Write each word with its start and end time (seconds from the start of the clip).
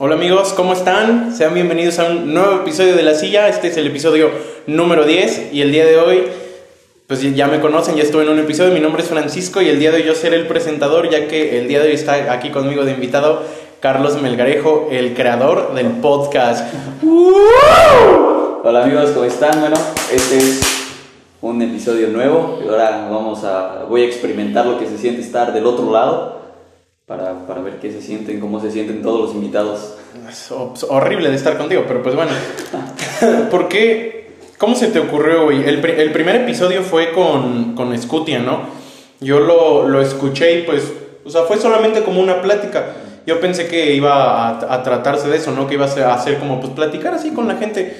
Hola 0.00 0.14
amigos, 0.14 0.52
¿cómo 0.52 0.74
están? 0.74 1.34
Sean 1.34 1.54
bienvenidos 1.54 1.98
a 1.98 2.04
un 2.04 2.32
nuevo 2.32 2.60
episodio 2.60 2.94
de 2.94 3.02
La 3.02 3.14
Silla. 3.14 3.48
Este 3.48 3.66
es 3.66 3.76
el 3.78 3.88
episodio 3.88 4.30
número 4.68 5.04
10 5.04 5.52
y 5.52 5.60
el 5.60 5.72
día 5.72 5.84
de 5.84 5.96
hoy, 5.96 6.22
pues 7.08 7.20
ya 7.34 7.48
me 7.48 7.58
conocen, 7.58 7.96
ya 7.96 8.04
estuve 8.04 8.22
en 8.22 8.28
un 8.28 8.38
episodio. 8.38 8.72
Mi 8.72 8.78
nombre 8.78 9.02
es 9.02 9.08
Francisco 9.08 9.60
y 9.60 9.68
el 9.68 9.80
día 9.80 9.90
de 9.90 9.96
hoy 9.96 10.04
yo 10.04 10.14
seré 10.14 10.36
el 10.36 10.46
presentador, 10.46 11.10
ya 11.10 11.26
que 11.26 11.58
el 11.58 11.66
día 11.66 11.80
de 11.80 11.88
hoy 11.88 11.94
está 11.94 12.32
aquí 12.32 12.50
conmigo 12.50 12.84
de 12.84 12.92
invitado 12.92 13.42
Carlos 13.80 14.22
Melgarejo, 14.22 14.86
el 14.92 15.14
creador 15.14 15.74
del 15.74 15.88
podcast. 16.00 16.72
Hola 18.62 18.84
amigos, 18.84 19.10
¿cómo 19.10 19.24
están? 19.24 19.58
Bueno, 19.58 19.78
este 20.12 20.38
es 20.38 20.60
un 21.42 21.60
episodio 21.60 22.06
nuevo 22.10 22.60
y 22.64 22.68
ahora 22.68 23.08
vamos 23.10 23.42
a, 23.42 23.84
voy 23.88 24.02
a 24.02 24.04
experimentar 24.04 24.64
lo 24.64 24.78
que 24.78 24.86
se 24.86 24.96
siente 24.96 25.22
estar 25.22 25.52
del 25.52 25.66
otro 25.66 25.90
lado 25.90 26.38
para, 27.08 27.46
para 27.46 27.60
ver 27.62 27.78
qué 27.80 27.90
se 27.90 28.00
sienten, 28.00 28.38
cómo 28.38 28.60
se 28.60 28.70
sienten 28.70 29.02
todos 29.02 29.20
los 29.22 29.34
invitados. 29.34 29.94
Es 30.28 30.52
ho- 30.52 30.74
horrible 30.90 31.30
de 31.30 31.36
estar 31.36 31.58
contigo, 31.58 31.84
pero 31.88 32.02
pues 32.02 32.14
bueno. 32.14 32.30
¿Por 33.50 33.66
qué? 33.68 34.28
¿Cómo 34.58 34.74
se 34.76 34.88
te 34.88 34.98
ocurrió, 35.00 35.44
güey? 35.44 35.64
El, 35.68 35.84
el 35.84 36.12
primer 36.12 36.36
episodio 36.36 36.82
fue 36.82 37.12
con, 37.12 37.74
con 37.74 37.96
Scutia, 38.00 38.38
¿no? 38.40 38.60
Yo 39.20 39.40
lo, 39.40 39.88
lo 39.88 40.00
escuché 40.02 40.60
y 40.60 40.62
pues, 40.62 40.92
o 41.24 41.30
sea, 41.30 41.42
fue 41.42 41.56
solamente 41.58 42.02
como 42.02 42.20
una 42.20 42.40
plática. 42.42 42.86
Yo 43.26 43.40
pensé 43.40 43.68
que 43.68 43.94
iba 43.94 44.48
a, 44.48 44.74
a 44.74 44.82
tratarse 44.82 45.28
de 45.28 45.36
eso, 45.36 45.52
¿no? 45.52 45.66
Que 45.66 45.74
iba 45.74 45.86
a 45.86 46.18
ser 46.18 46.38
como, 46.38 46.60
pues, 46.60 46.72
platicar 46.72 47.14
así 47.14 47.30
con 47.32 47.48
la 47.48 47.56
gente. 47.56 47.96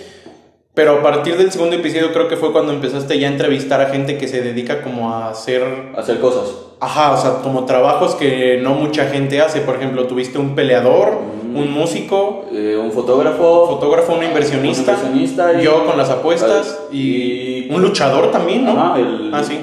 Pero 0.79 0.93
a 0.99 1.03
partir 1.03 1.37
del 1.37 1.51
segundo 1.51 1.75
episodio 1.75 2.13
creo 2.13 2.29
que 2.29 2.37
fue 2.37 2.53
cuando 2.53 2.73
empezaste 2.73 3.19
ya 3.19 3.27
a 3.27 3.33
entrevistar 3.33 3.81
a 3.81 3.87
gente 3.87 4.17
que 4.17 4.29
se 4.29 4.43
dedica 4.43 4.81
como 4.83 5.11
a 5.13 5.31
hacer 5.31 5.65
Hacer 5.97 6.21
cosas. 6.21 6.55
Ajá, 6.79 7.15
o 7.15 7.17
sea, 7.21 7.43
como 7.43 7.65
trabajos 7.65 8.15
que 8.15 8.61
no 8.63 8.75
mucha 8.75 9.07
gente 9.07 9.41
hace. 9.41 9.61
Por 9.63 9.75
ejemplo, 9.75 10.07
tuviste 10.07 10.39
un 10.39 10.55
peleador, 10.55 11.19
un 11.53 11.73
músico, 11.73 12.45
Eh, 12.53 12.79
un 12.81 12.93
fotógrafo. 12.93 13.67
fotógrafo, 13.67 14.13
un 14.15 14.23
inversionista, 14.23 14.93
Un 14.93 14.99
inversionista 15.17 15.61
y- 15.61 15.65
yo 15.65 15.85
con 15.85 15.99
las 15.99 16.11
apuestas 16.11 16.79
y, 16.93 16.99
y- 17.01 17.69
un 17.75 17.83
luchador 17.83 18.31
también, 18.31 18.65
¿no? 18.65 18.71
Ajá, 18.81 19.01
el- 19.01 19.31
Ah, 19.35 19.43
sí. 19.43 19.59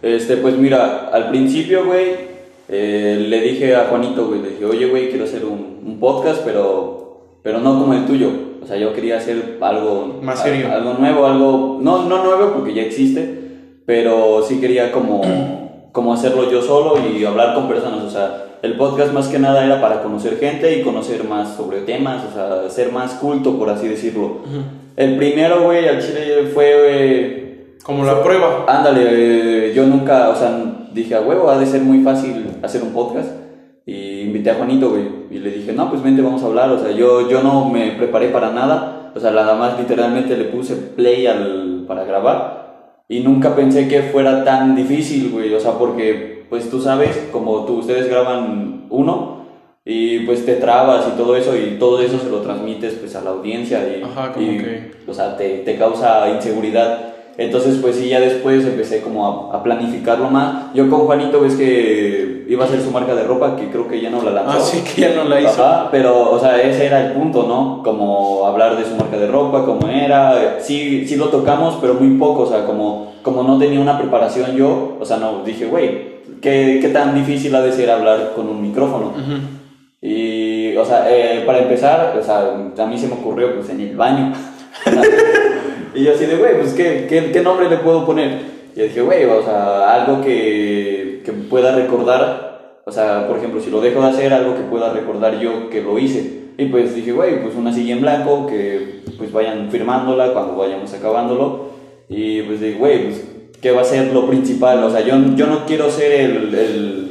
Este, 0.00 0.38
pues 0.38 0.56
mira, 0.56 1.10
al 1.12 1.28
principio, 1.28 1.84
güey, 1.84 2.06
eh, 2.70 3.26
le 3.28 3.40
dije 3.42 3.76
a 3.76 3.88
Juanito, 3.90 4.26
güey, 4.28 4.40
le 4.40 4.48
dije, 4.52 4.64
oye, 4.64 4.86
güey, 4.86 5.10
quiero 5.10 5.24
hacer 5.24 5.44
un, 5.44 5.80
un 5.84 6.00
podcast, 6.00 6.40
pero, 6.42 7.07
pero 7.42 7.60
no 7.60 7.78
como 7.78 7.94
el 7.94 8.04
tuyo. 8.06 8.30
O 8.62 8.66
sea, 8.66 8.76
yo 8.76 8.92
quería 8.92 9.16
hacer 9.18 9.58
algo... 9.60 10.18
Más 10.22 10.42
serio. 10.42 10.70
algo 10.72 10.94
nuevo, 10.94 11.26
algo... 11.26 11.78
No, 11.80 12.04
no 12.04 12.22
nuevo 12.24 12.52
porque 12.54 12.74
ya 12.74 12.82
existe, 12.82 13.38
pero 13.86 14.42
sí 14.42 14.60
quería 14.60 14.92
como, 14.92 15.22
como 15.92 16.12
hacerlo 16.12 16.50
yo 16.50 16.60
solo 16.62 16.96
y 16.98 17.24
hablar 17.24 17.54
con 17.54 17.68
personas. 17.68 18.02
O 18.02 18.10
sea, 18.10 18.44
el 18.62 18.74
podcast 18.76 19.12
más 19.12 19.28
que 19.28 19.38
nada 19.38 19.64
era 19.64 19.80
para 19.80 20.02
conocer 20.02 20.38
gente 20.38 20.76
y 20.78 20.82
conocer 20.82 21.24
más 21.24 21.54
sobre 21.56 21.82
temas, 21.82 22.22
o 22.30 22.34
sea, 22.34 22.68
ser 22.68 22.92
más 22.92 23.12
culto, 23.14 23.56
por 23.58 23.70
así 23.70 23.86
decirlo. 23.88 24.38
El 24.96 25.16
primero, 25.16 25.62
güey, 25.62 25.86
al 25.88 26.00
chile 26.00 26.50
fue... 26.52 26.66
eh, 26.74 27.76
Como 27.84 28.04
la 28.04 28.22
prueba. 28.22 28.64
Ándale, 28.66 29.68
eh, 29.68 29.72
yo 29.72 29.86
nunca, 29.86 30.28
o 30.30 30.34
sea, 30.34 30.60
dije 30.92 31.14
a 31.14 31.20
huevo, 31.20 31.48
ha 31.48 31.58
de 31.58 31.66
ser 31.66 31.82
muy 31.82 32.00
fácil 32.02 32.46
hacer 32.62 32.82
un 32.82 32.92
podcast. 32.92 33.28
Invité 34.28 34.50
a 34.50 34.54
Juanito, 34.54 34.90
güey, 34.90 35.02
y 35.30 35.38
le 35.38 35.50
dije, 35.50 35.72
no, 35.72 35.90
pues 35.90 36.02
vente, 36.02 36.22
vamos 36.22 36.42
a 36.42 36.46
hablar. 36.46 36.70
O 36.70 36.78
sea, 36.78 36.90
yo, 36.92 37.28
yo 37.28 37.42
no 37.42 37.68
me 37.68 37.92
preparé 37.92 38.28
para 38.28 38.50
nada. 38.52 39.12
O 39.14 39.20
sea, 39.20 39.30
nada 39.30 39.54
más 39.56 39.78
literalmente 39.78 40.36
le 40.36 40.44
puse 40.44 40.76
play 40.76 41.26
al, 41.26 41.84
para 41.88 42.04
grabar. 42.04 43.02
Y 43.08 43.20
nunca 43.20 43.56
pensé 43.56 43.88
que 43.88 44.02
fuera 44.02 44.44
tan 44.44 44.76
difícil, 44.76 45.30
güey. 45.30 45.52
O 45.54 45.60
sea, 45.60 45.72
porque, 45.72 46.44
pues 46.48 46.70
tú 46.70 46.80
sabes, 46.80 47.28
como 47.32 47.64
tú, 47.64 47.78
ustedes 47.78 48.08
graban 48.08 48.86
uno. 48.90 49.38
Y 49.84 50.20
pues 50.26 50.44
te 50.44 50.56
trabas 50.56 51.06
y 51.08 51.16
todo 51.16 51.34
eso, 51.34 51.56
y 51.56 51.78
todo 51.78 52.02
eso 52.02 52.18
se 52.18 52.28
lo 52.28 52.42
transmites 52.42 52.92
pues 52.94 53.16
a 53.16 53.22
la 53.22 53.30
audiencia. 53.30 53.78
Y, 53.88 54.02
Ajá, 54.02 54.32
y, 54.38 54.58
que- 54.58 54.90
o 55.08 55.14
sea, 55.14 55.36
te, 55.38 55.60
te 55.60 55.76
causa 55.76 56.28
inseguridad. 56.30 57.14
Entonces, 57.38 57.78
pues 57.80 57.96
sí, 57.96 58.08
ya 58.10 58.20
después 58.20 58.66
empecé 58.66 59.00
como 59.00 59.50
a, 59.52 59.56
a 59.56 59.62
planificarlo 59.62 60.28
más. 60.28 60.74
Yo 60.74 60.90
con 60.90 61.06
Juanito 61.06 61.40
ves 61.40 61.54
que 61.54 62.37
iba 62.48 62.64
a 62.64 62.68
ser 62.68 62.80
su 62.80 62.90
marca 62.90 63.14
de 63.14 63.24
ropa, 63.24 63.56
que 63.56 63.68
creo 63.68 63.86
que 63.86 64.00
ya 64.00 64.08
no 64.08 64.22
la 64.22 64.30
lanzó. 64.30 64.56
Ah, 64.56 64.60
sí, 64.60 64.80
que 64.82 65.02
ya 65.02 65.14
no 65.14 65.24
la 65.24 65.38
hizo. 65.38 65.62
Ajá, 65.62 65.88
pero, 65.90 66.30
o 66.30 66.40
sea, 66.40 66.60
ese 66.62 66.86
era 66.86 67.06
el 67.06 67.12
punto, 67.12 67.44
¿no? 67.46 67.82
Como 67.84 68.46
hablar 68.46 68.76
de 68.78 68.86
su 68.86 68.96
marca 68.96 69.18
de 69.18 69.26
ropa, 69.26 69.66
cómo 69.66 69.86
era. 69.86 70.58
Sí, 70.60 71.06
sí 71.06 71.16
lo 71.16 71.28
tocamos, 71.28 71.76
pero 71.78 71.94
muy 71.94 72.16
poco, 72.16 72.42
o 72.42 72.46
sea, 72.46 72.64
como, 72.64 73.12
como 73.22 73.42
no 73.42 73.58
tenía 73.58 73.80
una 73.80 73.98
preparación 73.98 74.56
yo, 74.56 74.96
o 74.98 75.04
sea, 75.04 75.18
no, 75.18 75.44
dije, 75.44 75.66
güey, 75.66 76.22
¿qué, 76.40 76.78
¿qué 76.80 76.88
tan 76.88 77.14
difícil 77.14 77.54
ha 77.54 77.60
de 77.60 77.72
ser 77.72 77.90
hablar 77.90 78.32
con 78.34 78.48
un 78.48 78.62
micrófono? 78.62 79.08
Ujú. 79.08 79.40
Y, 80.00 80.74
o 80.76 80.84
sea, 80.86 81.06
eh, 81.10 81.42
para 81.44 81.58
empezar, 81.58 82.16
o 82.18 82.24
sea, 82.24 82.54
a 82.82 82.86
mí 82.86 82.96
se 82.96 83.08
me 83.08 83.14
ocurrió, 83.14 83.54
pues, 83.56 83.68
en 83.68 83.80
el 83.82 83.94
baño. 83.94 84.32
y 85.94 86.02
yo 86.02 86.14
así 86.14 86.24
de, 86.24 86.36
güey, 86.36 86.56
pues, 86.58 86.72
¿qué, 86.72 87.06
qué, 87.06 87.30
qué 87.30 87.40
nombre 87.42 87.68
le 87.68 87.76
puedo 87.76 88.06
poner? 88.06 88.57
Y 88.78 88.82
dije, 88.82 89.00
güey, 89.02 89.24
o 89.24 89.42
sea, 89.42 89.92
algo 89.92 90.22
que, 90.22 91.22
que 91.24 91.32
pueda 91.32 91.74
recordar, 91.74 92.80
o 92.86 92.92
sea, 92.92 93.26
por 93.26 93.38
ejemplo, 93.38 93.60
si 93.60 93.72
lo 93.72 93.80
dejo 93.80 94.00
de 94.00 94.06
hacer, 94.06 94.32
algo 94.32 94.54
que 94.54 94.60
pueda 94.60 94.92
recordar 94.92 95.40
yo 95.40 95.68
que 95.68 95.82
lo 95.82 95.98
hice. 95.98 96.52
Y 96.56 96.66
pues 96.66 96.94
dije, 96.94 97.10
güey, 97.10 97.42
pues 97.42 97.56
una 97.56 97.72
silla 97.72 97.94
en 97.94 98.02
blanco, 98.02 98.46
que 98.46 99.00
pues 99.18 99.32
vayan 99.32 99.68
firmándola 99.72 100.32
cuando 100.32 100.54
vayamos 100.54 100.94
acabándolo. 100.94 101.70
Y 102.08 102.42
pues 102.42 102.60
dije, 102.60 102.78
güey, 102.78 103.06
pues, 103.06 103.24
¿qué 103.60 103.72
va 103.72 103.80
a 103.80 103.84
ser 103.84 104.12
lo 104.14 104.28
principal? 104.28 104.84
O 104.84 104.90
sea, 104.90 105.00
yo, 105.00 105.16
yo 105.34 105.48
no 105.48 105.66
quiero 105.66 105.90
ser 105.90 106.12
el, 106.12 106.54
el, 106.54 107.07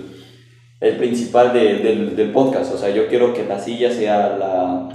el 0.80 0.96
principal 0.98 1.54
de- 1.54 1.78
del, 1.80 2.16
del 2.16 2.32
podcast. 2.32 2.74
O 2.74 2.78
sea, 2.78 2.90
yo 2.90 3.08
quiero 3.08 3.34
que 3.34 3.44
la 3.46 3.60
silla 3.60 3.92
sea 3.92 4.36
la, 4.40 4.90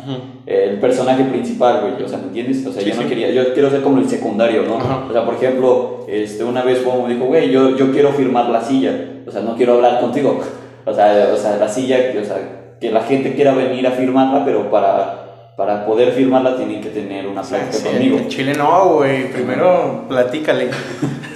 el 0.47 0.79
personaje 0.79 1.25
principal, 1.25 1.81
güey. 1.81 2.03
O 2.05 2.09
sea, 2.09 2.19
¿me 2.19 2.25
entiendes? 2.27 2.65
O 2.67 2.73
sea, 2.73 2.83
Sí, 2.83 2.91
yo 2.91 2.97
no 2.97 3.03
sí. 3.03 3.09
quería, 3.09 3.31
yo 3.31 3.53
quiero 3.53 3.69
ser 3.71 3.81
como 3.83 3.99
el 3.99 4.09
secundario, 4.09 4.63
¿no? 4.63 4.77
Ajá. 4.79 5.05
O 5.09 5.13
sea, 5.13 5.25
por 5.25 5.35
ejemplo, 5.35 6.05
este, 6.09 6.45
una 6.45 6.63
vez 6.63 6.79
como 6.81 7.07
me 7.07 7.15
dijo, 7.15 7.27
güey, 7.27 7.51
yo, 7.51 7.77
yo 7.77 7.91
quiero 7.93 8.11
firmar 8.13 8.49
la 8.51 8.61
silla. 8.63 8.95
O 9.27 9.31
sea, 9.31 9.43
no 9.43 9.57
quiero 9.57 9.75
hablar 9.75 10.01
contigo. 10.01 10.41
O 10.85 10.93
sea, 10.93 11.31
o 11.33 11.37
sea, 11.37 11.59
la 11.59 11.69
silla, 11.69 11.97
o 12.21 12.25
sea, 12.25 12.75
que 12.81 12.91
la 12.91 13.03
gente 13.03 13.35
quiera 13.37 13.55
venir 13.55 13.87
a 13.87 13.93
firmarla, 13.93 14.45
pero 14.45 14.69
para, 14.69 15.53
para 15.57 15.87
poder 15.87 16.11
firmarla 16.11 16.57
tienen 16.57 16.81
que 16.81 16.89
tener 16.89 17.29
una 17.29 17.43
plática 17.43 17.71
Sí, 17.73 17.85
conmigo. 17.85 18.19
en 18.19 18.27
Chile 18.27 18.53
no, 18.59 18.95
güey. 18.95 19.31
Primero 19.31 20.07
platícale. 20.09 20.71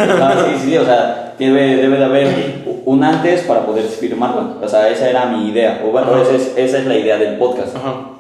Ah, 0.00 0.34
sí, 0.48 0.70
sí, 0.70 0.76
o 0.76 0.84
sea, 0.84 1.34
debe, 1.38 1.76
debe 1.76 1.96
de 1.96 2.04
haber 2.04 2.26
un 2.86 3.02
antes 3.02 3.42
para 3.42 3.66
poder 3.66 3.84
firmarla. 3.84 4.58
O 4.62 4.68
sea, 4.68 4.88
esa 4.88 5.10
era 5.10 5.26
mi 5.26 5.48
idea. 5.50 5.82
O 5.84 5.90
bueno, 5.90 6.16
esa 6.22 6.34
es, 6.34 6.52
esa 6.56 6.78
es 6.78 6.86
la 6.86 6.96
idea 6.96 7.18
del 7.18 7.36
podcast. 7.36 7.76
Ajá. 7.76 8.12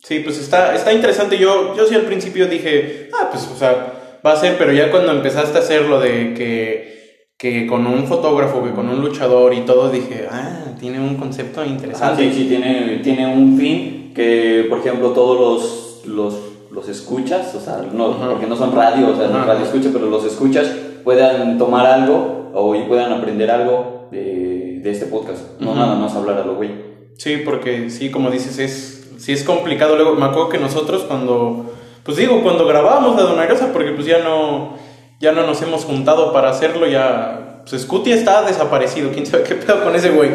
Sí, 0.00 0.20
pues 0.20 0.38
está, 0.38 0.74
está 0.74 0.92
interesante. 0.92 1.38
Yo, 1.38 1.74
yo 1.76 1.86
sí 1.86 1.94
al 1.94 2.02
principio 2.02 2.46
dije, 2.46 3.08
ah, 3.18 3.28
pues, 3.30 3.48
o 3.52 3.56
sea, 3.56 4.20
va 4.24 4.32
a 4.32 4.36
ser, 4.36 4.58
pero 4.58 4.72
ya 4.72 4.90
cuando 4.90 5.12
empezaste 5.12 5.56
a 5.56 5.60
hacer 5.60 5.82
lo 5.82 6.00
de 6.00 6.34
que, 6.34 7.28
que 7.38 7.66
con 7.68 7.86
un 7.86 8.06
fotógrafo, 8.06 8.62
que 8.62 8.72
con 8.72 8.88
un 8.88 9.00
luchador 9.00 9.54
y 9.54 9.60
todo, 9.60 9.88
dije, 9.88 10.26
ah, 10.30 10.64
tiene 10.80 10.98
un 11.00 11.16
concepto 11.16 11.64
interesante. 11.64 12.24
sí, 12.24 12.32
sí, 12.32 12.48
tiene, 12.48 13.00
tiene 13.04 13.32
un 13.32 13.56
fin 13.56 14.12
que, 14.14 14.66
por 14.68 14.78
ejemplo, 14.78 15.10
todos 15.10 15.40
los, 15.40 16.06
los, 16.06 16.34
los 16.72 16.88
escuchas, 16.88 17.54
o 17.54 17.60
sea, 17.60 17.84
no, 17.92 18.10
Ajá. 18.12 18.30
porque 18.30 18.46
no 18.46 18.56
son 18.56 18.74
radio, 18.74 19.10
o 19.10 19.16
sea, 19.16 19.28
no 19.28 19.44
radio 19.44 19.64
escucha, 19.64 19.90
pero 19.92 20.06
los 20.06 20.24
escuchas 20.24 20.68
puedan 21.04 21.56
tomar 21.56 21.86
algo 21.86 22.50
o 22.52 22.74
y 22.74 22.82
puedan 22.82 23.12
aprender 23.12 23.50
algo 23.50 23.97
de, 24.10 24.80
de 24.82 24.90
este 24.90 25.06
podcast. 25.06 25.60
No 25.60 25.74
nada 25.74 25.94
más 25.94 26.14
hablar 26.14 26.38
a 26.38 26.44
lo 26.44 26.54
güey. 26.56 26.88
Sí, 27.16 27.38
porque 27.44 27.90
sí, 27.90 28.10
como 28.10 28.30
dices, 28.30 28.58
es, 28.58 29.10
sí 29.18 29.32
es 29.32 29.42
complicado. 29.42 29.96
Luego, 29.96 30.14
me 30.14 30.24
acuerdo 30.24 30.48
que 30.48 30.58
nosotros 30.58 31.02
cuando, 31.02 31.72
pues 32.04 32.16
digo, 32.16 32.42
cuando 32.42 32.66
grabábamos 32.66 33.16
la 33.16 33.22
Donarosa, 33.22 33.72
porque 33.72 33.90
pues 33.90 34.06
ya 34.06 34.18
no, 34.18 34.74
ya 35.20 35.32
no 35.32 35.44
nos 35.44 35.60
hemos 35.62 35.84
juntado 35.84 36.32
para 36.32 36.50
hacerlo, 36.50 36.86
ya, 36.86 37.64
pues 37.68 37.82
Scuti 37.82 38.12
está 38.12 38.42
desaparecido, 38.42 39.10
quién 39.10 39.26
sabe 39.26 39.42
qué 39.42 39.56
pedo 39.56 39.82
con 39.82 39.96
ese 39.96 40.10
güey. 40.10 40.30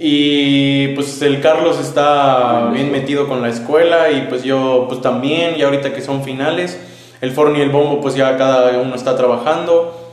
Y 0.00 0.88
pues 0.88 1.22
el 1.22 1.40
Carlos 1.40 1.80
está 1.80 2.70
bien 2.72 2.92
metido 2.92 3.26
con 3.26 3.42
la 3.42 3.48
escuela 3.48 4.10
y 4.10 4.26
pues 4.28 4.44
yo 4.44 4.86
pues 4.88 5.00
también, 5.00 5.56
y 5.56 5.62
ahorita 5.62 5.92
que 5.92 6.02
son 6.02 6.22
finales, 6.22 6.78
el 7.20 7.32
Forni 7.32 7.58
y 7.58 7.62
el 7.62 7.70
Bombo 7.70 8.00
pues 8.00 8.14
ya 8.14 8.36
cada 8.36 8.78
uno 8.80 8.94
está 8.94 9.16
trabajando. 9.16 10.07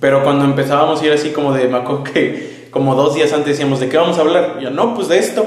Pero 0.00 0.22
cuando 0.22 0.44
empezábamos 0.44 1.00
a 1.00 1.06
ir 1.06 1.12
así 1.12 1.30
como 1.30 1.52
de, 1.52 1.68
me 1.68 1.78
acuerdo 1.78 2.04
que 2.04 2.68
como 2.70 2.94
dos 2.94 3.14
días 3.14 3.32
antes 3.32 3.48
decíamos, 3.48 3.80
¿de 3.80 3.88
qué 3.88 3.96
vamos 3.96 4.18
a 4.18 4.20
hablar? 4.20 4.56
Y 4.60 4.64
yo, 4.64 4.70
no, 4.70 4.94
pues 4.94 5.08
de 5.08 5.18
esto. 5.18 5.46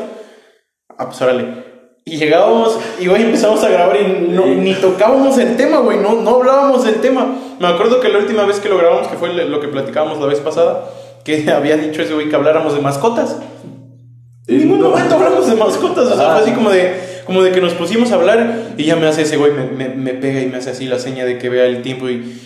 Ah, 0.98 1.06
pues 1.08 1.22
órale. 1.22 1.70
Y 2.06 2.18
llegábamos 2.18 2.80
y 3.00 3.08
güey 3.08 3.22
empezamos 3.24 3.64
a 3.64 3.70
grabar 3.70 3.98
y 4.02 4.30
no, 4.32 4.46
ni 4.48 4.74
tocábamos 4.74 5.38
el 5.38 5.56
tema, 5.56 5.78
güey, 5.80 6.00
no, 6.00 6.16
no 6.16 6.38
hablábamos 6.38 6.84
del 6.84 6.96
tema. 6.96 7.28
Me 7.60 7.68
acuerdo 7.68 8.00
que 8.00 8.10
la 8.10 8.18
última 8.18 8.46
vez 8.46 8.60
que 8.60 8.70
lo 8.70 8.78
grabamos, 8.78 9.08
que 9.08 9.18
fue 9.18 9.32
lo 9.34 9.60
que 9.60 9.68
platicábamos 9.68 10.20
la 10.20 10.26
vez 10.26 10.40
pasada, 10.40 10.90
que 11.24 11.50
había 11.56 11.78
dicho 11.78 12.02
ese 12.02 12.14
güey 12.16 12.30
que 12.30 12.36
habláramos 12.36 12.74
de 12.74 12.82
mascotas. 12.82 13.38
En 14.48 14.58
ningún 14.58 14.82
momento 14.82 15.14
hablamos 15.16 15.48
de 15.48 15.56
mascotas, 15.56 16.06
o 16.08 16.16
sea, 16.16 16.32
Ah. 16.32 16.34
fue 16.38 16.42
así 16.42 16.52
como 16.54 16.72
de, 16.72 16.96
como 17.28 17.44
de 17.44 17.52
que 17.52 17.62
nos 17.62 17.74
pusimos 17.74 18.12
a 18.12 18.16
hablar 18.16 18.72
y 18.76 18.86
ya 18.86 18.96
me 18.96 19.06
hace 19.06 19.22
ese 19.22 19.38
güey, 19.38 19.52
me, 19.52 19.66
me, 19.66 19.90
me 19.90 20.14
pega 20.16 20.42
y 20.42 20.48
me 20.48 20.58
hace 20.58 20.72
así 20.72 20.86
la 20.88 20.98
seña 20.98 21.26
de 21.26 21.38
que 21.38 21.50
vea 21.50 21.66
el 21.66 21.84
tiempo 21.84 22.10
y... 22.10 22.42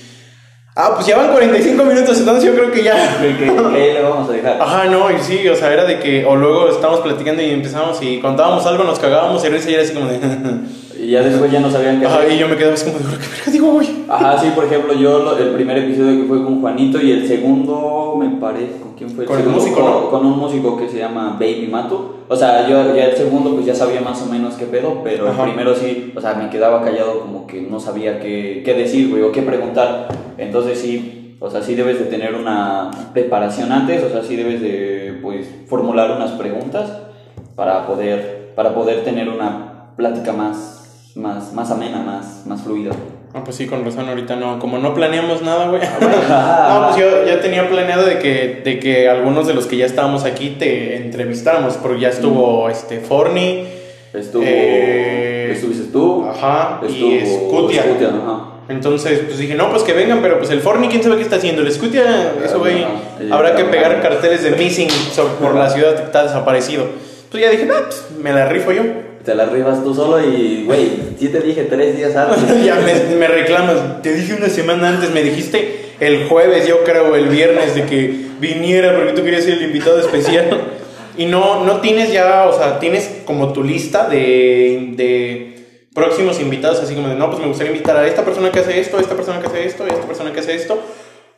Ah, 0.76 0.94
pues 0.96 1.06
ya 1.06 1.18
van 1.18 1.32
45 1.32 1.86
minutos, 1.86 2.18
entonces 2.18 2.44
yo 2.44 2.56
creo 2.56 2.72
que 2.72 2.84
ya. 2.84 3.20
Que, 3.20 3.28
ahí 3.28 3.94
le 3.94 4.02
vamos 4.02 4.28
a 4.28 4.32
dejar. 4.34 4.60
Ajá, 4.60 4.86
no, 4.86 5.12
y 5.12 5.20
sí, 5.20 5.48
o 5.48 5.56
sea, 5.56 5.72
era 5.72 5.86
de 5.86 6.00
que, 6.00 6.26
o 6.26 6.36
luego 6.36 6.68
estábamos 6.70 7.02
platicando 7.02 7.44
y 7.44 7.52
empezamos 7.52 8.02
y 8.02 8.20
contábamos 8.20 8.66
algo, 8.66 8.84
nos 8.84 8.98
cagábamos 8.98 9.46
y 9.46 9.50
risa 9.50 9.70
y 9.70 9.74
era 9.76 9.84
así 9.84 9.94
como 9.94 10.08
de. 10.08 10.20
Y 11.04 11.12
ya 11.12 11.22
después 11.22 11.52
ya 11.52 11.60
no 11.60 11.70
sabían 11.70 12.00
qué 12.00 12.06
Ajá, 12.06 12.20
hacer. 12.20 12.32
y 12.34 12.38
yo 12.38 12.48
me 12.48 12.56
quedaba 12.56 12.74
así 12.76 12.86
como 12.86 12.98
de, 13.00 13.06
¿qué 13.18 13.28
verga 13.30 13.52
digo, 13.52 13.72
güey? 13.74 13.88
Ajá, 14.10 14.38
sí, 14.40 14.48
por 14.56 14.66
ejemplo, 14.66 14.94
yo 14.94 15.20
lo- 15.20 15.38
el 15.38 15.50
primer 15.50 15.78
episodio 15.80 16.22
que 16.22 16.28
fue 16.28 16.44
con 16.44 16.62
Juanito 16.62 17.02
y 17.02 17.12
el 17.12 17.28
segundo, 17.28 18.16
me 18.20 18.30
parece, 18.40 18.80
¿con 18.82 18.94
quién 18.94 19.10
fue? 19.10 19.26
Con 19.26 19.38
el 19.38 19.44
segundo? 19.44 19.62
músico, 19.62 19.82
con, 19.82 19.92
¿no? 19.92 20.10
con 20.10 20.26
un 20.26 20.40
músico 20.40 20.78
que 20.78 20.88
se 20.90 21.00
llama 21.00 21.38
Baby 21.40 21.68
Mato. 21.70 22.20
O 22.30 22.36
sea, 22.36 22.68
yo 22.68 22.96
ya 22.96 23.06
el 23.08 23.18
segundo 23.18 23.54
pues 23.54 23.66
ya 23.66 23.76
sabía 23.76 24.02
más 24.02 24.22
o 24.22 24.28
menos 24.28 24.54
qué 24.56 24.66
pedo, 24.66 25.02
pero 25.04 25.28
Ajá. 25.30 25.44
el 25.44 25.50
primero 25.50 25.76
sí, 25.76 26.14
o 26.16 26.22
sea, 26.22 26.34
me 26.36 26.50
quedaba 26.50 26.82
callado 26.84 27.20
como 27.22 27.46
que 27.48 27.62
no 27.62 27.80
sabía 27.80 28.20
qué, 28.20 28.62
qué 28.64 28.74
decir, 28.74 29.10
güey, 29.10 29.24
o 29.24 29.32
qué 29.32 29.42
preguntar. 29.42 30.08
Entonces 30.38 30.80
sí, 30.80 31.36
o 31.40 31.50
sea, 31.50 31.62
sí 31.62 31.76
debes 31.76 32.00
de 32.00 32.06
tener 32.06 32.34
una 32.36 32.90
preparación 33.14 33.72
antes, 33.72 34.04
o 34.04 34.10
sea, 34.10 34.24
sí 34.24 34.36
debes 34.38 34.62
de, 34.62 35.20
pues, 35.22 35.48
formular 35.68 36.12
unas 36.16 36.32
preguntas 36.32 36.90
para 37.56 37.86
poder, 37.86 38.54
para 38.56 38.74
poder 38.74 39.04
tener 39.04 39.28
una 39.30 39.92
plática 39.98 40.32
más, 40.34 40.83
más, 41.16 41.54
más 41.54 41.72
amena, 41.72 42.00
más, 42.00 42.44
más 42.46 42.62
fluida. 42.62 42.92
Ah, 43.36 43.44
pues 43.44 43.58
sí, 43.58 43.66
con 43.66 43.84
razón, 43.84 44.08
ahorita 44.10 44.36
no, 44.36 44.60
como 44.60 44.78
no 44.78 44.94
planeamos 44.94 45.42
nada, 45.42 45.68
güey. 45.68 45.82
Ah, 45.84 46.80
no, 46.88 46.88
pues 46.96 47.02
yo 47.04 47.26
ya 47.26 47.42
tenía 47.42 47.68
planeado 47.68 48.06
de 48.06 48.20
que, 48.20 48.62
de 48.64 48.80
que 48.80 49.10
algunos 49.10 49.48
de 49.48 49.54
los 49.56 49.66
que 49.66 49.78
ya 49.78 49.86
estábamos 49.86 50.24
aquí 50.24 50.52
te 50.60 50.98
entrevistáramos, 50.98 51.76
porque 51.78 52.02
ya 52.02 52.10
estuvo 52.10 52.70
este 52.70 53.00
Forni, 53.00 53.66
Estuvo, 54.14 54.44
Eh, 54.46 55.50
estuviste 55.54 55.86
tú, 55.92 56.24
ajá, 56.30 56.80
estuvo 56.88 57.10
y 57.12 57.26
Scutia. 57.26 57.82
Scutia, 57.84 58.10
ajá. 58.10 58.50
Entonces, 58.70 59.22
pues 59.26 59.40
dije, 59.40 59.56
no, 59.56 59.72
pues 59.72 59.82
que 59.82 59.94
vengan, 59.94 60.20
pero 60.22 60.38
pues 60.38 60.52
el 60.52 60.62
Forni, 60.62 60.88
quién 60.88 61.02
sabe 61.02 61.16
qué 61.18 61.24
está 61.24 61.38
haciendo. 61.38 61.64
El 61.64 61.72
Scutia, 61.72 62.34
eso, 62.46 62.60
güey, 62.60 62.84
Ajá. 62.84 62.92
habrá 63.36 63.56
que 63.56 63.64
pegar 63.66 64.00
carteles 64.04 64.44
de 64.44 64.52
missing 64.52 64.88
por 65.42 65.56
la 65.56 65.70
ciudad 65.72 65.96
que 65.96 66.04
está 66.04 66.22
desaparecido. 66.24 66.86
Pues 67.32 67.42
ya 67.44 67.50
dije, 67.50 67.66
no, 67.66 67.74
pues 67.74 68.06
me 68.22 68.32
la 68.32 68.46
rifo 68.48 68.72
yo. 68.72 68.84
Te 69.24 69.36
la 69.36 69.44
arribas 69.44 69.84
tú 69.84 69.96
solo 69.96 70.20
y, 70.22 70.64
güey, 70.66 70.90
sí 71.18 71.30
te 71.30 71.40
dije 71.40 71.64
tres 71.64 71.96
días 71.96 72.16
antes. 72.16 72.64
ya 72.66 72.76
me, 72.76 73.16
me 73.16 73.28
reclamas, 73.28 74.02
te 74.02 74.14
dije 74.14 74.34
una 74.34 74.50
semana 74.50 74.90
antes, 74.90 75.12
me 75.12 75.24
dijiste 75.24 75.94
el 76.00 76.28
jueves, 76.28 76.68
yo 76.68 76.84
creo, 76.84 77.16
el 77.16 77.28
viernes, 77.28 77.76
de 77.76 77.86
que 77.86 78.26
viniera 78.40 78.96
porque 78.96 79.14
tú 79.14 79.24
querías 79.24 79.44
ser 79.44 79.54
el 79.54 79.64
invitado 79.64 80.00
especial. 80.00 80.50
Y 81.16 81.28
no, 81.28 81.64
no 81.64 81.80
tienes 81.80 82.12
ya, 82.12 82.48
o 82.48 82.58
sea, 82.58 82.80
tienes 82.80 83.22
como 83.26 83.54
tu 83.54 83.64
lista 83.64 84.10
de, 84.10 84.94
de 84.96 85.54
próximos 85.94 86.40
invitados, 86.40 86.80
así 86.80 86.96
como 86.96 87.08
de, 87.08 87.14
no, 87.14 87.30
pues 87.30 87.40
me 87.40 87.48
gustaría 87.48 87.72
invitar 87.72 87.96
a 87.98 88.08
esta 88.08 88.26
persona 88.26 88.52
que 88.52 88.60
hace 88.60 88.80
esto, 88.80 88.98
a 88.98 89.02
esta 89.02 89.16
persona 89.16 89.40
que 89.40 89.46
hace 89.46 89.64
esto, 89.64 89.84
a 89.84 89.90
esta 89.90 90.08
persona 90.08 90.34
que 90.34 90.40
hace 90.40 90.56
esto. 90.56 90.82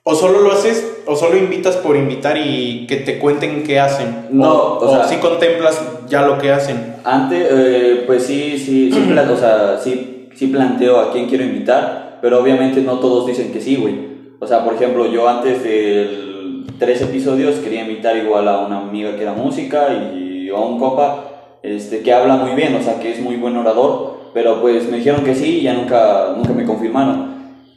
O 0.07 0.13
solo 0.13 0.41
lo 0.41 0.51
haces, 0.51 1.01
o 1.07 1.15
solo 1.15 1.35
invitas 1.35 1.77
por 1.77 1.97
invitar 1.97 2.37
y 2.37 2.85
que 2.85 2.97
te 2.97 3.17
cuenten 3.17 3.63
qué 3.63 3.79
hacen. 3.79 4.27
No, 4.29 4.53
o, 4.53 4.85
o 4.85 4.89
sea- 4.95 5.07
si 5.07 5.15
contemplas 5.15 5.81
ya 6.07 6.21
lo 6.21 6.37
que 6.37 6.51
hacen. 6.51 6.97
Antes, 7.03 7.47
eh, 7.49 8.03
pues 8.05 8.21
sí, 8.23 8.55
sí, 8.59 8.91
sí, 8.91 9.15
o 9.17 9.35
sea, 9.35 9.79
sí, 9.79 10.27
sí 10.35 10.45
planteo 10.45 10.99
a 10.99 11.11
quién 11.11 11.25
quiero 11.27 11.43
invitar, 11.43 12.19
pero 12.21 12.39
obviamente 12.39 12.81
no 12.81 12.99
todos 12.99 13.25
dicen 13.25 13.51
que 13.51 13.59
sí, 13.59 13.77
güey. 13.77 13.95
O 14.39 14.45
sea, 14.45 14.63
por 14.63 14.75
ejemplo, 14.75 15.07
yo 15.11 15.27
antes 15.27 15.63
del 15.63 16.67
tres 16.77 17.01
episodios 17.01 17.55
quería 17.55 17.81
invitar 17.81 18.15
igual 18.15 18.47
a 18.47 18.59
una 18.59 18.81
amiga 18.81 19.15
que 19.15 19.23
era 19.23 19.33
música 19.33 19.87
y 20.15 20.49
a 20.49 20.55
un 20.55 20.77
compa 20.77 21.23
este, 21.63 22.01
que 22.01 22.13
habla 22.13 22.35
muy 22.35 22.51
bien, 22.51 22.75
o 22.75 22.83
sea, 22.83 22.99
que 22.99 23.11
es 23.11 23.19
muy 23.21 23.37
buen 23.37 23.57
orador, 23.57 24.17
pero 24.35 24.61
pues 24.61 24.87
me 24.87 24.97
dijeron 24.97 25.23
que 25.23 25.33
sí 25.33 25.61
y 25.61 25.61
ya 25.63 25.73
nunca, 25.73 26.35
nunca 26.37 26.53
me 26.53 26.63
confirmaron. 26.63 27.34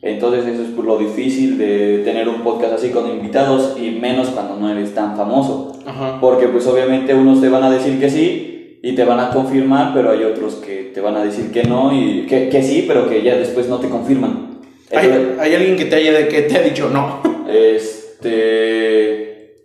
Entonces 0.08 0.46
eso 0.46 0.62
es 0.62 0.70
lo 0.70 0.98
difícil 0.98 1.58
de 1.58 2.02
tener 2.04 2.28
un 2.28 2.42
podcast 2.42 2.74
así 2.74 2.90
con 2.90 3.10
invitados 3.10 3.76
y 3.80 3.90
menos 3.90 4.28
cuando 4.28 4.56
no 4.56 4.70
eres 4.70 4.94
tan 4.94 5.16
famoso. 5.16 5.72
Ajá. 5.86 6.18
Porque 6.20 6.48
pues 6.48 6.66
obviamente 6.66 7.14
unos 7.14 7.40
te 7.40 7.48
van 7.48 7.62
a 7.64 7.70
decir 7.70 8.00
que 8.00 8.10
sí 8.10 8.78
y 8.82 8.94
te 8.94 9.04
van 9.04 9.20
a 9.20 9.30
confirmar, 9.30 9.92
pero 9.94 10.10
hay 10.10 10.24
otros 10.24 10.54
que 10.56 10.90
te 10.94 11.00
van 11.00 11.16
a 11.16 11.24
decir 11.24 11.50
que 11.50 11.64
no 11.64 11.92
y 11.92 12.26
que, 12.26 12.48
que 12.48 12.62
sí, 12.62 12.84
pero 12.86 13.08
que 13.08 13.22
ya 13.22 13.36
después 13.36 13.68
no 13.68 13.78
te 13.78 13.88
confirman. 13.88 14.58
¿Hay, 14.90 15.06
Entonces, 15.06 15.38
hay 15.38 15.54
alguien 15.54 15.76
que 15.76 15.84
te 15.84 15.96
haya 15.96 16.28
que 16.28 16.42
te 16.42 16.56
ha 16.56 16.62
dicho 16.62 16.88
no? 16.90 17.20
este 17.48 19.18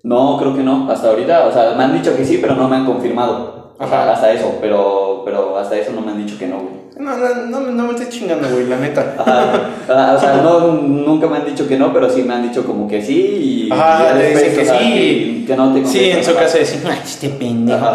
no, 0.04 0.38
creo 0.38 0.54
que 0.54 0.64
no, 0.64 0.92
hasta 0.92 1.10
ahorita, 1.10 1.48
o 1.48 1.52
sea, 1.52 1.76
me 1.78 1.84
han 1.86 1.94
dicho 1.94 2.16
que 2.16 2.26
sí, 2.26 2.40
pero 2.42 2.56
no 2.56 2.68
me 2.68 2.76
han 2.76 2.86
confirmado. 2.86 3.74
O 3.80 3.88
sea, 3.88 4.04
Ajá. 4.04 4.12
hasta 4.12 4.34
eso, 4.34 4.58
pero, 4.60 5.22
pero 5.24 5.58
hasta 5.58 5.78
eso 5.78 5.94
no 5.94 6.02
me 6.02 6.12
han 6.12 6.26
dicho 6.26 6.38
que 6.38 6.48
no, 6.48 6.60
güey. 6.60 6.73
No, 7.04 7.18
no, 7.18 7.36
no, 7.48 7.60
me- 7.62 7.72
no 7.74 7.84
me 7.84 7.90
estés 7.94 8.10
chingando, 8.10 8.48
güey, 8.50 8.66
la 8.68 8.78
neta. 8.78 9.16
Ajá. 9.20 9.70
Ah, 9.90 10.14
o 10.18 10.20
sea, 10.20 10.42
no, 10.42 10.74
nunca 10.82 11.28
me 11.28 11.38
han 11.38 11.46
dicho 11.46 11.68
que 11.68 11.78
no, 11.78 11.92
pero 11.94 12.10
sí 12.10 12.24
me 12.24 12.34
han 12.34 12.44
dicho 12.48 12.64
como 12.66 12.88
que 12.88 13.02
sí 13.02 13.68
y 13.68 13.72
Ajá, 13.72 14.14
te 14.18 14.30
dicen 14.30 14.56
que 14.56 14.66
sí. 14.66 14.72
que, 14.72 15.44
que 15.48 15.56
no 15.58 15.74
te 15.74 15.86
Sí, 15.86 16.10
en 16.12 16.24
su 16.24 16.32
decían, 16.34 16.84
ay, 16.90 17.00
este 17.04 17.30
pendejo. 17.30 17.86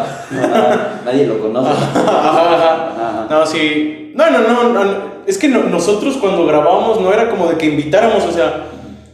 Nadie 1.04 1.26
lo 1.26 1.38
conoce. 1.38 1.70
Ajá. 1.94 3.26
No, 3.30 3.46
sí. 3.46 4.12
No, 4.14 4.30
no, 4.30 4.40
no, 4.40 4.68
no. 4.84 4.90
Es 5.26 5.38
que 5.38 5.48
no- 5.48 5.64
nosotros 5.64 6.16
cuando 6.18 6.46
grabábamos 6.46 7.00
no 7.00 7.12
era 7.12 7.30
como 7.30 7.46
de 7.48 7.56
que 7.56 7.66
invitáramos, 7.66 8.24
o 8.24 8.32
sea. 8.32 8.64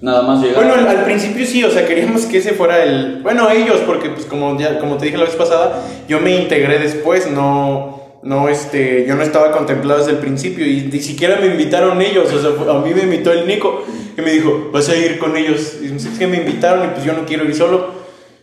Nada 0.00 0.23
más 0.23 0.41
llegar. 0.43 0.56
Bueno, 0.56 0.75
al, 0.75 0.87
al 0.87 1.05
principio 1.05 1.46
sí, 1.46 1.64
o 1.64 1.70
sea, 1.70 1.87
queríamos 1.87 2.26
que 2.26 2.38
ese 2.38 2.52
fuera 2.52 2.82
el. 2.82 3.20
Bueno, 3.23 3.49
ellos, 3.50 3.81
porque 3.87 4.11
pues 4.11 4.26
como 4.26 4.58
ya, 4.58 4.79
como 4.79 4.96
te 4.96 5.06
dije 5.06 5.17
la 5.17 5.25
vez 5.25 5.35
pasada, 5.35 5.81
yo 6.08 6.20
me 6.20 6.35
integré 6.37 6.79
después, 6.79 7.31
no. 7.31 8.03
No, 8.24 8.48
este, 8.48 9.04
yo 9.06 9.16
no 9.16 9.22
estaba 9.22 9.52
contemplado 9.52 9.98
desde 10.00 10.12
el 10.12 10.16
principio 10.18 10.66
y 10.66 10.88
ni 10.90 11.00
siquiera 11.00 11.38
me 11.38 11.46
invitaron 11.46 12.00
ellos, 12.00 12.32
o 12.32 12.40
sea, 12.40 12.74
a 12.74 12.80
mí 12.80 12.94
me 12.94 13.02
invitó 13.02 13.30
el 13.30 13.46
Nico 13.46 13.84
y 14.16 14.20
me 14.22 14.32
dijo, 14.32 14.70
vas 14.72 14.88
a 14.88 14.96
ir 14.96 15.18
con 15.18 15.36
ellos. 15.36 15.74
Y 15.82 15.94
es 15.94 16.06
que 16.18 16.26
me 16.26 16.38
invitaron 16.38 16.86
y 16.86 16.88
pues 16.94 17.04
yo 17.04 17.12
no 17.12 17.26
quiero 17.26 17.44
ir 17.44 17.54
solo. 17.54 18.02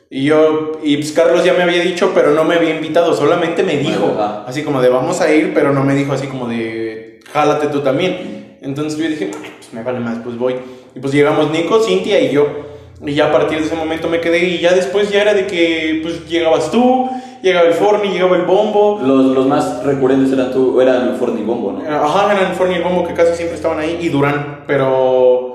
Y 0.09 0.25
yo, 0.25 0.73
y 0.83 0.97
pues 0.97 1.11
Carlos 1.13 1.43
ya 1.43 1.53
me 1.53 1.63
había 1.63 1.81
dicho, 1.81 2.11
pero 2.13 2.31
no 2.31 2.43
me 2.43 2.55
había 2.55 2.75
invitado, 2.75 3.15
solamente 3.15 3.63
me 3.63 3.77
dijo, 3.77 4.15
Ajá. 4.19 4.43
así 4.47 4.61
como 4.61 4.81
de 4.81 4.89
vamos 4.89 5.19
a 5.19 5.33
ir, 5.33 5.51
pero 5.53 5.73
no 5.73 5.83
me 5.83 5.95
dijo 5.95 6.13
así 6.13 6.27
como 6.27 6.47
de 6.47 7.19
jálate 7.31 7.67
tú 7.67 7.79
también. 7.79 8.57
Entonces 8.61 8.99
yo 8.99 9.07
dije, 9.09 9.31
"Ay, 9.33 9.51
pues 9.57 9.73
me 9.73 9.81
vale 9.83 9.99
más, 9.99 10.19
pues 10.23 10.37
voy. 10.37 10.55
Y 10.93 10.99
pues 10.99 11.11
llegamos 11.13 11.49
Nico, 11.49 11.81
Cintia 11.81 12.19
y 12.19 12.31
yo. 12.31 12.45
Y 13.03 13.13
ya 13.15 13.27
a 13.29 13.31
partir 13.31 13.57
de 13.59 13.65
ese 13.65 13.75
momento 13.75 14.09
me 14.09 14.19
quedé 14.21 14.43
y 14.45 14.59
ya 14.59 14.73
después 14.73 15.09
ya 15.09 15.21
era 15.23 15.33
de 15.33 15.47
que 15.47 16.01
pues 16.03 16.27
llegabas 16.27 16.69
tú, 16.69 17.09
llegaba 17.41 17.67
el 17.67 17.73
Forni, 17.73 18.09
llegaba 18.09 18.35
el 18.35 18.43
Bombo. 18.43 18.99
Los, 19.03 19.25
los 19.27 19.45
más 19.47 19.83
recurrentes 19.83 20.31
eran 20.33 20.51
tú, 20.51 20.79
eran 20.81 21.09
el 21.09 21.15
Forni 21.15 21.43
Bombo, 21.43 21.71
¿no? 21.73 21.81
Ajá, 21.81 22.31
eran 22.33 22.51
el 22.51 22.55
Forni 22.55 22.75
y 22.75 22.77
el 22.77 22.83
Bombo 22.83 23.07
que 23.07 23.13
casi 23.13 23.35
siempre 23.35 23.55
estaban 23.55 23.79
ahí 23.79 23.99
y 24.01 24.09
Durán, 24.09 24.63
pero 24.67 25.51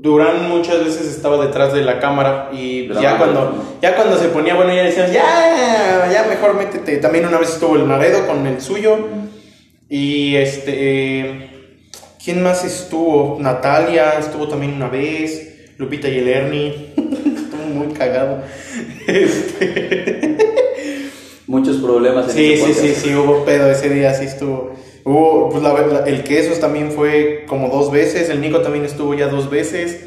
Durán 0.00 0.48
muchas 0.48 0.84
veces 0.84 1.08
estaba 1.08 1.44
detrás 1.44 1.72
de 1.72 1.82
la 1.82 1.98
cámara 1.98 2.50
y 2.52 2.86
la 2.86 3.00
ya 3.00 3.18
cuando 3.18 3.78
ya 3.82 3.96
cuando 3.96 4.16
se 4.16 4.28
ponía 4.28 4.54
bueno 4.54 4.72
ya 4.72 4.84
decíamos 4.84 5.12
ya 5.12 6.08
ya 6.12 6.24
mejor 6.28 6.54
métete. 6.54 6.98
También 6.98 7.26
una 7.26 7.38
vez 7.38 7.54
estuvo 7.54 7.74
el 7.74 7.88
Naredo 7.88 8.24
con 8.26 8.46
el 8.46 8.60
suyo 8.60 8.96
y 9.88 10.36
este 10.36 11.50
quién 12.22 12.44
más 12.44 12.64
estuvo 12.64 13.38
Natalia 13.40 14.18
estuvo 14.20 14.46
también 14.46 14.74
una 14.74 14.88
vez 14.88 15.72
Lupita 15.78 16.08
y 16.08 16.18
el 16.18 16.28
Ernie 16.28 16.92
estuvo 16.96 17.62
muy 17.74 17.92
cagado. 17.92 18.42
Este, 19.08 20.47
Muchos 21.48 21.78
problemas 21.78 22.26
en 22.28 22.34
Sí, 22.34 22.52
ese 22.52 22.66
sí, 22.66 22.72
sí, 22.74 22.80
podcast. 22.86 23.04
sí, 23.06 23.14
hubo 23.16 23.44
pedo 23.44 23.70
ese 23.70 23.88
día, 23.90 24.14
sí 24.14 24.26
estuvo. 24.26 24.72
Hubo, 25.04 25.48
pues 25.50 25.62
la, 25.62 25.72
la- 25.72 26.04
el 26.06 26.22
quesos 26.22 26.60
también 26.60 26.92
fue 26.92 27.44
como 27.48 27.68
dos 27.70 27.90
veces, 27.90 28.28
el 28.28 28.40
Nico 28.40 28.60
también 28.60 28.84
estuvo 28.84 29.14
ya 29.14 29.28
dos 29.28 29.48
veces. 29.50 30.04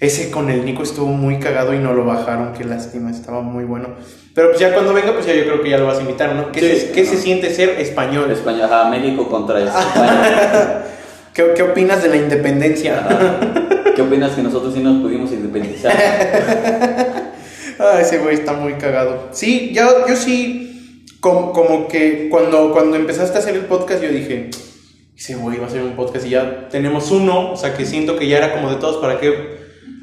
Ese 0.00 0.30
con 0.30 0.48
el 0.48 0.64
Nico 0.64 0.84
estuvo 0.84 1.08
muy 1.08 1.40
cagado 1.40 1.74
y 1.74 1.78
no 1.78 1.92
lo 1.92 2.04
bajaron, 2.04 2.52
qué 2.56 2.62
lástima, 2.64 3.10
estaba 3.10 3.40
muy 3.42 3.64
bueno. 3.64 3.88
Pero 4.32 4.50
pues 4.50 4.60
ya 4.60 4.72
cuando 4.72 4.94
venga, 4.94 5.12
pues 5.12 5.26
ya 5.26 5.34
yo 5.34 5.42
creo 5.42 5.60
que 5.60 5.70
ya 5.70 5.78
lo 5.78 5.86
vas 5.86 5.98
a 5.98 6.02
invitar, 6.02 6.36
¿no? 6.36 6.52
¿Qué, 6.52 6.60
Sí, 6.60 6.80
se, 6.80 6.92
qué 6.92 7.00
ajá. 7.02 7.10
se 7.10 7.16
siente 7.16 7.52
ser 7.52 7.70
español? 7.80 8.30
España, 8.30 8.66
ajá, 8.66 8.88
México 8.88 9.28
contra 9.28 9.58
España. 9.64 10.82
¿Qué, 11.34 11.52
qué 11.56 11.62
opinas 11.64 12.00
de 12.04 12.08
la 12.10 12.16
independencia? 12.16 13.00
Ajá. 13.00 13.40
¿Qué 13.96 14.02
opinas 14.02 14.30
que 14.36 14.42
nosotros 14.42 14.72
sí 14.74 14.78
nos 14.80 15.02
pudimos 15.02 15.32
independizar? 15.32 15.92
Ah, 17.80 18.00
ese 18.00 18.18
güey 18.18 18.34
está 18.34 18.54
muy 18.54 18.72
cagado. 18.72 19.28
Sí, 19.30 19.70
yo, 19.72 20.04
yo 20.08 20.16
sí, 20.16 20.67
como, 21.20 21.52
como 21.52 21.88
que 21.88 22.28
cuando, 22.30 22.72
cuando 22.72 22.96
empezaste 22.96 23.36
a 23.36 23.40
hacer 23.40 23.54
el 23.56 23.62
podcast, 23.66 24.02
yo 24.02 24.08
dije, 24.10 24.50
ese 25.16 25.34
güey 25.34 25.58
va 25.58 25.64
a 25.64 25.66
hacer 25.68 25.82
un 25.82 25.96
podcast 25.96 26.26
y 26.26 26.30
ya 26.30 26.68
tenemos 26.68 27.10
uno, 27.10 27.52
o 27.52 27.56
sea 27.56 27.74
que 27.76 27.84
siento 27.84 28.16
que 28.16 28.28
ya 28.28 28.38
era 28.38 28.52
como 28.54 28.70
de 28.70 28.76
todos, 28.76 28.98
¿para 28.98 29.18
qué 29.18 29.58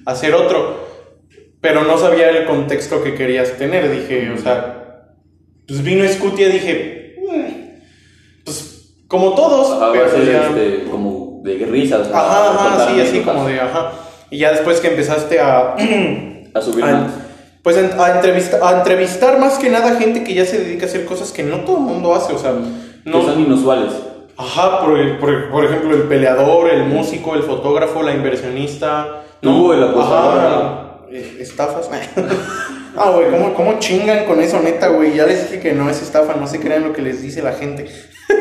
hacer 0.06 0.34
otro? 0.34 0.84
Pero 1.62 1.84
no 1.84 1.98
sabía 1.98 2.30
el 2.30 2.46
contexto 2.46 3.02
que 3.04 3.16
querías 3.16 3.58
tener, 3.58 3.90
dije, 3.90 4.30
o 4.32 4.38
sea, 4.38 5.14
pues 5.68 5.84
vino 5.84 6.08
Scutia, 6.08 6.50
dije, 6.50 7.16
"Mm, 7.26 7.80
pues 8.44 8.94
como 9.08 9.34
todos, 9.34 9.72
Ajá, 9.72 9.88
va 9.88 9.92
pero 9.94 10.06
a 10.06 10.10
ser 10.10 10.26
ya- 10.26 10.48
este, 10.50 10.84
como 10.92 11.42
de 11.44 11.58
risas. 11.66 12.10
Ajá, 12.14 12.50
ajá, 12.52 12.90
sí, 12.94 13.00
así 13.02 13.20
como 13.22 13.48
de, 13.48 13.60
ajá. 13.60 13.94
Y 14.30 14.40
ya 14.40 14.52
después 14.52 14.80
que 14.80 14.88
empezaste 14.90 15.40
a... 15.40 15.76
A 16.56 16.62
subir 16.62 16.86
a- 16.86 16.92
más. 16.92 17.12
Pues 17.66 17.78
a, 17.78 18.14
entrevista- 18.14 18.60
a 18.62 18.78
entrevistar 18.78 19.40
más 19.40 19.58
que 19.58 19.72
nada 19.72 19.96
gente 19.96 20.24
que 20.24 20.36
ya 20.36 20.46
se 20.46 20.60
dedica 20.60 20.86
a 20.86 20.88
hacer 20.88 21.04
cosas 21.06 21.32
que 21.32 21.42
no 21.42 21.62
todo 21.62 21.78
el 21.78 21.84
mundo 21.84 22.14
hace, 22.14 22.32
o 22.32 22.38
sea, 22.38 22.52
Que 23.04 23.12
son 23.12 23.26
no, 23.26 23.40
inusuales. 23.40 23.92
Ajá, 24.38 24.82
por, 24.82 25.18
por, 25.18 25.50
por 25.50 25.66
ejemplo, 25.66 25.96
el 25.96 26.04
peleador, 26.04 26.70
el 26.70 26.84
músico, 26.84 27.34
el 27.34 27.42
fotógrafo, 27.42 28.04
la 28.04 28.14
inversionista. 28.14 29.24
Tú, 29.42 29.74
el 29.74 29.82
apostador. 29.82 30.38
Ajá, 30.40 30.90
eh, 31.12 31.38
estafas. 31.40 31.90
ah, 32.98 33.10
güey, 33.10 33.32
¿cómo, 33.32 33.56
¿cómo 33.56 33.80
chingan 33.80 34.26
con 34.26 34.40
eso, 34.42 34.60
neta, 34.60 34.90
güey? 34.90 35.16
Ya 35.16 35.26
les 35.26 35.50
dije 35.50 35.60
que 35.64 35.74
no 35.74 35.90
es 35.90 36.04
estafa, 36.04 36.36
no 36.36 36.46
se 36.46 36.60
crean 36.60 36.84
lo 36.84 36.94
que 36.94 37.02
les 37.02 37.24
dice 37.24 37.42
la 37.42 37.54
gente. 37.54 37.88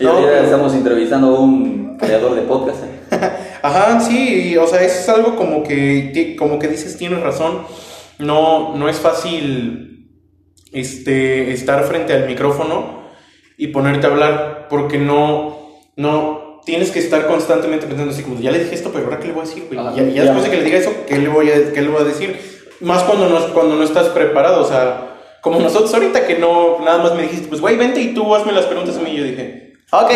Y 0.00 0.02
No, 0.02 0.16
pero- 0.16 0.42
estamos 0.42 0.74
entrevistando 0.74 1.28
a 1.36 1.38
un 1.38 1.96
creador 1.98 2.34
de 2.34 2.42
podcast. 2.42 2.78
¿eh? 2.82 3.30
Ajá, 3.62 4.00
sí, 4.00 4.50
y, 4.50 4.56
o 4.56 4.66
sea, 4.66 4.82
eso 4.82 4.98
es 4.98 5.08
algo 5.08 5.36
como 5.36 5.62
que, 5.62 6.34
como 6.36 6.58
que 6.58 6.66
dices, 6.66 6.96
tienes 6.96 7.20
razón. 7.20 7.58
No, 8.18 8.76
no 8.76 8.88
es 8.88 8.98
fácil 8.98 10.08
este, 10.72 11.52
estar 11.52 11.84
frente 11.84 12.12
al 12.12 12.26
micrófono 12.26 13.04
y 13.56 13.68
ponerte 13.68 14.06
a 14.06 14.10
hablar 14.10 14.66
porque 14.68 14.98
no, 14.98 15.80
no, 15.96 16.60
tienes 16.64 16.90
que 16.90 16.98
estar 16.98 17.26
constantemente 17.26 17.86
pensando 17.86 18.12
así 18.12 18.22
como, 18.22 18.40
ya 18.40 18.50
le 18.50 18.58
dije 18.58 18.74
esto, 18.74 18.90
pero 18.92 19.04
ahora 19.04 19.20
qué 19.20 19.28
le 19.28 19.32
voy 19.32 19.44
a 19.44 19.48
decir, 19.48 19.66
güey. 19.70 19.96
Ya, 19.96 20.02
y 20.02 20.14
ya 20.14 20.14
ya. 20.14 20.22
después 20.24 20.44
de 20.44 20.50
que 20.50 20.56
le 20.56 20.64
diga 20.64 20.78
eso, 20.78 20.92
¿qué 21.06 21.18
le 21.18 21.28
voy 21.28 21.50
a, 21.50 21.72
qué 21.72 21.82
le 21.82 21.88
voy 21.88 22.02
a 22.02 22.04
decir? 22.04 22.38
Más 22.80 23.02
cuando 23.04 23.28
no, 23.28 23.52
cuando 23.54 23.76
no 23.76 23.84
estás 23.84 24.08
preparado, 24.08 24.62
o 24.62 24.68
sea, 24.68 25.14
como 25.40 25.60
nosotros 25.60 25.92
ahorita 25.92 26.26
que 26.26 26.38
no, 26.38 26.80
nada 26.80 27.02
más 27.02 27.14
me 27.14 27.22
dijiste, 27.22 27.48
pues 27.48 27.60
güey, 27.60 27.76
vente 27.76 28.00
y 28.00 28.14
tú 28.14 28.34
hazme 28.34 28.52
las 28.52 28.66
preguntas 28.66 28.96
a 28.96 29.00
mí. 29.00 29.10
Y 29.10 29.16
yo 29.18 29.24
dije, 29.24 29.73
ok. 30.02 30.10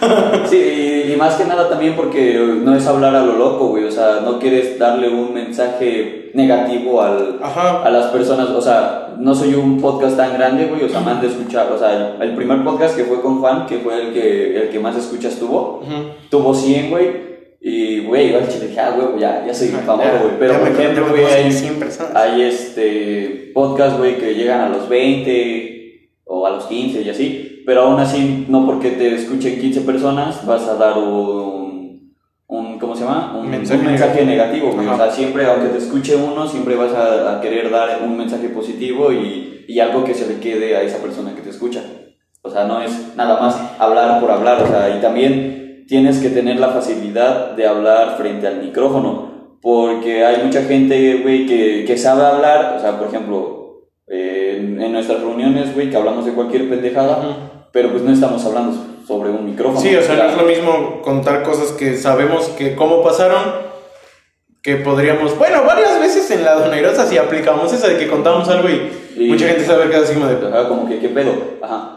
Sí, 0.50 1.06
y, 1.12 1.16
más 1.16 1.36
que 1.36 1.44
nada 1.44 1.68
también 1.68 1.96
porque 1.96 2.38
no 2.62 2.76
es 2.76 2.86
hablar 2.86 3.14
a 3.16 3.24
lo 3.24 3.32
loco, 3.32 3.68
güey. 3.68 3.84
O 3.84 3.90
sea, 3.90 4.20
no 4.22 4.38
quieres 4.38 4.78
darle 4.78 5.08
un 5.08 5.32
mensaje 5.32 6.30
negativo 6.34 7.00
al, 7.00 7.38
Ajá. 7.42 7.82
a 7.82 7.90
las 7.90 8.06
personas. 8.12 8.50
O 8.50 8.60
sea, 8.60 9.14
no 9.18 9.34
soy 9.34 9.54
un 9.54 9.80
podcast 9.80 10.16
tan 10.16 10.34
grande, 10.34 10.66
güey. 10.66 10.84
O 10.84 10.88
sea, 10.88 11.00
más 11.00 11.20
de 11.20 11.28
escuchar. 11.28 11.72
O 11.72 11.78
sea, 11.78 12.16
el 12.20 12.34
primer 12.34 12.62
podcast 12.62 12.96
que 12.96 13.04
fue 13.04 13.20
con 13.22 13.40
Juan, 13.40 13.66
que 13.66 13.78
fue 13.78 14.00
el 14.00 14.12
que, 14.12 14.56
el 14.56 14.68
que 14.68 14.78
más 14.78 14.96
escuchas 14.96 15.36
tuvo, 15.36 15.82
tuvo 16.30 16.54
100, 16.54 16.90
güey. 16.90 17.26
Y, 17.60 18.00
güey, 18.00 18.34
al 18.34 18.48
chile 18.48 18.68
dije, 18.68 18.80
ah, 18.80 18.94
güey, 18.94 19.18
ya, 19.18 19.44
ya 19.46 19.52
soy 19.52 19.68
famoso, 19.68 20.08
güey. 20.22 20.38
Pero, 20.38 20.60
por 20.60 20.68
ejemplo, 20.68 21.06
güey, 21.08 21.24
hay, 21.24 21.50
100 21.50 21.78
personas. 21.80 22.14
hay 22.14 22.42
este 22.42 23.50
podcast, 23.54 23.98
güey, 23.98 24.18
que 24.18 24.34
llegan 24.34 24.60
a 24.60 24.68
los 24.68 24.88
20 24.88 26.10
o 26.26 26.46
a 26.46 26.50
los 26.50 26.64
15 26.66 27.02
y 27.02 27.10
así. 27.10 27.55
Pero 27.66 27.82
aún 27.82 27.98
así, 27.98 28.46
no 28.48 28.64
porque 28.64 28.92
te 28.92 29.12
escuchen 29.14 29.60
15 29.60 29.80
personas, 29.80 30.46
vas 30.46 30.68
a 30.68 30.76
dar 30.76 30.96
un, 30.96 32.14
un 32.46 32.78
¿cómo 32.78 32.94
se 32.94 33.04
llama? 33.04 33.32
Un 33.34 33.46
un 33.46 33.50
Mensaje 33.50 33.82
mensaje, 33.82 34.24
negativo, 34.24 34.70
güey. 34.70 34.86
O 34.86 34.96
sea, 34.96 35.10
siempre, 35.10 35.44
aunque 35.46 35.70
te 35.70 35.78
escuche 35.78 36.14
uno, 36.14 36.46
siempre 36.46 36.76
vas 36.76 36.94
a, 36.94 37.36
a 37.36 37.40
querer 37.40 37.68
dar 37.70 38.02
un 38.04 38.16
mensaje 38.16 38.50
positivo 38.50 39.12
y, 39.12 39.64
y 39.66 39.80
algo 39.80 40.04
que 40.04 40.14
se 40.14 40.28
le 40.28 40.38
quede 40.38 40.76
a 40.76 40.82
esa 40.82 40.98
persona 40.98 41.34
que 41.34 41.42
te 41.42 41.50
escucha. 41.50 41.82
O 42.42 42.50
sea, 42.50 42.66
no 42.66 42.80
es 42.80 43.16
nada 43.16 43.40
más 43.40 43.60
hablar 43.80 44.20
por 44.20 44.30
hablar, 44.30 44.62
o 44.62 44.68
sea, 44.68 44.96
y 44.96 45.00
también 45.00 45.84
tienes 45.88 46.18
que 46.18 46.30
tener 46.30 46.60
la 46.60 46.68
facilidad 46.68 47.56
de 47.56 47.66
hablar 47.66 48.16
frente 48.16 48.46
al 48.46 48.62
micrófono, 48.62 49.58
porque 49.60 50.24
hay 50.24 50.44
mucha 50.44 50.62
gente, 50.62 51.22
güey, 51.22 51.46
que, 51.46 51.84
que 51.84 51.98
sabe 51.98 52.24
hablar, 52.24 52.76
o 52.76 52.80
sea, 52.80 52.96
por 52.96 53.08
ejemplo, 53.08 53.56
eh, 54.06 54.56
en, 54.58 54.92
nuestras 54.92 55.20
reuniones, 55.20 55.74
güey, 55.74 55.90
que 55.90 55.96
hablamos 55.96 56.24
de 56.24 56.32
cualquier 56.32 56.68
pendejada. 56.68 57.55
Pero 57.76 57.90
pues 57.90 58.02
no 58.02 58.10
estamos 58.10 58.42
hablando 58.46 58.74
sobre 59.06 59.28
un 59.28 59.44
micrófono. 59.44 59.78
Sí, 59.82 59.94
o 59.94 60.00
sea, 60.00 60.16
no 60.16 60.30
es 60.30 60.36
lo 60.38 60.44
mismo 60.44 61.02
contar 61.02 61.42
cosas 61.42 61.72
que 61.72 61.94
sabemos 61.98 62.46
que 62.56 62.74
cómo 62.74 63.02
pasaron, 63.02 63.42
que 64.62 64.76
podríamos, 64.76 65.36
bueno, 65.36 65.62
varias 65.66 66.00
veces 66.00 66.30
en 66.30 66.42
la 66.42 66.54
donerosa 66.54 67.06
si 67.06 67.18
aplicamos 67.18 67.70
esa 67.74 67.88
de 67.88 67.98
que 67.98 68.08
contamos 68.08 68.48
algo 68.48 68.66
y, 68.70 68.90
Y- 69.24 69.28
mucha 69.28 69.46
gente 69.46 69.66
sabe 69.66 69.90
que 69.90 69.96
así 69.96 70.14
como 70.14 70.26
de, 70.26 70.48
Ajá, 70.48 70.68
como 70.68 70.88
que, 70.88 70.98
¿qué 71.00 71.10
pedo? 71.10 71.32
Ajá. 71.62 71.92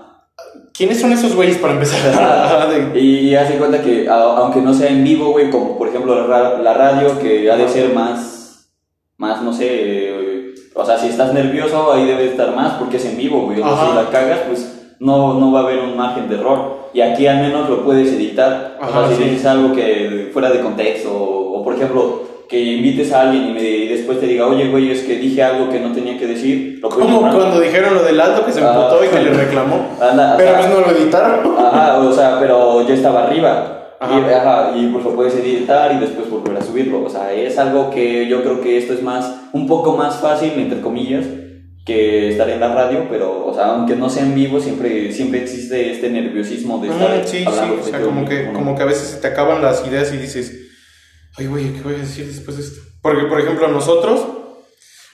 ¿quiénes 0.73 0.99
son 0.99 1.13
esos 1.13 1.33
güeyes 1.33 1.57
para 1.59 1.73
empezar? 1.75 2.13
Ajá. 2.13 2.65
De- 2.93 2.99
Y 2.99 3.33
haz 3.35 3.47
de 3.47 3.55
cuenta 3.57 3.81
que, 3.81 4.09
a- 4.09 4.21
aunque 4.37 4.59
no 4.59 4.73
sea 4.73 4.89
en 4.89 5.01
vivo, 5.05 5.31
güey, 5.31 5.49
como 5.49 5.77
por 5.77 5.87
ejemplo 5.87 6.27
la, 6.27 6.57
la 6.59 6.73
radio, 6.73 7.17
que 7.19 7.49
ha 7.49 7.55
de 7.55 7.69
ser 7.69 7.93
más, 7.93 8.69
más, 9.17 9.41
no 9.41 9.53
sé, 9.53 9.65
eh, 9.69 10.53
o 10.75 10.85
sea, 10.85 10.97
si 10.97 11.07
estás 11.07 11.33
nervioso, 11.33 11.93
ahí 11.93 12.05
debe 12.05 12.25
estar 12.25 12.53
más, 12.53 12.73
porque 12.73 12.97
es 12.97 13.05
en 13.05 13.15
vivo, 13.15 13.43
güey. 13.43 13.55
Si 13.57 13.63
la 13.63 14.09
cagas, 14.11 14.39
pues 14.47 14.75
no, 14.99 15.33
no 15.35 15.51
va 15.51 15.61
a 15.61 15.63
haber 15.63 15.79
un 15.79 15.95
margen 15.97 16.27
de 16.29 16.35
error. 16.35 16.79
Y 16.93 17.01
aquí 17.01 17.27
al 17.27 17.37
menos 17.41 17.69
lo 17.69 17.83
puedes 17.83 18.11
editar. 18.13 18.77
Ajá, 18.81 18.99
o 19.01 19.07
sea, 19.07 19.15
si 19.17 19.23
sí. 19.23 19.29
dices 19.29 19.45
algo 19.45 19.73
que 19.73 20.29
fuera 20.33 20.49
de 20.49 20.59
contexto, 20.61 21.11
o, 21.11 21.59
o, 21.59 21.63
por 21.63 21.73
ejemplo, 21.75 22.23
que 22.49 22.59
invites 22.59 23.13
a 23.13 23.21
alguien 23.21 23.49
y, 23.49 23.53
me- 23.53 23.61
y 23.61 23.87
después 23.87 24.19
te 24.19 24.25
diga, 24.25 24.47
oye, 24.47 24.69
güey, 24.69 24.89
es 24.89 25.01
que 25.03 25.17
dije 25.17 25.43
algo 25.43 25.69
que 25.69 25.79
no 25.79 25.91
tenía 25.91 26.17
que 26.17 26.25
decir, 26.25 26.79
lo 26.81 26.89
Como 26.89 27.19
cuando 27.21 27.59
dijeron 27.59 27.93
lo 27.93 28.01
del 28.03 28.19
alto 28.19 28.43
que 28.45 28.51
se 28.51 28.61
Ah. 28.63 28.69
emputó 28.75 29.05
y 29.05 29.07
que 29.07 29.21
le 29.23 29.33
reclamó. 29.33 29.85
Anda, 30.01 30.35
Pero 30.35 30.53
pues 30.57 30.69
no 30.69 30.79
lo 30.81 30.89
editaron. 30.91 31.55
Ajá, 31.59 31.99
o 31.99 32.11
sea, 32.11 32.39
pero 32.39 32.87
yo 32.87 32.93
estaba 32.93 33.25
arriba. 33.27 33.75
Ajá. 33.99 34.13
Y, 34.17 34.33
ajá, 34.33 34.71
y 34.75 34.87
pues 34.87 35.03
lo 35.03 35.11
puedes 35.11 35.35
editar 35.35 35.91
y 35.93 35.99
después 35.99 36.27
volver 36.29 36.57
a 36.57 36.63
subirlo. 36.63 37.03
O 37.05 37.09
sea, 37.09 37.31
es 37.33 37.59
algo 37.59 37.91
que 37.91 38.27
yo 38.27 38.41
creo 38.41 38.61
que 38.61 38.77
esto 38.77 38.93
es 38.93 39.03
más, 39.03 39.35
un 39.53 39.67
poco 39.67 39.95
más 39.95 40.15
fácil, 40.15 40.53
entre 40.55 40.81
comillas, 40.81 41.25
que 41.89 42.29
estar 42.29 42.47
en 42.47 42.59
la 42.59 42.73
radio, 42.73 43.07
pero, 43.09 43.47
o 43.47 43.53
sea, 43.53 43.73
aunque 43.73 43.95
no 43.95 44.09
sea 44.09 44.23
en 44.23 44.35
vivo, 44.35 44.59
siempre, 44.59 45.11
siempre 45.11 45.41
existe 45.41 45.91
este 45.91 46.09
nerviosismo 46.09 46.77
de 46.79 46.89
estar 46.89 47.17
Mm, 47.17 47.25
sí, 47.25 47.37
sí, 47.39 47.45
hablando 47.45 47.81
o 47.81 47.83
sea, 47.83 48.01
como 48.01 48.25
que, 48.25 48.51
como 48.53 48.75
que 48.75 48.83
a 48.83 48.85
veces 48.85 49.07
se 49.07 49.17
te 49.17 49.27
acaban 49.27 49.61
las 49.63 49.85
ideas 49.87 50.13
y 50.13 50.17
dices, 50.17 50.53
ay, 51.35 51.47
güey, 51.47 51.73
¿qué 51.73 51.81
voy 51.81 51.95
a 51.95 51.97
decir 51.97 52.27
después 52.27 52.57
de 52.57 52.63
esto? 52.63 52.81
Porque, 53.01 53.23
por 53.23 53.39
ejemplo, 53.39 53.67
nosotros, 53.69 54.23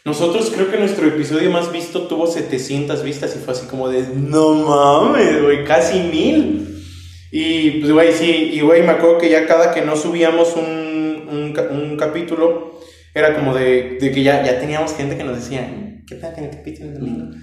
nosotros 0.04 0.52
creo 0.54 0.70
que 0.70 0.78
nuestro 0.78 1.08
episodio 1.08 1.50
más 1.50 1.72
visto 1.72 2.08
tuvo 2.08 2.28
700 2.28 3.02
vistas 3.04 3.34
y 3.38 3.40
fue 3.40 3.54
así 3.54 3.68
como 3.68 3.88
de, 3.88 4.06
no 4.14 4.54
mames, 4.54 5.42
güey, 5.42 5.64
casi 5.64 6.00
mil. 6.00 6.84
Y, 7.32 7.80
pues, 7.80 7.94
güey, 7.94 8.12
sí, 8.12 8.52
y, 8.54 8.60
güey, 8.60 8.84
me 8.84 8.92
acuerdo 8.92 9.18
que 9.18 9.30
ya 9.30 9.48
cada 9.48 9.74
que 9.74 9.82
no 9.82 9.96
subíamos 9.96 10.56
un, 10.58 11.30
un, 11.32 11.54
un 11.72 11.98
capítulo, 11.98 12.82
era 13.14 13.34
como 13.34 13.56
de, 13.56 13.98
de 14.02 14.12
que 14.12 14.24
ya, 14.24 14.44
ya 14.44 14.60
teníamos 14.60 14.94
gente 14.94 15.16
que 15.16 15.24
nos 15.24 15.38
decía, 15.38 15.85
¿qué 16.08 16.16
tal 16.16 16.34
en 16.38 16.46
el 16.46 16.50
capítulo 16.52 16.92
del 16.92 17.00
domingo? 17.00 17.38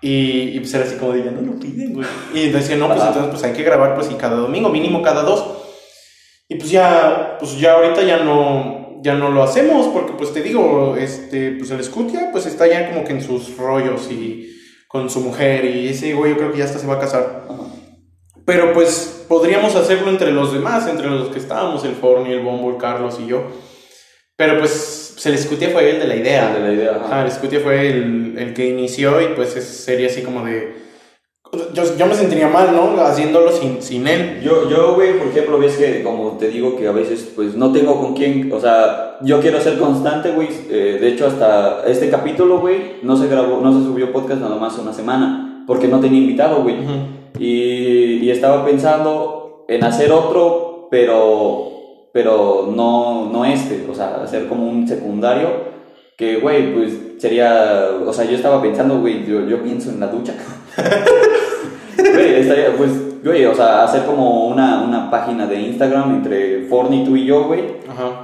Y, 0.00 0.50
y 0.56 0.60
pues 0.60 0.72
era 0.74 0.84
así 0.84 0.96
como 0.96 1.12
de, 1.12 1.24
ya 1.24 1.30
no 1.30 1.42
lo 1.42 1.58
piden, 1.58 1.94
güey. 1.94 2.06
Y 2.34 2.50
decía, 2.50 2.76
no, 2.76 2.86
pues 2.88 3.00
entonces 3.00 3.30
pues 3.30 3.42
hay 3.44 3.52
que 3.52 3.62
grabar 3.62 3.94
pues 3.94 4.10
y 4.10 4.14
cada 4.14 4.36
domingo, 4.36 4.68
mínimo 4.68 5.02
cada 5.02 5.22
dos. 5.22 5.44
Y 6.48 6.54
pues 6.54 6.70
ya, 6.70 7.36
pues 7.38 7.58
ya 7.58 7.74
ahorita 7.74 8.02
ya 8.02 8.18
no, 8.18 9.00
ya 9.02 9.14
no 9.14 9.30
lo 9.30 9.42
hacemos 9.42 9.88
porque 9.88 10.12
pues 10.12 10.32
te 10.32 10.42
digo, 10.42 10.96
este, 10.96 11.52
pues 11.52 11.70
el 11.70 11.82
Scutia 11.82 12.30
pues 12.32 12.46
está 12.46 12.66
ya 12.66 12.88
como 12.90 13.04
que 13.04 13.12
en 13.12 13.22
sus 13.22 13.56
rollos 13.56 14.10
y 14.10 14.56
con 14.86 15.10
su 15.10 15.20
mujer 15.20 15.64
y 15.64 15.88
ese 15.88 16.14
güey 16.14 16.32
yo 16.32 16.38
creo 16.38 16.52
que 16.52 16.58
ya 16.58 16.64
hasta 16.64 16.78
se 16.78 16.86
va 16.86 16.94
a 16.94 17.00
casar. 17.00 17.46
Ajá. 17.48 17.68
Pero 18.48 18.72
pues 18.72 19.26
podríamos 19.28 19.76
hacerlo 19.76 20.08
entre 20.08 20.32
los 20.32 20.54
demás, 20.54 20.88
entre 20.88 21.10
los 21.10 21.28
que 21.28 21.38
estábamos, 21.38 21.84
el 21.84 21.94
Forni, 21.94 22.32
el 22.32 22.40
Bombo, 22.40 22.70
el 22.70 22.78
Carlos 22.78 23.18
y 23.22 23.26
yo. 23.26 23.46
Pero 24.36 24.58
pues, 24.58 25.07
el 25.28 25.38
Scutia 25.38 25.70
fue 25.70 25.90
el 25.90 25.98
de 26.00 26.06
la 26.08 26.16
idea. 26.16 26.52
De 26.54 26.60
la 26.60 26.72
idea, 26.72 26.90
ajá. 26.96 27.04
Ajá, 27.06 27.24
el 27.24 27.30
Scutia 27.32 27.60
fue 27.60 27.88
el, 27.88 28.34
el 28.38 28.54
que 28.54 28.66
inició 28.68 29.20
y 29.20 29.34
pues 29.36 29.56
es- 29.56 29.64
sería 29.64 30.08
así 30.08 30.22
como 30.22 30.44
de... 30.44 30.88
Yo, 31.72 31.82
yo 31.96 32.04
me 32.06 32.14
sentiría 32.14 32.46
mal, 32.48 32.74
¿no? 32.76 33.00
Haciéndolo 33.00 33.50
sin, 33.52 33.80
sin 33.80 34.06
él. 34.06 34.40
Yo, 34.42 34.68
yo, 34.68 34.94
güey, 34.96 35.16
por 35.18 35.28
ejemplo, 35.28 35.58
ves 35.58 35.76
que, 35.78 36.02
como 36.02 36.36
te 36.38 36.48
digo, 36.48 36.76
que 36.76 36.86
a 36.86 36.92
veces, 36.92 37.32
pues, 37.34 37.54
no 37.54 37.72
tengo 37.72 37.98
con 37.98 38.14
quién, 38.14 38.52
o 38.52 38.60
sea, 38.60 39.16
yo 39.22 39.40
quiero 39.40 39.58
ser 39.58 39.78
constante, 39.78 40.32
güey, 40.32 40.48
eh, 40.70 40.98
de 41.00 41.08
hecho, 41.08 41.26
hasta 41.26 41.84
este 41.86 42.10
capítulo, 42.10 42.60
güey, 42.60 42.96
no 43.02 43.16
se 43.16 43.28
grabó, 43.28 43.62
no 43.62 43.72
se 43.72 43.82
subió 43.86 44.12
podcast 44.12 44.42
nada 44.42 44.56
más 44.56 44.76
una 44.78 44.92
semana, 44.92 45.64
porque 45.66 45.88
no 45.88 46.00
tenía 46.00 46.20
invitado, 46.20 46.62
güey, 46.62 46.80
Ujú. 46.80 46.92
y, 47.38 48.18
y 48.22 48.30
estaba 48.30 48.66
pensando 48.66 49.64
en 49.68 49.84
hacer 49.84 50.12
otro, 50.12 50.88
pero, 50.90 51.67
pero 52.18 52.72
no, 52.74 53.30
no 53.30 53.44
este, 53.44 53.86
o 53.88 53.94
sea, 53.94 54.16
hacer 54.24 54.48
como 54.48 54.68
un 54.68 54.88
secundario, 54.88 55.68
que, 56.16 56.40
güey, 56.40 56.74
pues, 56.74 56.98
sería, 57.18 57.90
o 58.04 58.12
sea, 58.12 58.24
yo 58.24 58.34
estaba 58.34 58.60
pensando, 58.60 58.98
güey, 58.98 59.24
yo, 59.24 59.46
yo 59.46 59.62
pienso 59.62 59.90
en 59.90 60.00
la 60.00 60.08
ducha, 60.08 60.34
Güey, 61.96 62.40
estaría, 62.40 62.76
pues, 62.76 63.22
güey, 63.22 63.44
o 63.44 63.54
sea, 63.54 63.84
hacer 63.84 64.02
como 64.02 64.48
una, 64.48 64.82
una 64.82 65.08
página 65.12 65.46
de 65.46 65.60
Instagram 65.60 66.16
entre 66.16 66.64
Forni, 66.64 67.04
tú 67.04 67.14
y 67.14 67.24
yo, 67.24 67.44
güey, 67.44 67.62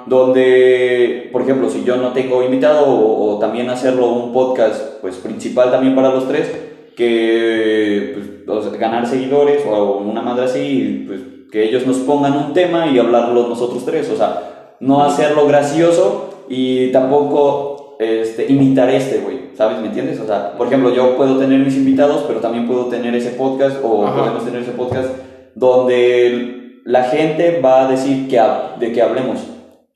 donde, 0.06 1.28
por 1.30 1.42
ejemplo, 1.42 1.70
si 1.70 1.84
yo 1.84 1.96
no 1.96 2.12
tengo 2.12 2.42
invitado 2.42 2.86
o, 2.86 3.36
o 3.36 3.38
también 3.38 3.70
hacerlo 3.70 4.08
un 4.08 4.32
podcast, 4.32 5.00
pues, 5.02 5.18
principal 5.18 5.70
también 5.70 5.94
para 5.94 6.10
los 6.10 6.26
tres, 6.26 6.50
que, 6.96 8.16
pues, 8.44 8.58
o 8.58 8.60
sea, 8.60 8.76
ganar 8.76 9.06
seguidores 9.06 9.64
o 9.64 9.98
una 9.98 10.20
madre 10.20 10.46
así, 10.46 11.04
pues, 11.06 11.20
que 11.54 11.62
ellos 11.62 11.87
nos 11.87 11.99
pongan 11.99 12.37
un 12.37 12.52
tema 12.52 12.88
y 12.88 12.99
hablarlo 12.99 13.46
nosotros 13.46 13.84
tres, 13.84 14.11
o 14.11 14.16
sea, 14.16 14.75
no 14.80 15.04
hacerlo 15.04 15.46
gracioso 15.46 16.30
y 16.49 16.90
tampoco 16.90 17.94
este, 18.00 18.50
imitar 18.52 18.90
este, 18.90 19.18
güey, 19.18 19.50
¿sabes? 19.56 19.78
¿Me 19.78 19.87
entiendes? 19.87 20.18
O 20.18 20.26
sea, 20.26 20.54
por 20.58 20.66
ejemplo, 20.66 20.92
yo 20.92 21.16
puedo 21.16 21.38
tener 21.38 21.61
mis 21.61 21.76
invitados, 21.76 22.25
pero 22.26 22.40
también 22.40 22.66
puedo 22.66 22.87
tener 22.87 23.14
ese 23.14 23.30
podcast 23.30 23.76
o 23.84 24.04
Ajá. 24.04 24.18
podemos 24.18 24.44
tener 24.44 24.62
ese 24.62 24.73
podcast 24.73 25.11
donde 25.54 26.80
la 26.84 27.04
gente 27.04 27.61
va 27.64 27.82
a 27.87 27.88
decir 27.88 28.28
que, 28.28 28.40
de 28.80 28.92
que 28.92 29.00
hablemos. 29.00 29.38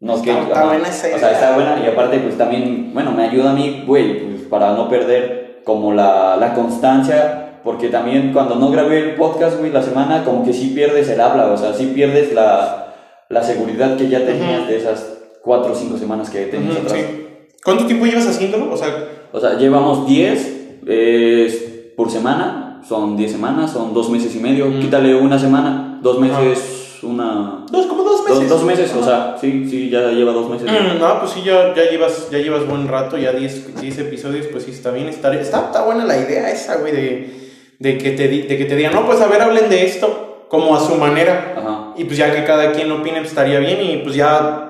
No 0.01 0.15
Está- 0.15 0.25
que, 0.25 0.31
está 0.43 0.65
buena 0.65 0.89
esa 0.89 1.07
O 1.09 1.11
sea, 1.11 1.19
idea. 1.19 1.33
está 1.33 1.55
buena 1.57 1.83
y 1.85 1.89
aparte 1.89 2.19
pues 2.21 2.39
también, 2.39 2.93
bueno, 2.95 3.11
me 3.11 3.25
ayuda 3.25 3.51
a 3.51 3.55
mí, 3.55 3.83
güey, 3.85 4.21
pues 4.29 4.43
para 4.49 4.75
no 4.75 4.89
perder 4.89 5.61
como 5.65 5.93
la, 5.93 6.37
la 6.37 6.55
constancia, 6.55 7.48
Porque 7.69 7.89
también 7.89 8.33
cuando 8.33 8.55
no 8.55 8.71
grabé 8.71 8.99
el 9.11 9.15
podcast, 9.17 9.59
güey, 9.59 9.71
la 9.71 9.83
semana, 9.83 10.25
como 10.25 10.43
que 10.43 10.55
sí 10.55 10.73
pierdes 10.75 11.07
el 11.11 11.21
habla, 11.21 11.49
o 11.53 11.57
sea, 11.59 11.75
sí 11.75 11.93
pierdes 11.95 12.33
la, 12.33 12.95
la 13.29 13.43
seguridad 13.43 13.95
que 13.99 14.09
ya 14.09 14.25
tenías 14.25 14.67
de 14.67 14.79
esas 14.79 15.19
cuatro 15.43 15.73
o 15.73 15.75
cinco 15.75 15.99
semanas 15.99 16.31
que 16.31 16.47
tenías 16.47 16.77
Ujú, 16.79 16.87
atrás. 16.87 16.99
sí. 16.99 17.27
¿Cuánto 17.63 17.85
tiempo 17.85 18.07
llevas 18.07 18.27
haciéndolo? 18.27 18.73
O 18.73 18.77
sea, 18.79 18.89
O 19.33 19.39
sea, 19.39 19.59
llevamos 19.59 20.07
10 20.07 20.57
eh, 20.87 21.93
por 21.95 22.11
semana, 22.11 22.81
son 22.89 23.19
10 23.19 23.33
semanas, 23.33 23.71
son 23.73 23.93
dos 23.93 24.09
meses 24.09 24.35
y 24.35 24.39
medio. 24.41 24.71
Quítale 24.81 25.15
una 25.15 25.39
semana, 25.39 25.99
dos 26.03 26.19
meses, 26.19 27.01
una. 27.03 27.67
dos, 27.71 27.85
como 27.87 28.03
dos 28.03 28.25
meses. 28.27 28.49
dos 28.49 28.65
meses, 28.65 28.95
o 28.99 29.05
sea, 29.05 29.37
sí, 29.39 29.67
sí, 29.69 29.91
ya 29.91 30.09
lleva 30.11 30.33
dos 30.33 30.49
meses. 30.49 30.67
Mm, 30.71 30.99
No, 30.99 31.19
pues 31.21 31.33
sí, 31.33 31.43
ya, 31.45 31.75
ya, 31.75 31.91
llevas, 31.91 32.31
ya 32.31 32.39
llevas 32.39 32.67
buen 32.67 32.89
rato, 32.89 33.19
ya 33.19 33.33
10 33.33 33.79
10 33.79 33.99
episodios, 33.99 34.47
pues 34.47 34.65
sí, 34.65 34.71
está 34.71 34.91
bien. 34.91 35.09
Está, 35.09 35.35
está, 35.35 35.67
está 35.67 35.85
buena 35.85 36.05
la 36.07 36.17
idea 36.17 36.51
esa, 36.51 36.77
güey, 36.79 36.93
de, 36.93 37.48
de, 37.79 37.99
que 37.99 38.11
te, 38.13 38.29
de 38.29 38.57
que 38.59 38.65
te 38.65 38.77
digan, 38.77 38.95
no, 38.95 39.07
pues 39.07 39.21
a 39.21 39.27
ver, 39.27 39.41
hablen 39.41 39.69
de 39.71 39.85
esto, 39.87 40.47
como 40.49 40.75
a 40.77 40.81
su 40.81 40.95
manera. 40.97 41.55
Ajá. 41.57 41.93
Y 41.97 42.05
pues 42.05 42.17
ya 42.19 42.33
que 42.35 42.45
cada 42.45 42.73
quien 42.73 42.91
opine, 42.93 43.19
pues 43.19 43.31
estaría 43.31 43.59
bien 43.61 43.79
y 43.83 43.97
pues 43.99 44.15
ya... 44.15 44.65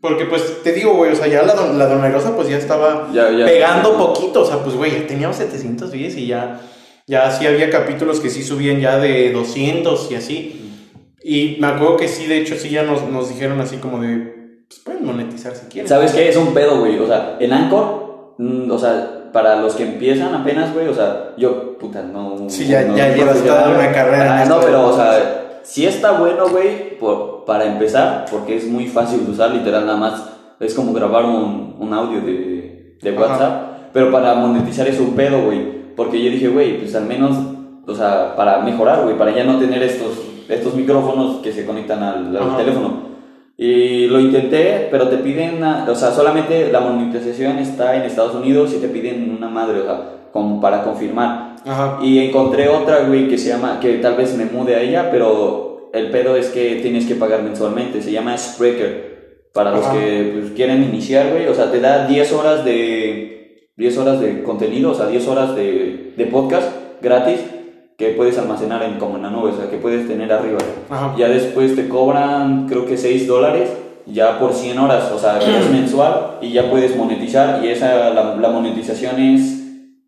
Porque 0.00 0.24
pues 0.24 0.62
te 0.62 0.72
digo, 0.72 0.94
güey, 0.94 1.12
o 1.12 1.14
sea, 1.14 1.26
ya 1.26 1.42
la, 1.42 1.52
don- 1.54 1.78
la 1.78 1.86
donerosa 1.86 2.34
pues 2.34 2.48
ya 2.48 2.56
estaba 2.56 3.08
Ya, 3.12 3.30
ya. 3.30 3.44
pegando 3.44 3.98
poquito, 3.98 4.40
o 4.42 4.46
sea, 4.46 4.56
pues 4.64 4.74
güey, 4.74 4.92
ya 4.92 5.06
teníamos 5.06 5.36
710 5.36 6.16
y 6.16 6.26
ya, 6.26 6.58
ya 7.06 7.30
sí 7.30 7.46
había 7.46 7.68
capítulos 7.68 8.18
que 8.20 8.30
sí 8.30 8.42
subían 8.42 8.80
ya 8.80 8.98
de 8.98 9.30
200 9.30 10.10
y 10.10 10.14
así. 10.14 10.72
Y 11.22 11.58
me 11.60 11.66
acuerdo 11.66 11.98
que 11.98 12.08
sí, 12.08 12.24
de 12.26 12.38
hecho, 12.38 12.56
sí 12.56 12.70
ya 12.70 12.82
nos, 12.82 13.02
nos 13.02 13.28
dijeron 13.28 13.60
así 13.60 13.76
como 13.76 14.00
de, 14.00 14.62
pues 14.66 14.80
pueden 14.82 15.04
monetizar 15.04 15.54
si 15.54 15.66
quieren. 15.66 15.86
¿Sabes 15.86 16.12
qué? 16.12 16.30
Es 16.30 16.36
un 16.38 16.54
pedo, 16.54 16.78
güey. 16.80 16.98
O 16.98 17.06
sea, 17.06 17.36
en 17.38 17.52
Anchor, 17.52 18.36
mm, 18.38 18.70
o 18.70 18.78
sea, 18.78 19.19
para 19.32 19.56
los 19.56 19.74
que 19.74 19.84
empiezan 19.84 20.34
apenas, 20.34 20.72
güey, 20.74 20.88
o 20.88 20.94
sea, 20.94 21.32
yo, 21.36 21.78
puta, 21.78 22.02
no. 22.02 22.36
Sí, 22.48 22.66
ya- 22.66 22.82
no- 22.84 22.96
ya 22.96 23.14
llevas 23.14 23.38
toda 23.42 23.68
una 23.70 23.92
carrera 23.92 24.42
Ah, 24.42 24.44
no, 24.46 24.60
pero, 24.60 24.88
o 24.88 24.92
sea, 24.92 25.60
sí 25.62 25.86
está 25.86 26.12
bueno, 26.12 26.48
güey, 26.48 26.98
por- 26.98 27.44
para 27.44 27.64
empezar, 27.66 28.26
porque 28.30 28.56
es 28.56 28.66
muy 28.66 28.86
fácil 28.86 29.24
de 29.26 29.32
usar, 29.32 29.50
literal, 29.50 29.86
nada 29.86 29.98
más. 29.98 30.24
Es 30.60 30.74
como 30.74 30.92
grabar 30.92 31.24
un, 31.24 31.76
un 31.78 31.94
audio 31.94 32.20
de, 32.20 32.96
de 33.00 33.10
Ajá. 33.10 33.20
WhatsApp. 33.20 33.62
Pero 33.92 34.12
para 34.12 34.34
monetizar 34.34 34.86
es 34.86 35.00
un 35.00 35.14
pedo, 35.16 35.42
güey. 35.46 35.80
Porque 35.96 36.22
yo 36.22 36.30
dije, 36.30 36.48
güey, 36.48 36.78
pues 36.78 36.94
al 36.94 37.06
menos, 37.06 37.36
o 37.86 37.94
sea, 37.94 38.36
para 38.36 38.58
mejorar, 38.58 39.02
güey, 39.02 39.16
para 39.18 39.34
ya 39.34 39.42
no 39.44 39.58
tener 39.58 39.82
estos, 39.82 40.18
estos 40.48 40.74
micrófonos 40.74 41.38
que 41.38 41.52
se 41.52 41.64
conectan 41.66 42.02
al, 42.02 42.56
teléfono. 42.56 43.09
Y 43.62 44.06
lo 44.06 44.18
intenté, 44.18 44.88
pero 44.90 45.10
te 45.10 45.18
piden, 45.18 45.62
o 45.62 45.94
sea, 45.94 46.12
solamente 46.12 46.72
la 46.72 46.80
monetización 46.80 47.58
está 47.58 47.94
en 47.94 48.04
Estados 48.04 48.34
Unidos 48.34 48.72
y 48.74 48.80
te 48.80 48.88
piden 48.88 49.36
una 49.36 49.50
madre, 49.50 49.80
o 49.80 49.84
sea, 49.84 50.00
como 50.32 50.62
para 50.62 50.82
confirmar. 50.82 51.56
Ajá. 51.66 51.98
Y 52.02 52.20
encontré 52.20 52.70
otra, 52.70 53.00
güey, 53.00 53.28
que 53.28 53.36
se 53.36 53.50
llama, 53.50 53.78
que 53.78 53.98
tal 53.98 54.16
vez 54.16 54.34
me 54.34 54.46
mude 54.46 54.76
a 54.76 54.80
ella, 54.80 55.10
pero 55.10 55.90
el 55.92 56.08
pedo 56.10 56.36
es 56.36 56.48
que 56.48 56.76
tienes 56.76 57.04
que 57.04 57.16
pagar 57.16 57.42
mensualmente, 57.42 58.00
se 58.00 58.12
llama 58.12 58.34
Spreaker. 58.38 59.10
Para 59.52 59.72
los 59.72 59.86
que 59.88 60.38
pues, 60.38 60.52
quieren 60.52 60.82
iniciar, 60.82 61.28
güey, 61.30 61.46
o 61.46 61.54
sea, 61.54 61.70
te 61.70 61.80
da 61.80 62.06
10 62.06 62.32
horas 62.32 62.64
de 62.64 63.68
10 63.76 63.98
horas 63.98 64.22
de 64.22 64.42
contenido, 64.42 64.92
o 64.92 64.94
sea, 64.94 65.06
10 65.06 65.28
horas 65.28 65.54
de, 65.54 66.14
de 66.16 66.26
podcast 66.26 66.66
gratis 67.02 67.40
que 68.00 68.14
puedes 68.14 68.38
almacenar 68.38 68.82
en, 68.82 68.94
como 68.94 69.16
en 69.16 69.24
la 69.24 69.30
nube, 69.30 69.50
o 69.50 69.54
sea, 69.54 69.68
que 69.68 69.76
puedes 69.76 70.08
tener 70.08 70.32
arriba. 70.32 70.56
Ajá. 70.88 71.14
Ya 71.18 71.28
después 71.28 71.76
te 71.76 71.86
cobran, 71.86 72.66
creo 72.66 72.86
que 72.86 72.96
6 72.96 73.26
dólares, 73.26 73.70
ya 74.06 74.38
por 74.38 74.54
100 74.54 74.78
horas, 74.78 75.12
o 75.12 75.18
sea, 75.18 75.38
es 75.38 75.70
mensual 75.70 76.38
y 76.40 76.50
ya 76.50 76.70
puedes 76.70 76.96
monetizar. 76.96 77.62
Y 77.62 77.68
esa, 77.68 78.08
la, 78.08 78.36
la 78.36 78.48
monetización 78.48 79.20
es, 79.20 79.62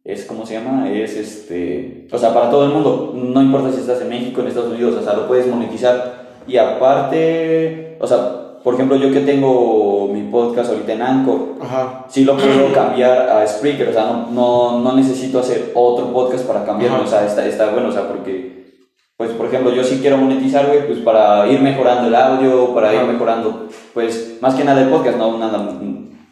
es, 0.04 0.24
¿cómo 0.24 0.46
se 0.46 0.54
llama? 0.54 0.90
Es 0.90 1.18
este, 1.18 2.08
o 2.10 2.16
sea, 2.16 2.32
para 2.32 2.50
todo 2.50 2.64
el 2.64 2.70
mundo, 2.70 3.12
no 3.14 3.42
importa 3.42 3.70
si 3.70 3.80
estás 3.80 4.00
en 4.00 4.08
México, 4.08 4.40
en 4.40 4.46
Estados 4.46 4.72
Unidos, 4.72 4.94
o 4.98 5.04
sea, 5.04 5.12
lo 5.12 5.28
puedes 5.28 5.46
monetizar. 5.46 6.22
Y 6.48 6.56
aparte, 6.56 7.98
o 8.00 8.06
sea, 8.06 8.41
por 8.62 8.74
ejemplo, 8.74 8.96
yo 8.96 9.12
que 9.12 9.20
tengo 9.20 10.08
mi 10.12 10.22
podcast 10.30 10.70
ahorita 10.70 10.92
en 10.92 11.02
Anchor, 11.02 11.56
Ajá. 11.60 12.04
sí 12.08 12.24
lo 12.24 12.36
puedo 12.36 12.72
cambiar 12.72 13.28
a 13.28 13.46
Spreaker, 13.46 13.88
o 13.88 13.92
sea, 13.92 14.04
no, 14.04 14.30
no, 14.30 14.78
no 14.80 14.94
necesito 14.94 15.40
hacer 15.40 15.72
otro 15.74 16.12
podcast 16.12 16.46
para 16.46 16.64
cambiarlo, 16.64 16.98
Ajá. 16.98 17.06
o 17.06 17.08
sea, 17.08 17.26
está, 17.26 17.44
está 17.46 17.70
bueno, 17.70 17.88
o 17.88 17.92
sea, 17.92 18.08
porque, 18.08 18.74
pues, 19.16 19.30
por 19.30 19.46
ejemplo, 19.46 19.74
yo 19.74 19.82
sí 19.82 19.98
quiero 20.00 20.16
monetizar, 20.16 20.66
güey, 20.66 20.86
pues 20.86 21.00
para 21.00 21.46
ir 21.48 21.60
mejorando 21.60 22.08
el 22.08 22.14
audio, 22.14 22.74
para 22.74 22.94
ir 22.94 23.02
mejorando, 23.02 23.68
pues, 23.94 24.38
más 24.40 24.54
que 24.54 24.64
nada 24.64 24.82
el 24.82 24.88
podcast, 24.88 25.18
no, 25.18 25.38
nada, 25.38 25.58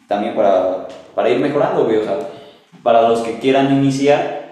también 0.07 0.35
para, 0.35 0.87
para 1.15 1.29
ir 1.29 1.39
mejorando, 1.39 1.85
güey, 1.85 1.97
o 1.97 2.03
sea, 2.03 2.17
para 2.83 3.07
los 3.07 3.19
que 3.19 3.39
quieran 3.39 3.71
iniciar, 3.73 4.50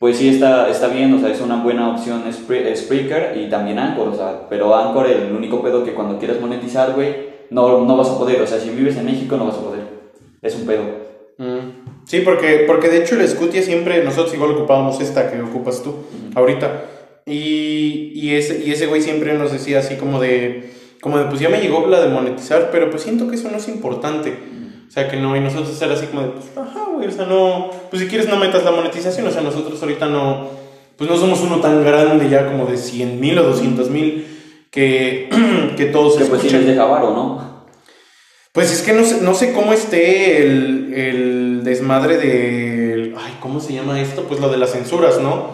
pues 0.00 0.16
sí 0.16 0.30
está, 0.30 0.68
está 0.68 0.88
bien, 0.88 1.12
o 1.14 1.20
sea, 1.20 1.28
es 1.28 1.40
una 1.40 1.62
buena 1.62 1.90
opción 1.90 2.24
Spre- 2.32 2.74
Spreaker 2.74 3.36
y 3.36 3.48
también 3.48 3.78
Anchor, 3.78 4.08
o 4.08 4.14
sea, 4.16 4.48
pero 4.48 4.74
Anchor, 4.74 5.06
el 5.08 5.30
único 5.32 5.62
pedo 5.62 5.84
que 5.84 5.92
cuando 5.92 6.18
quieras 6.18 6.40
monetizar, 6.40 6.94
güey, 6.94 7.14
no, 7.50 7.84
no 7.84 7.96
vas 7.96 8.08
a 8.08 8.18
poder, 8.18 8.40
o 8.40 8.46
sea, 8.46 8.58
si 8.58 8.70
vives 8.70 8.96
en 8.96 9.04
México 9.04 9.36
no 9.36 9.44
vas 9.46 9.56
a 9.58 9.60
poder, 9.62 9.82
es 10.42 10.54
un 10.56 10.66
pedo. 10.66 10.82
Mm. 11.36 12.04
Sí, 12.06 12.20
porque, 12.24 12.64
porque 12.66 12.88
de 12.88 13.02
hecho 13.02 13.14
el 13.14 13.28
Scutia 13.28 13.62
siempre, 13.62 14.02
nosotros 14.02 14.34
igual 14.34 14.52
ocupábamos 14.52 15.00
esta 15.00 15.30
que 15.30 15.40
ocupas 15.42 15.82
tú 15.82 15.94
ahorita. 16.34 16.84
Y, 17.26 18.12
y, 18.14 18.34
ese, 18.34 18.64
y 18.64 18.72
ese 18.72 18.86
güey 18.86 19.02
siempre 19.02 19.34
nos 19.34 19.52
decía 19.52 19.78
así 19.80 19.96
como 19.96 20.18
de, 20.20 20.72
como 21.00 21.18
de, 21.18 21.26
pues 21.26 21.40
ya 21.40 21.48
me 21.48 21.60
llegó 21.60 21.86
la 21.86 22.00
de 22.00 22.08
monetizar, 22.08 22.70
pero 22.72 22.90
pues 22.90 23.02
siento 23.02 23.28
que 23.28 23.36
eso 23.36 23.48
no 23.50 23.58
es 23.58 23.68
importante. 23.68 24.34
O 24.88 24.90
sea, 24.90 25.08
que 25.08 25.16
no, 25.18 25.36
y 25.36 25.40
nosotros 25.40 25.80
era 25.80 25.92
así 25.94 26.06
como 26.06 26.22
de, 26.22 26.28
pues, 26.30 26.46
ajá, 26.56 26.88
güey, 27.00 27.08
o 27.08 27.12
sea, 27.12 27.26
no, 27.26 27.70
pues 27.90 28.02
si 28.02 28.08
quieres 28.08 28.28
no 28.28 28.36
metas 28.36 28.64
la 28.64 28.70
monetización, 28.70 29.26
o 29.26 29.30
sea, 29.30 29.42
nosotros 29.42 29.80
ahorita 29.82 30.06
no, 30.06 30.48
pues 30.96 31.08
no 31.10 31.16
somos 31.16 31.40
uno 31.40 31.56
tan 31.60 31.84
grande 31.84 32.28
ya 32.28 32.46
como 32.46 32.66
de 32.66 32.76
100 32.76 33.18
mil 33.20 33.38
o 33.38 33.42
200 33.42 33.90
mil 33.90 34.26
que, 34.70 35.28
que 35.76 35.86
todos 35.86 36.14
Que 36.16 36.24
pues 36.26 36.40
escuchen. 36.40 36.60
les 36.60 36.68
deja 36.76 36.84
varo, 36.84 37.10
¿no? 37.10 37.50
Pues 38.52 38.72
es 38.72 38.82
que 38.82 38.92
no 38.92 39.04
sé, 39.04 39.20
no 39.20 39.34
sé 39.34 39.52
cómo 39.52 39.72
esté 39.72 40.42
el, 40.42 40.92
el 40.94 41.60
desmadre 41.64 42.18
de... 42.18 43.14
Ay, 43.16 43.36
¿cómo 43.40 43.60
se 43.60 43.72
llama 43.74 44.00
esto? 44.00 44.24
Pues 44.24 44.40
lo 44.40 44.48
de 44.48 44.56
las 44.56 44.72
censuras, 44.72 45.20
¿no? 45.20 45.50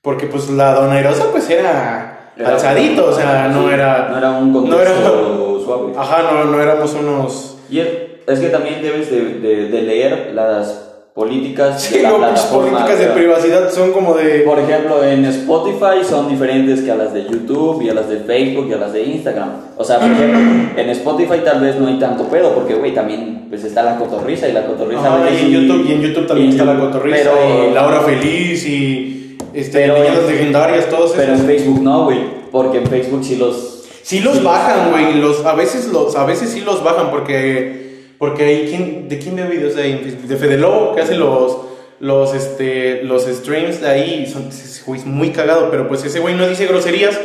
Porque 0.00 0.26
pues 0.26 0.48
la 0.48 0.74
donerosa 0.74 1.30
pues 1.32 1.50
era, 1.50 2.32
Era- 2.36 2.50
alzadito, 2.54 3.06
o 3.06 3.12
sea, 3.12 3.48
no 3.48 3.68
era... 3.70 4.08
No 4.12 4.18
era 4.18 4.30
un 4.30 4.52
no 4.52 4.60
contexto 4.60 4.92
era- 4.92 5.64
suave. 5.64 5.92
Ajá, 5.96 6.22
no, 6.22 6.44
no 6.44 6.62
éramos 6.62 6.94
unos... 6.94 7.56
Y 7.68 7.80
es, 7.80 7.88
es 8.26 8.38
que 8.38 8.48
también 8.48 8.82
debes 8.82 9.10
de, 9.10 9.20
de- 9.40 9.68
de 9.68 9.82
leer 9.82 10.32
las 10.34 10.86
políticas 11.14 11.82
Sí, 11.82 11.96
de 11.96 12.02
la 12.04 12.10
no, 12.10 12.18
pues 12.18 12.30
plataforma. 12.30 12.70
políticas 12.70 12.98
de 13.00 13.06
privacidad 13.08 13.70
son 13.72 13.92
como 13.92 14.14
de... 14.14 14.40
Por 14.40 14.58
ejemplo, 14.60 15.02
en 15.04 15.24
Spotify 15.24 16.04
son 16.08 16.28
diferentes 16.28 16.80
que 16.82 16.90
a 16.90 16.94
las 16.94 17.12
de 17.12 17.24
YouTube 17.24 17.82
y 17.82 17.88
a 17.90 17.94
las 17.94 18.08
de 18.08 18.18
Facebook 18.18 18.68
y 18.70 18.72
a 18.72 18.76
las 18.76 18.92
de 18.92 19.02
Instagram. 19.04 19.50
O 19.76 19.84
sea, 19.84 19.98
por 19.98 20.10
ejemplo, 20.10 20.38
en 20.76 20.90
Spotify 20.90 21.40
tal 21.44 21.60
vez 21.60 21.76
no 21.76 21.88
hay 21.88 21.98
tanto 21.98 22.24
pedo 22.28 22.54
porque, 22.54 22.74
güey, 22.74 22.94
también 22.94 23.46
pues 23.50 23.64
está 23.64 23.82
la 23.82 23.96
cotorriza 23.98 24.48
y 24.48 24.52
la 24.52 24.64
cotorriza... 24.66 25.00
Ajá, 25.00 25.20
a 25.20 25.24
veces 25.24 25.42
y, 25.42 25.44
en 25.46 25.50
sí- 25.50 25.66
YouTube, 25.66 25.86
y 25.88 25.92
en 25.92 26.00
YouTube 26.02 26.26
también 26.28 26.48
y 26.48 26.50
está 26.52 26.64
la 26.64 26.72
YouTube, 26.74 26.86
cotorrisa 26.92 27.30
pero- 27.34 27.70
y 27.70 27.74
La 27.74 27.86
Hora 27.86 28.00
Feliz 28.02 28.66
y 28.66 29.36
este, 29.52 29.78
Pero- 29.80 29.94
leyendas 29.98 30.26
legendarias, 30.28 30.88
todos 30.88 31.12
Pero 31.16 31.32
esos. 31.34 31.40
en 31.40 31.46
Facebook 31.46 31.82
no, 31.82 32.04
güey, 32.04 32.20
porque 32.52 32.78
en 32.78 32.86
Facebook 32.86 33.24
sí 33.24 33.34
los... 33.36 33.76
Sí 34.02 34.20
los 34.20 34.42
bajan, 34.42 34.90
güey. 34.90 35.14
Los, 35.20 35.44
a 35.44 35.54
veces 35.54 35.88
los, 35.88 36.16
a 36.16 36.24
veces 36.24 36.50
sí 36.50 36.62
los 36.62 36.82
bajan 36.82 37.10
porque, 37.10 37.79
porque 38.20 38.44
hay 38.44 38.68
quien, 38.68 39.08
¿de 39.08 39.18
quién 39.18 39.34
veo 39.34 39.48
videos 39.48 39.76
de 39.76 39.82
ahí? 39.82 40.18
De 40.28 40.36
Fede 40.36 40.58
Lobo, 40.58 40.94
que 40.94 41.00
hace 41.00 41.14
los, 41.14 41.56
los, 42.00 42.34
este, 42.34 43.02
los 43.02 43.24
streams 43.24 43.80
de 43.80 43.88
ahí. 43.88 44.26
Son, 44.30 44.48
ese 44.48 44.82
güey 44.84 45.00
es 45.00 45.06
muy 45.06 45.30
cagado, 45.30 45.70
pero 45.70 45.88
pues 45.88 46.04
ese 46.04 46.20
güey 46.20 46.34
no 46.34 46.46
dice 46.46 46.66
groserías, 46.66 47.18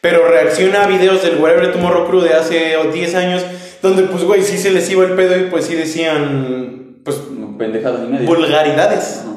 pero 0.00 0.28
reacciona 0.28 0.84
a 0.84 0.86
videos 0.86 1.22
del 1.24 1.36
Wherever 1.38 1.72
Tomorrow 1.72 2.06
Crew 2.06 2.20
de 2.20 2.34
hace 2.34 2.76
10 2.92 3.14
años, 3.16 3.42
donde 3.82 4.04
pues, 4.04 4.22
güey, 4.22 4.42
sí 4.42 4.56
se 4.56 4.70
les 4.70 4.88
iba 4.88 5.04
el 5.04 5.14
pedo 5.14 5.36
y 5.36 5.50
pues 5.50 5.64
sí 5.64 5.74
decían, 5.74 7.00
pues, 7.04 7.20
Pendejadas 7.58 8.02
y 8.06 8.12
medio. 8.12 8.26
vulgaridades. 8.26 9.22
Ajá. 9.24 9.30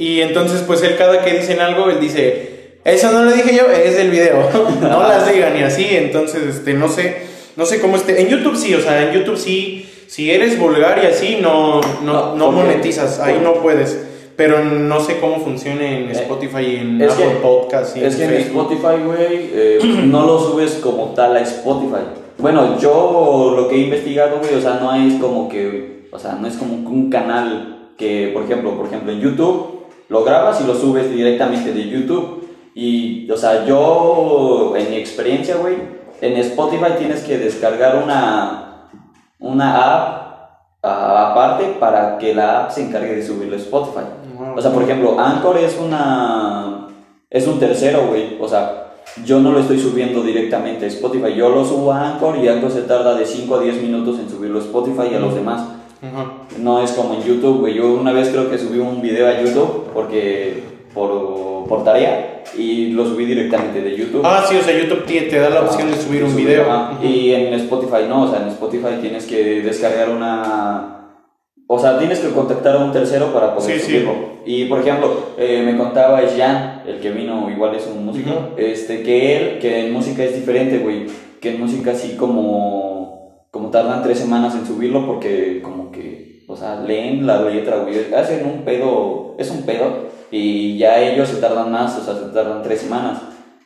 Y 0.00 0.22
entonces, 0.22 0.62
pues 0.66 0.82
él 0.82 0.96
cada 0.96 1.22
que 1.22 1.32
dicen 1.32 1.60
algo, 1.60 1.90
él 1.90 2.00
dice, 2.00 2.78
eso 2.84 3.12
no 3.12 3.22
lo 3.22 3.32
dije 3.32 3.54
yo, 3.54 3.70
es 3.70 3.96
del 3.96 4.10
video. 4.10 4.48
no 4.80 5.02
las 5.02 5.30
digan 5.30 5.54
y 5.58 5.62
así. 5.62 5.86
Entonces, 5.90 6.42
este, 6.56 6.72
no 6.72 6.88
sé, 6.88 7.18
no 7.56 7.66
sé 7.66 7.82
cómo 7.82 7.96
esté. 7.96 8.20
En 8.20 8.28
YouTube 8.28 8.56
sí, 8.56 8.74
o 8.74 8.80
sea, 8.80 9.02
en 9.02 9.12
YouTube 9.12 9.36
sí, 9.36 9.89
si 10.10 10.30
eres 10.30 10.58
vulgar 10.58 10.98
y 11.02 11.06
así, 11.06 11.38
no, 11.40 11.80
no, 12.02 12.34
No, 12.34 12.50
monetizas, 12.50 13.20
ahí 13.20 13.40
no 13.42 13.54
puedes. 13.54 14.06
Pero 14.36 14.64
no 14.64 15.00
sé 15.00 15.18
cómo 15.20 15.38
funciona 15.40 15.84
en 15.84 16.08
Eh, 16.08 16.12
Spotify 16.12 16.60
y 16.62 16.76
en 16.76 17.00
es 17.00 17.12
Apple 17.12 17.24
que- 17.26 17.36
Podcast 17.42 17.96
y 17.96 18.04
Es 18.04 18.16
que 18.16 18.24
en. 18.24 18.32
Spotify, 18.34 18.96
güey, 19.04 19.50
eh, 19.52 19.78
no 20.06 20.24
lo 20.26 20.38
subes 20.40 20.80
como 20.82 21.10
tal 21.14 21.36
a 21.36 21.40
Spotify. 21.42 22.02
Bueno, 22.38 22.78
yo 22.80 23.52
lo 23.54 23.68
que 23.68 23.76
he 23.76 23.78
investigado, 23.80 24.38
güey, 24.38 24.54
o 24.54 24.60
sea, 24.60 24.78
no 24.80 24.94
es 24.94 25.14
como 25.20 25.48
que, 25.48 26.06
o 26.10 26.18
sea, 26.18 26.32
no 26.40 26.46
es 26.48 26.56
como 26.56 26.74
un 26.74 27.10
canal 27.10 27.90
que, 27.98 28.30
por 28.32 28.44
ejemplo, 28.44 28.76
por 28.78 28.86
ejemplo, 28.86 29.12
en 29.12 29.20
YouTube 29.20 29.80
lo 30.08 30.24
grabas 30.24 30.60
y 30.62 30.66
lo 30.66 30.74
subes 30.74 31.10
directamente 31.14 31.72
de 31.74 31.88
YouTube. 31.88 32.48
Y, 32.74 33.30
o 33.30 33.36
sea, 33.36 33.66
yo, 33.66 34.72
en 34.76 34.90
mi 34.90 34.96
experiencia, 34.96 35.56
güey, 35.56 35.74
en 36.22 36.36
Spotify 36.38 36.92
tienes 36.98 37.20
que 37.24 37.36
descargar 37.36 38.00
una, 38.02 38.69
una 39.40 39.74
app 39.76 40.30
a- 40.82 41.30
aparte 41.32 41.76
para 41.80 42.16
que 42.18 42.34
la 42.34 42.64
app 42.64 42.70
se 42.70 42.82
encargue 42.86 43.16
de 43.16 43.22
subirlo 43.26 43.56
a 43.56 43.58
Spotify. 43.58 44.00
Ah, 44.04 44.42
Ah. 44.42 44.54
O 44.56 44.60
sea, 44.62 44.72
por 44.72 44.82
ejemplo, 44.82 45.18
Anchor 45.20 45.58
es 45.58 45.78
una. 45.78 46.86
Es 47.28 47.46
un 47.46 47.58
tercero, 47.60 48.06
güey. 48.08 48.38
O 48.40 48.48
sea, 48.48 48.92
yo 49.24 49.38
no 49.40 49.52
lo 49.52 49.60
estoy 49.60 49.78
subiendo 49.78 50.22
directamente 50.22 50.86
a 50.86 50.88
Spotify. 50.88 51.34
Yo 51.34 51.48
lo 51.50 51.64
subo 51.64 51.92
a 51.92 52.12
Anchor 52.12 52.36
y 52.38 52.48
Anchor 52.48 52.70
se 52.70 52.82
tarda 52.82 53.14
de 53.14 53.24
5 53.26 53.56
a 53.56 53.60
10 53.60 53.80
minutos 53.82 54.18
en 54.18 54.28
subirlo 54.30 54.58
a 54.58 54.62
Spotify 54.62 55.08
y 55.12 55.14
a 55.14 55.20
los 55.20 55.34
demás. 55.34 55.62
No 56.58 56.80
es 56.82 56.92
como 56.92 57.14
en 57.14 57.22
YouTube, 57.22 57.60
güey. 57.60 57.74
Yo 57.74 57.92
una 57.92 58.12
vez 58.12 58.30
creo 58.30 58.50
que 58.50 58.58
subí 58.58 58.78
un 58.78 59.00
video 59.02 59.28
a 59.28 59.40
YouTube 59.40 59.90
porque. 59.92 60.79
Por, 60.94 61.66
por 61.68 61.84
tarea 61.84 62.42
y 62.58 62.88
lo 62.92 63.04
subí 63.06 63.24
directamente 63.26 63.80
de 63.80 63.96
YouTube. 63.96 64.22
Ah, 64.24 64.44
sí, 64.48 64.56
o 64.56 64.62
sea, 64.62 64.76
YouTube 64.78 65.04
te, 65.06 65.20
te 65.22 65.38
da 65.38 65.50
la 65.50 65.62
opción 65.62 65.90
de 65.90 65.96
subir 65.96 66.24
un 66.24 66.34
video. 66.34 66.62
ajá. 66.70 66.92
Ujú. 66.98 67.06
Y 67.06 67.32
en 67.32 67.54
Spotify 67.54 68.04
no, 68.08 68.22
o 68.22 68.28
sea, 68.30 68.42
en 68.42 68.48
Spotify 68.48 68.98
tienes 69.00 69.26
que 69.26 69.62
descargar 69.62 70.10
una... 70.10 70.96
O 71.72 71.78
sea, 71.78 71.98
tienes 72.00 72.18
que 72.18 72.30
contactar 72.30 72.76
a 72.76 72.84
un 72.84 72.90
tercero 72.90 73.32
para 73.32 73.54
poder 73.54 73.78
Sí, 73.78 73.78
sí. 73.78 73.92
subirlo. 73.92 74.12
Y 74.44 74.64
por 74.64 74.80
ejemplo, 74.80 75.14
eh, 75.38 75.62
me 75.64 75.76
contaba 75.76 76.20
Jan, 76.36 76.82
el 76.86 76.98
que 76.98 77.10
vino, 77.12 77.48
igual 77.48 77.76
es 77.76 77.86
un 77.86 78.04
músico, 78.04 78.30
Ujú. 78.30 78.40
este, 78.56 79.02
que 79.04 79.36
él, 79.36 79.58
que 79.60 79.86
en 79.86 79.92
música 79.92 80.24
es 80.24 80.34
diferente, 80.34 80.78
güey. 80.78 81.06
Que 81.40 81.50
en 81.54 81.60
música 81.60 81.94
sí 81.94 82.16
como, 82.18 83.46
como 83.52 83.70
tardan 83.70 84.02
tres 84.02 84.18
semanas 84.18 84.54
en 84.56 84.66
subirlo 84.66 85.06
porque 85.06 85.60
como 85.62 85.92
que, 85.92 86.42
o 86.48 86.56
sea, 86.56 86.80
leen 86.80 87.24
la 87.26 87.40
letra, 87.42 87.76
güey. 87.76 88.12
Hacen 88.14 88.44
un 88.46 88.62
pedo, 88.64 89.36
es 89.38 89.48
un 89.50 89.62
pedo. 89.62 90.09
Y 90.30 90.78
ya 90.78 91.00
ellos 91.00 91.28
se 91.28 91.36
tardan 91.36 91.70
más, 91.72 91.96
o 91.98 92.04
sea, 92.04 92.14
se 92.14 92.32
tardan 92.32 92.62
tres 92.62 92.80
semanas. 92.82 93.20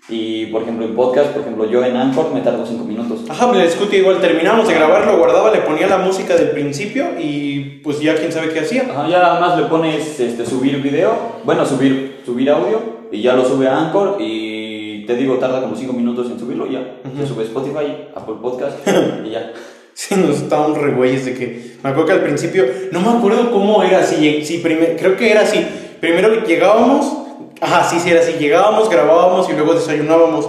Y 0.08 0.46
por 0.46 0.62
ejemplo, 0.62 0.84
en 0.84 0.94
podcast, 0.94 1.30
por 1.30 1.40
ejemplo, 1.42 1.70
yo 1.70 1.82
en 1.82 1.96
Anchor 1.96 2.32
me 2.34 2.40
tardo 2.42 2.66
cinco 2.66 2.84
minutos. 2.84 3.20
Ajá, 3.28 3.50
el 3.58 3.70
Scooty 3.70 3.96
igual 3.96 4.20
terminamos 4.20 4.68
de 4.68 4.74
grabar, 4.74 5.06
lo 5.06 5.16
guardaba, 5.18 5.50
le 5.50 5.60
ponía 5.62 5.86
la 5.86 5.96
música 5.98 6.36
del 6.36 6.50
principio 6.50 7.06
y 7.18 7.80
pues 7.82 8.00
ya 8.00 8.14
quién 8.14 8.30
sabe 8.30 8.50
qué 8.50 8.60
hacía. 8.60 8.82
Ajá, 8.90 9.08
ya 9.08 9.18
nada 9.20 9.40
más 9.40 9.58
le 9.58 9.64
pones 9.66 10.20
este, 10.20 10.44
subir 10.44 10.82
video, 10.82 11.14
bueno, 11.44 11.64
subir, 11.64 12.20
subir 12.26 12.50
audio 12.50 12.80
y 13.10 13.22
ya 13.22 13.34
lo 13.34 13.46
sube 13.46 13.66
a 13.66 13.78
Anchor 13.78 14.18
y 14.20 15.06
te 15.06 15.16
digo, 15.16 15.36
tarda 15.36 15.62
como 15.62 15.74
5 15.74 15.92
minutos 15.94 16.30
en 16.30 16.38
subirlo 16.38 16.66
y 16.66 16.72
ya. 16.74 16.96
Se 17.18 17.26
sube 17.26 17.44
Spotify, 17.44 18.08
Apple 18.14 18.36
Podcast 18.42 18.76
y 19.24 19.30
ya. 19.30 19.52
Sí, 19.96 20.16
nos 20.16 20.38
estábamos 20.42 20.76
re 20.78 20.90
güeyes 20.92 21.24
de 21.24 21.34
que. 21.34 21.76
Me 21.84 21.90
acuerdo 21.90 22.06
que 22.06 22.12
al 22.14 22.22
principio. 22.24 22.64
No 22.90 22.98
me 23.00 23.10
acuerdo 23.16 23.52
cómo 23.52 23.80
era. 23.84 24.04
Si, 24.04 24.44
si 24.44 24.58
primer- 24.58 24.96
creo 24.96 25.16
que 25.16 25.30
era 25.30 25.42
así. 25.42 25.64
Primero 26.00 26.44
llegábamos. 26.44 27.12
Ajá, 27.60 27.88
sí, 27.88 27.98
sí, 28.00 28.10
era 28.10 28.20
así. 28.20 28.32
Llegábamos, 28.32 28.88
grabábamos 28.88 29.48
y 29.48 29.52
luego 29.52 29.74
desayunábamos. 29.74 30.48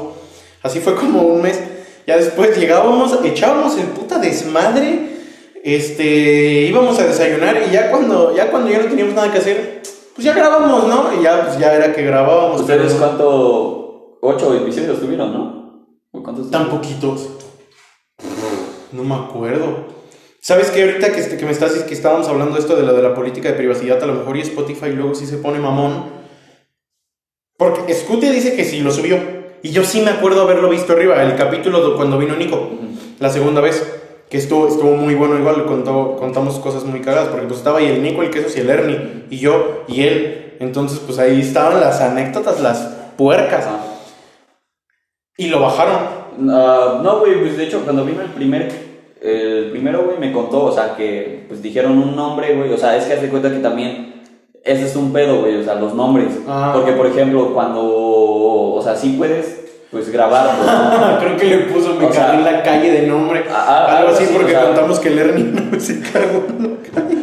Así 0.63 0.79
fue 0.79 0.95
como 0.95 1.21
un 1.21 1.41
mes. 1.41 1.61
Ya 2.07 2.17
después 2.17 2.57
llegábamos, 2.57 3.17
echábamos 3.23 3.77
el 3.77 3.87
puta 3.87 4.19
desmadre. 4.19 5.15
Este. 5.63 6.63
Íbamos 6.63 6.99
a 6.99 7.07
desayunar 7.07 7.57
y 7.67 7.71
ya 7.71 7.89
cuando, 7.89 8.35
ya 8.35 8.51
cuando 8.51 8.69
ya 8.69 8.79
no 8.79 8.85
teníamos 8.85 9.15
nada 9.15 9.31
que 9.31 9.39
hacer. 9.39 9.81
Pues 10.15 10.23
ya 10.23 10.33
grabamos, 10.33 10.87
¿no? 10.87 11.19
Y 11.19 11.23
ya, 11.23 11.45
pues 11.45 11.59
ya 11.59 11.73
era 11.73 11.93
que 11.93 12.03
grabábamos. 12.03 12.61
¿Ustedes 12.61 12.93
pero 12.93 12.99
cuánto? 12.99 14.19
¿Ocho 14.21 14.55
episodios 14.55 14.99
tuvieron, 14.99 15.33
no? 15.33 15.87
¿O 16.11 16.23
cuántos? 16.23 16.49
Tan 16.49 16.69
poquitos. 16.69 17.29
No 18.91 19.03
me 19.03 19.15
acuerdo. 19.15 19.85
¿Sabes 20.45 20.69
qué? 20.69 20.83
Ahorita 20.83 21.11
que, 21.11 21.21
este- 21.21 21.37
que 21.37 21.45
me 21.45 21.49
estás 21.51 21.71
que 21.71 21.95
estábamos 21.95 22.27
hablando 22.27 22.59
esto 22.59 22.75
de 22.75 22.83
la 22.83 22.93
de 22.93 23.01
la 23.01 23.15
política 23.15 23.49
de 23.49 23.55
privacidad, 23.55 24.03
a 24.03 24.05
lo 24.05 24.13
mejor 24.13 24.37
y 24.37 24.41
Spotify 24.41 24.91
luego 24.91 25.15
sí 25.15 25.25
se 25.25 25.37
pone 25.37 25.57
mamón. 25.57 26.03
Porque 27.57 27.91
Scooty 27.95 28.29
dice 28.29 28.55
que 28.55 28.63
sí 28.63 28.81
lo 28.81 28.91
subió. 28.91 29.17
Y 29.63 29.71
yo 29.71 29.83
sí 29.83 30.01
me 30.01 30.11
acuerdo 30.11 30.43
haberlo 30.43 30.69
visto 30.69 30.93
arriba, 30.93 31.23
el 31.23 31.35
capítulo 31.35 31.89
de 31.89 31.95
cuando 31.95 32.19
vino 32.19 32.35
Nico, 32.35 32.69
la 33.19 33.31
segunda 33.31 33.59
vez. 33.59 33.91
Que 34.29 34.37
estuvo, 34.37 34.67
estuvo 34.67 34.91
muy 34.95 35.15
bueno, 35.15 35.35
igual 35.39 35.65
contó, 35.65 36.15
contamos 36.15 36.59
cosas 36.59 36.83
muy 36.83 37.01
cagadas, 37.01 37.29
porque 37.29 37.47
pues 37.47 37.57
estaba 37.57 37.79
ahí 37.79 37.87
el 37.87 38.03
Nico, 38.03 38.21
el 38.21 38.29
Quesos 38.29 38.55
y 38.55 38.59
el 38.59 38.69
Ernie, 38.69 39.25
y 39.31 39.39
yo 39.39 39.83
y 39.87 40.03
él. 40.03 40.57
Entonces, 40.59 40.99
pues 40.99 41.17
ahí 41.17 41.41
estaban 41.41 41.79
las 41.79 42.01
anécdotas, 42.01 42.61
las 42.61 42.77
puercas. 43.17 43.65
Y 45.37 45.47
lo 45.47 45.59
bajaron. 45.59 45.95
Ah, 46.51 47.01
no, 47.03 47.19
güey, 47.21 47.39
pues 47.39 47.57
de 47.57 47.63
hecho, 47.63 47.81
cuando 47.83 48.05
vino 48.05 48.21
el 48.21 48.29
primer, 48.29 48.84
el 49.21 49.69
primero, 49.71 50.03
güey, 50.05 50.17
me 50.19 50.31
contó, 50.31 50.65
o 50.65 50.71
sea, 50.71 50.95
que 50.95 51.45
pues 51.47 51.61
dijeron 51.61 51.97
un 51.97 52.15
nombre, 52.15 52.55
güey, 52.55 52.71
o 52.73 52.77
sea, 52.77 52.95
es 52.97 53.05
que 53.05 53.13
hace 53.13 53.29
cuenta 53.29 53.49
que 53.51 53.57
también 53.59 54.13
ese 54.63 54.85
es 54.85 54.95
un 54.95 55.13
pedo, 55.13 55.41
güey, 55.41 55.57
o 55.57 55.63
sea, 55.63 55.75
los 55.75 55.93
nombres. 55.93 56.27
Ah. 56.47 56.71
Porque, 56.75 56.91
por 56.93 57.05
ejemplo, 57.07 57.53
cuando, 57.53 57.81
o 57.83 58.81
sea, 58.83 58.95
sí 58.95 59.15
puedes, 59.17 59.61
pues 59.91 60.11
grabar, 60.11 60.49
¿no? 60.57 61.19
Creo 61.19 61.37
que 61.37 61.45
le 61.45 61.57
puso 61.73 61.93
me 61.95 62.09
cagué 62.09 62.37
en 62.39 62.43
la 62.43 62.63
calle 62.63 62.91
de 62.91 63.07
nombre. 63.07 63.45
a- 63.49 63.55
a- 63.85 63.97
algo 63.99 64.09
así 64.11 64.23
así, 64.25 64.33
porque 64.33 64.55
o 64.55 64.59
sea. 64.59 64.65
contamos 64.67 64.99
que 64.99 65.07
el 65.09 65.19
Ernie 65.19 65.43
no 65.71 65.79
se 65.79 66.01
cagó 66.01 66.43
en 66.49 66.63
la 66.63 66.77
calle. 66.93 67.17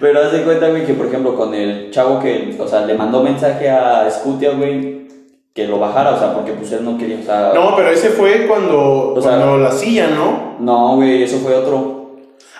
Pero 0.00 0.22
hace 0.22 0.42
cuenta, 0.42 0.68
güey, 0.68 0.84
que 0.84 0.94
por 0.94 1.06
ejemplo 1.06 1.34
con 1.36 1.54
el 1.54 1.90
chavo 1.90 2.20
que, 2.20 2.54
o 2.58 2.68
sea, 2.68 2.84
le 2.86 2.94
mandó 2.94 3.22
mensaje 3.22 3.68
a 3.70 4.08
Scutia, 4.10 4.50
güey, 4.52 5.05
que 5.56 5.66
lo 5.66 5.78
bajara, 5.80 6.14
o 6.14 6.18
sea, 6.18 6.34
porque 6.34 6.52
pues 6.52 6.70
él 6.72 6.84
no 6.84 6.98
quería, 6.98 7.18
o 7.18 7.24
sea... 7.24 7.52
No, 7.54 7.74
pero 7.74 7.88
ese 7.88 8.10
fue 8.10 8.46
cuando, 8.46 9.14
O 9.14 9.20
sea- 9.22 9.38
cuando 9.38 9.56
la 9.56 9.72
silla, 9.72 10.08
¿no? 10.08 10.56
No, 10.60 10.96
güey, 10.96 11.22
eso 11.22 11.38
fue 11.38 11.54
otro. 11.54 11.96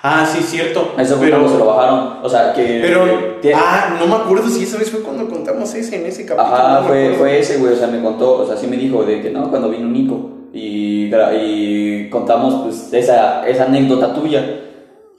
Ah, 0.03 0.25
sí, 0.27 0.43
cierto. 0.43 0.93
Eso 0.99 1.17
fue 1.17 1.27
pero, 1.27 1.41
cuando 1.41 1.59
se 1.59 1.65
lo 1.65 1.67
bajaron. 1.71 2.19
O 2.23 2.29
sea, 2.29 2.55
que... 2.55 2.79
Pero, 2.81 3.41
que- 3.43 3.53
ah, 3.55 3.97
no 4.01 4.07
me 4.07 4.15
acuerdo 4.15 4.49
si 4.49 4.63
esa 4.65 4.79
vez 4.79 4.91
fue 4.91 5.03
cuando 5.03 5.29
contamos 5.29 5.75
ese, 5.75 5.97
en 5.97 6.07
ese 6.07 6.25
capítulo. 6.25 6.57
Ajá, 6.57 6.81
no 6.81 6.87
fue, 6.87 7.15
fue 7.19 7.39
ese, 7.39 7.59
güey, 7.59 7.75
o 7.75 7.77
sea, 7.77 7.89
me 7.89 8.03
contó, 8.03 8.39
o 8.39 8.47
sea, 8.47 8.57
sí 8.57 8.67
me 8.67 8.79
dijo 8.79 9.03
de 9.05 9.21
que 9.21 9.31
no, 9.31 9.51
cuando 9.51 9.69
vino 9.69 9.87
Nico 9.89 10.31
y, 10.55 11.11
y 11.13 12.09
contamos, 12.09 12.63
pues, 12.65 12.93
esa, 12.95 13.47
esa 13.47 13.65
anécdota 13.65 14.15
tuya, 14.15 14.43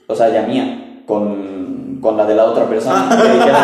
o 0.07 0.15
sea, 0.15 0.29
ya 0.29 0.41
mía, 0.47 1.03
con, 1.05 1.56
con 2.01 2.17
la 2.17 2.25
de 2.25 2.35
la 2.35 2.45
otra 2.45 2.65
persona, 2.67 3.09
que 3.09 3.27
dijeron, 3.33 3.61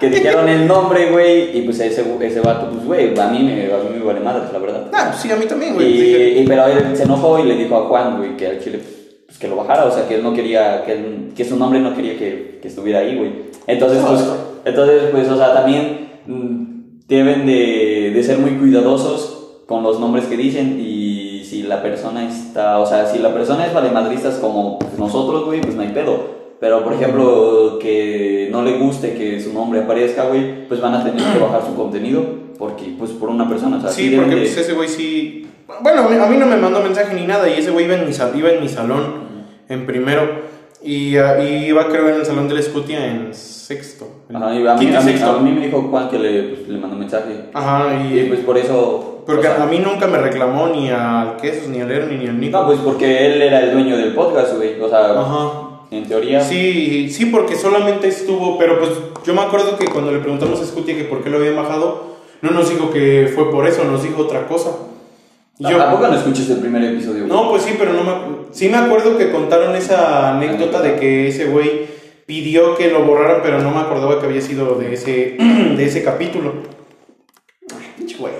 que 0.00 0.10
dijeron 0.10 0.48
el 0.48 0.66
nombre, 0.66 1.10
güey, 1.10 1.56
y 1.58 1.62
pues 1.62 1.80
ese, 1.80 2.04
ese 2.20 2.40
vato, 2.40 2.68
pues, 2.70 2.84
güey, 2.84 3.18
a 3.18 3.28
mí 3.28 3.38
me, 3.40 3.64
a 3.72 3.78
mí 3.78 3.98
me 3.98 4.04
vale 4.04 4.20
madres, 4.20 4.52
la 4.52 4.58
verdad. 4.58 4.86
Ah, 4.92 5.12
sí, 5.16 5.30
a 5.30 5.36
mí 5.36 5.46
también, 5.46 5.74
güey. 5.74 6.40
Y, 6.42 6.44
pero 6.46 6.66
él 6.66 6.96
se 6.96 7.04
enojó 7.04 7.38
y 7.38 7.44
le 7.44 7.54
dijo 7.56 7.76
a 7.76 7.86
Juan, 7.86 8.16
güey, 8.18 8.36
que 8.36 8.46
al 8.46 8.58
chile, 8.62 8.80
pues, 9.26 9.38
que 9.38 9.48
lo 9.48 9.56
bajara, 9.56 9.84
o 9.86 9.90
sea, 9.90 10.06
que 10.08 10.16
él 10.16 10.22
no 10.22 10.32
quería, 10.34 10.84
que, 10.84 10.92
él- 10.92 11.32
que 11.36 11.44
su 11.44 11.56
nombre 11.56 11.80
no 11.80 11.94
quería 11.94 12.18
que, 12.18 12.58
que 12.62 12.68
estuviera 12.68 13.00
ahí, 13.00 13.16
güey. 13.16 13.32
Entonces, 13.66 13.98
pues, 14.06 14.24
entonces, 14.64 15.02
pues, 15.12 15.28
o 15.30 15.36
sea, 15.36 15.52
también 15.54 16.08
mm, 16.26 17.06
deben 17.08 17.46
de, 17.46 18.12
de 18.14 18.22
ser 18.22 18.38
muy 18.38 18.52
cuidadosos 18.52 19.62
con 19.66 19.82
los 19.82 19.98
nombres 20.00 20.26
que 20.26 20.36
dicen 20.36 20.78
y 20.80 21.44
si 21.44 21.62
la 21.62 21.82
persona 21.82 22.28
está, 22.28 22.78
o 22.78 22.86
sea, 22.86 23.06
si 23.06 23.18
la 23.18 23.32
persona 23.32 23.66
es 23.66 23.74
valemadristas 23.74 24.36
como 24.36 24.78
nosotros, 24.98 25.44
güey, 25.44 25.60
pues 25.60 25.74
no 25.74 25.82
hay 25.82 25.88
pedo. 25.88 26.45
Pero, 26.58 26.82
por 26.84 26.94
ejemplo, 26.94 27.78
que 27.80 28.48
no 28.50 28.62
le 28.62 28.78
guste 28.78 29.12
que 29.14 29.38
su 29.40 29.52
nombre 29.52 29.80
aparezca, 29.80 30.24
güey, 30.24 30.66
pues 30.68 30.80
van 30.80 30.94
a 30.94 31.04
tener 31.04 31.22
que 31.32 31.38
bajar 31.38 31.62
su 31.66 31.74
contenido 31.74 32.24
porque, 32.58 32.94
pues, 32.98 33.10
por 33.10 33.28
una 33.28 33.48
persona, 33.48 33.76
o 33.76 33.80
sea, 33.80 33.90
sí, 33.90 34.14
porque 34.16 34.34
de- 34.34 34.40
pues, 34.42 34.56
ese 34.56 34.72
güey 34.72 34.88
sí. 34.88 35.46
Bueno, 35.82 36.02
a 36.02 36.26
mí- 36.28 36.36
no 36.38 36.46
me 36.46 36.56
mandó 36.56 36.80
mensaje 36.80 37.14
ni 37.14 37.26
nada. 37.26 37.48
Y 37.48 37.54
ese 37.58 37.70
güey 37.70 37.84
iba 37.84 37.94
en 37.96 38.06
mi, 38.06 38.12
sal- 38.12 38.32
iba 38.34 38.50
en 38.50 38.60
mi 38.62 38.68
salón 38.68 39.26
en 39.68 39.84
primero. 39.84 40.46
Y, 40.82 41.16
ah, 41.16 41.42
y 41.42 41.66
iba, 41.66 41.88
creo, 41.88 42.08
en 42.08 42.14
el 42.16 42.24
salón 42.24 42.48
de 42.48 42.54
la 42.54 42.62
Scutia 42.62 43.04
en 43.06 43.34
sexto. 43.34 44.06
Ajá, 44.32 44.54
y 44.54 44.58
a 44.66 44.74
mí, 44.76 44.86
a, 44.94 45.00
mí, 45.00 45.12
a 45.20 45.32
mí 45.38 45.50
me 45.52 45.66
dijo 45.66 45.82
Juan 45.90 46.08
que 46.08 46.18
le, 46.18 46.42
pues, 46.44 46.68
le 46.68 46.78
mandó 46.78 46.96
mensaje. 46.96 47.46
Ajá, 47.52 47.94
Y 48.10 48.20
y. 48.20 48.24
pues 48.28 48.40
por 48.40 48.56
eso. 48.56 49.22
Porque 49.26 49.48
o 49.48 49.54
sea, 49.56 49.64
a 49.64 49.66
mí 49.66 49.80
nunca 49.80 50.06
me 50.06 50.18
reclamó 50.18 50.68
ni 50.68 50.88
al 50.88 51.36
Quesos, 51.36 51.68
ni 51.68 51.80
al 51.80 51.90
Ernie, 51.90 52.18
ni 52.18 52.28
al 52.28 52.38
Nico. 52.40 52.56
No, 52.60 52.66
pues 52.66 52.78
porque 52.78 53.26
él 53.26 53.42
era 53.42 53.58
el 53.60 53.72
dueño 53.72 53.96
del 53.96 54.14
podcast, 54.14 54.54
güey. 54.56 54.80
O 54.80 54.88
sea, 54.88 55.10
Ajá. 55.20 55.65
En 55.90 56.06
teoría. 56.06 56.40
Sí, 56.40 57.08
sí, 57.10 57.26
porque 57.26 57.54
solamente 57.56 58.08
estuvo, 58.08 58.58
pero 58.58 58.78
pues 58.78 58.90
yo 59.24 59.34
me 59.34 59.40
acuerdo 59.42 59.76
que 59.78 59.86
cuando 59.86 60.12
le 60.12 60.18
preguntamos 60.18 60.60
a 60.60 60.64
Scutia 60.66 60.96
que 60.96 61.04
por 61.04 61.22
qué 61.22 61.30
lo 61.30 61.38
habían 61.38 61.56
bajado, 61.56 62.16
no 62.42 62.50
nos 62.50 62.68
dijo 62.70 62.90
que 62.90 63.30
fue 63.34 63.50
por 63.50 63.66
eso, 63.66 63.84
nos 63.84 64.02
dijo 64.02 64.22
otra 64.22 64.46
cosa. 64.46 64.70
Y 65.58 65.66
¿A- 65.66 65.70
yo- 65.70 65.82
¿A 65.82 65.90
poco 65.92 66.06
no 66.08 66.16
escuchaste 66.16 66.52
el 66.54 66.58
primer 66.60 66.82
episodio? 66.84 67.26
güey? 67.26 67.28
no, 67.28 67.50
pues 67.50 67.62
sí, 67.62 67.74
pero 67.78 67.92
no 67.92 68.04
me 68.04 68.36
Sí 68.52 68.68
me 68.70 68.76
acuerdo 68.78 69.18
que 69.18 69.30
contaron 69.30 69.74
esa 69.76 70.34
anécdota 70.36 70.80
de 70.80 70.96
que 70.96 71.28
ese 71.28 71.44
güey 71.46 71.86
pidió 72.24 72.74
que 72.74 72.90
lo 72.90 73.04
borraran, 73.04 73.40
pero 73.42 73.60
no 73.60 73.70
me 73.70 73.80
acordaba 73.80 74.18
que 74.18 74.26
había 74.26 74.40
sido 74.40 74.76
de 74.76 74.94
ese, 74.94 75.36
de 75.76 75.84
ese 75.84 76.02
capítulo. 76.02 76.52
Ay, 77.70 77.86
pinche 77.98 78.16
güey. 78.18 78.32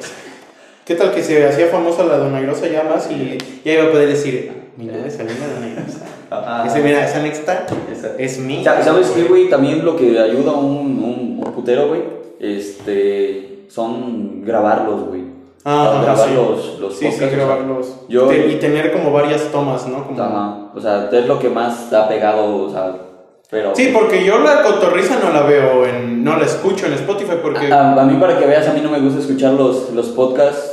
¿Qué 0.85 0.95
tal 0.95 1.13
que 1.13 1.23
se 1.23 1.47
hacía 1.47 1.67
famosa 1.67 2.05
la 2.05 2.17
donairosa 2.17 2.67
ya 2.69 2.85
más 2.85 3.11
y 3.11 3.37
ya 3.65 3.73
iba 3.73 3.85
a 3.85 3.91
poder 3.91 4.09
decir, 4.09 4.53
"Ah, 4.53 4.65
mi 4.77 4.85
nombre 4.87 5.09
es 5.09 5.19
Alina 5.19 5.47
donairosa? 5.55 6.01
Ajá. 6.31 6.67
Ese, 6.67 6.81
mira, 6.83 7.05
esa 7.05 7.19
anécdota 7.21 7.67
Esa. 7.93 8.11
es 8.19 8.39
mía. 8.39 8.65
Sa- 8.65 8.83
¿Sabes 8.83 9.11
qué, 9.11 9.25
güey? 9.25 9.49
También 9.49 9.85
lo 9.85 9.97
que 9.97 10.19
ayuda 10.19 10.53
a 10.53 10.55
un, 10.57 10.77
un, 11.03 11.43
un 11.45 11.53
putero, 11.55 11.89
güey, 11.89 12.03
este, 12.41 13.67
son 13.69 14.45
grabarlos, 14.45 15.09
güey. 15.09 15.23
Ah, 15.65 16.01
grabar 16.03 16.29
sí. 16.29 16.35
los, 16.35 16.79
los 16.79 16.93
Sí, 16.97 17.07
sí, 17.07 17.11
podcasts, 17.11 17.27
o 17.27 17.29
sea, 17.29 17.37
grabarlos. 17.47 17.95
yo- 18.09 18.33
y 18.33 18.57
tener 18.57 18.93
como 18.93 19.11
varias 19.13 19.43
tomas, 19.51 19.87
¿no? 19.89 20.07
Como- 20.07 20.23
Ajá. 20.23 20.59
O 20.75 20.81
sea, 20.81 21.09
es 21.13 21.27
lo 21.27 21.39
que 21.39 21.49
más 21.49 21.93
ha 21.93 22.09
pegado, 22.09 22.65
o 22.67 22.71
sea, 22.71 22.95
pero... 23.51 23.75
Sí, 23.75 23.91
porque 23.93 24.25
yo 24.25 24.39
la 24.39 24.63
cotorriza 24.63 25.19
no 25.23 25.33
la 25.33 25.43
veo, 25.43 25.87
en, 25.87 26.23
no 26.23 26.37
la 26.37 26.45
escucho 26.45 26.87
en 26.87 26.93
Spotify 26.95 27.37
porque... 27.43 27.73
A, 27.73 28.01
a 28.01 28.05
mí 28.05 28.17
para 28.21 28.39
que 28.39 28.47
veas, 28.47 28.69
a 28.69 28.73
mí 28.73 28.81
no 28.83 28.91
me 28.91 29.01
gusta 29.01 29.21
escuchar 29.21 29.53
los, 29.55 29.91
los 29.93 30.07
podcasts, 30.09 30.73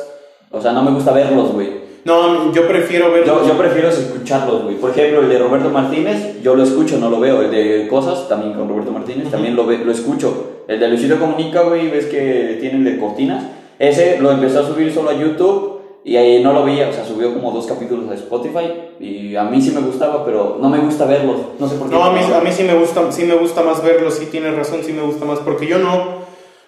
o 0.51 0.61
sea, 0.61 0.71
no 0.73 0.83
me 0.83 0.91
gusta 0.91 1.11
verlos, 1.11 1.51
güey. 1.53 1.81
No, 2.05 2.53
yo 2.53 2.67
prefiero 2.67 3.11
verlos. 3.11 3.41
Yo, 3.41 3.47
yo 3.47 3.57
prefiero 3.57 3.89
escucharlos, 3.89 4.63
güey. 4.63 4.75
Por 4.75 4.91
ejemplo, 4.91 5.21
el 5.21 5.29
de 5.29 5.39
Roberto 5.39 5.69
Martínez, 5.69 6.41
yo 6.41 6.55
lo 6.55 6.63
escucho, 6.63 6.97
no 6.97 7.09
lo 7.09 7.19
veo. 7.19 7.41
El 7.41 7.51
de 7.51 7.87
Cosas, 7.87 8.27
también 8.27 8.53
con 8.53 8.67
Roberto 8.67 8.91
Martínez, 8.91 9.29
también 9.31 9.55
lo, 9.55 9.65
ve, 9.65 9.79
lo 9.79 9.91
escucho. 9.91 10.63
El 10.67 10.79
de 10.79 10.87
Luisito 10.89 11.19
Comunica, 11.19 11.61
güey, 11.61 11.89
ves 11.89 12.05
que 12.05 12.57
tiene 12.59 12.77
el 12.77 12.83
de 12.83 12.97
Cortinas. 12.99 13.43
Ese 13.79 14.19
lo 14.19 14.31
empezó 14.31 14.59
a 14.59 14.67
subir 14.67 14.93
solo 14.93 15.09
a 15.09 15.13
YouTube 15.13 15.81
y 16.03 16.17
ahí 16.17 16.43
no 16.43 16.53
lo 16.53 16.63
veía. 16.63 16.89
O 16.89 16.93
sea, 16.93 17.05
subió 17.05 17.33
como 17.33 17.51
dos 17.51 17.65
capítulos 17.65 18.09
a 18.09 18.15
Spotify 18.15 18.71
y 18.99 19.35
a 19.35 19.43
mí 19.43 19.61
sí 19.61 19.71
me 19.71 19.81
gustaba, 19.81 20.25
pero 20.25 20.57
no 20.61 20.69
me 20.69 20.79
gusta 20.79 21.05
verlos. 21.05 21.37
No 21.59 21.67
sé 21.67 21.75
por 21.75 21.89
qué. 21.89 21.95
No, 21.95 22.03
a 22.03 22.13
mí, 22.13 22.19
a 22.21 22.41
mí 22.41 22.51
sí 22.51 22.63
me 22.63 22.75
gusta, 22.75 23.11
sí 23.11 23.23
me 23.23 23.35
gusta 23.35 23.63
más 23.63 23.81
verlos, 23.83 24.15
sí 24.15 24.27
tienes 24.27 24.55
razón, 24.55 24.81
sí 24.83 24.91
me 24.91 25.01
gusta 25.01 25.25
más, 25.25 25.39
porque 25.39 25.67
yo 25.67 25.79
no, 25.79 26.23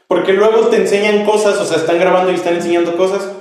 porque 0.07 0.33
luego 0.33 0.67
te 0.67 0.77
enseñan 0.77 1.25
cosas, 1.25 1.59
o 1.59 1.65
sea, 1.65 1.77
están 1.77 1.99
grabando 1.99 2.31
y 2.31 2.35
están 2.35 2.55
enseñando 2.55 2.95
cosas, 2.95 3.31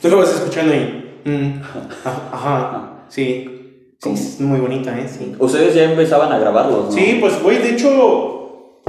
tú 0.00 0.08
lo 0.08 0.18
vas 0.18 0.32
escuchando 0.34 0.72
ahí, 0.72 1.20
mm, 1.24 1.60
ajá, 1.62 2.22
ajá, 2.32 2.90
sí, 3.08 3.94
sí, 4.00 4.10
es 4.12 4.40
muy 4.40 4.60
bonita, 4.60 4.98
¿eh? 4.98 5.06
Sí. 5.08 5.34
Ustedes 5.38 5.74
ya 5.74 5.84
empezaban 5.84 6.32
a 6.32 6.38
grabarlos, 6.38 6.86
¿no? 6.86 6.92
Sí, 6.92 7.18
pues, 7.20 7.42
güey, 7.42 7.58
de 7.58 7.70
hecho, 7.70 8.82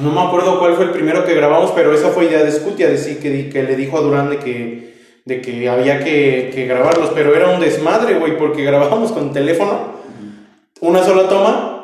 no 0.00 0.10
me 0.12 0.20
acuerdo 0.20 0.58
cuál 0.58 0.74
fue 0.74 0.84
el 0.84 0.90
primero 0.90 1.24
que 1.24 1.34
grabamos, 1.34 1.72
pero 1.72 1.92
esa 1.92 2.10
fue 2.10 2.26
idea 2.26 2.42
de 2.44 2.52
Scutia, 2.52 2.88
de 2.88 2.98
sí, 2.98 3.16
que, 3.16 3.30
di- 3.30 3.48
que 3.50 3.62
le 3.62 3.74
dijo 3.76 3.98
a 3.98 4.00
Durán 4.02 4.30
de 4.30 4.38
que, 4.38 4.94
de 5.24 5.40
que 5.40 5.68
había 5.68 6.04
que, 6.04 6.50
que 6.54 6.66
grabarlos, 6.66 7.10
pero 7.14 7.34
era 7.34 7.48
un 7.50 7.60
desmadre, 7.60 8.18
güey, 8.18 8.36
porque 8.38 8.62
grabábamos 8.64 9.12
con 9.12 9.32
teléfono, 9.32 9.98
una 10.80 11.02
sola 11.02 11.28
toma, 11.28 11.74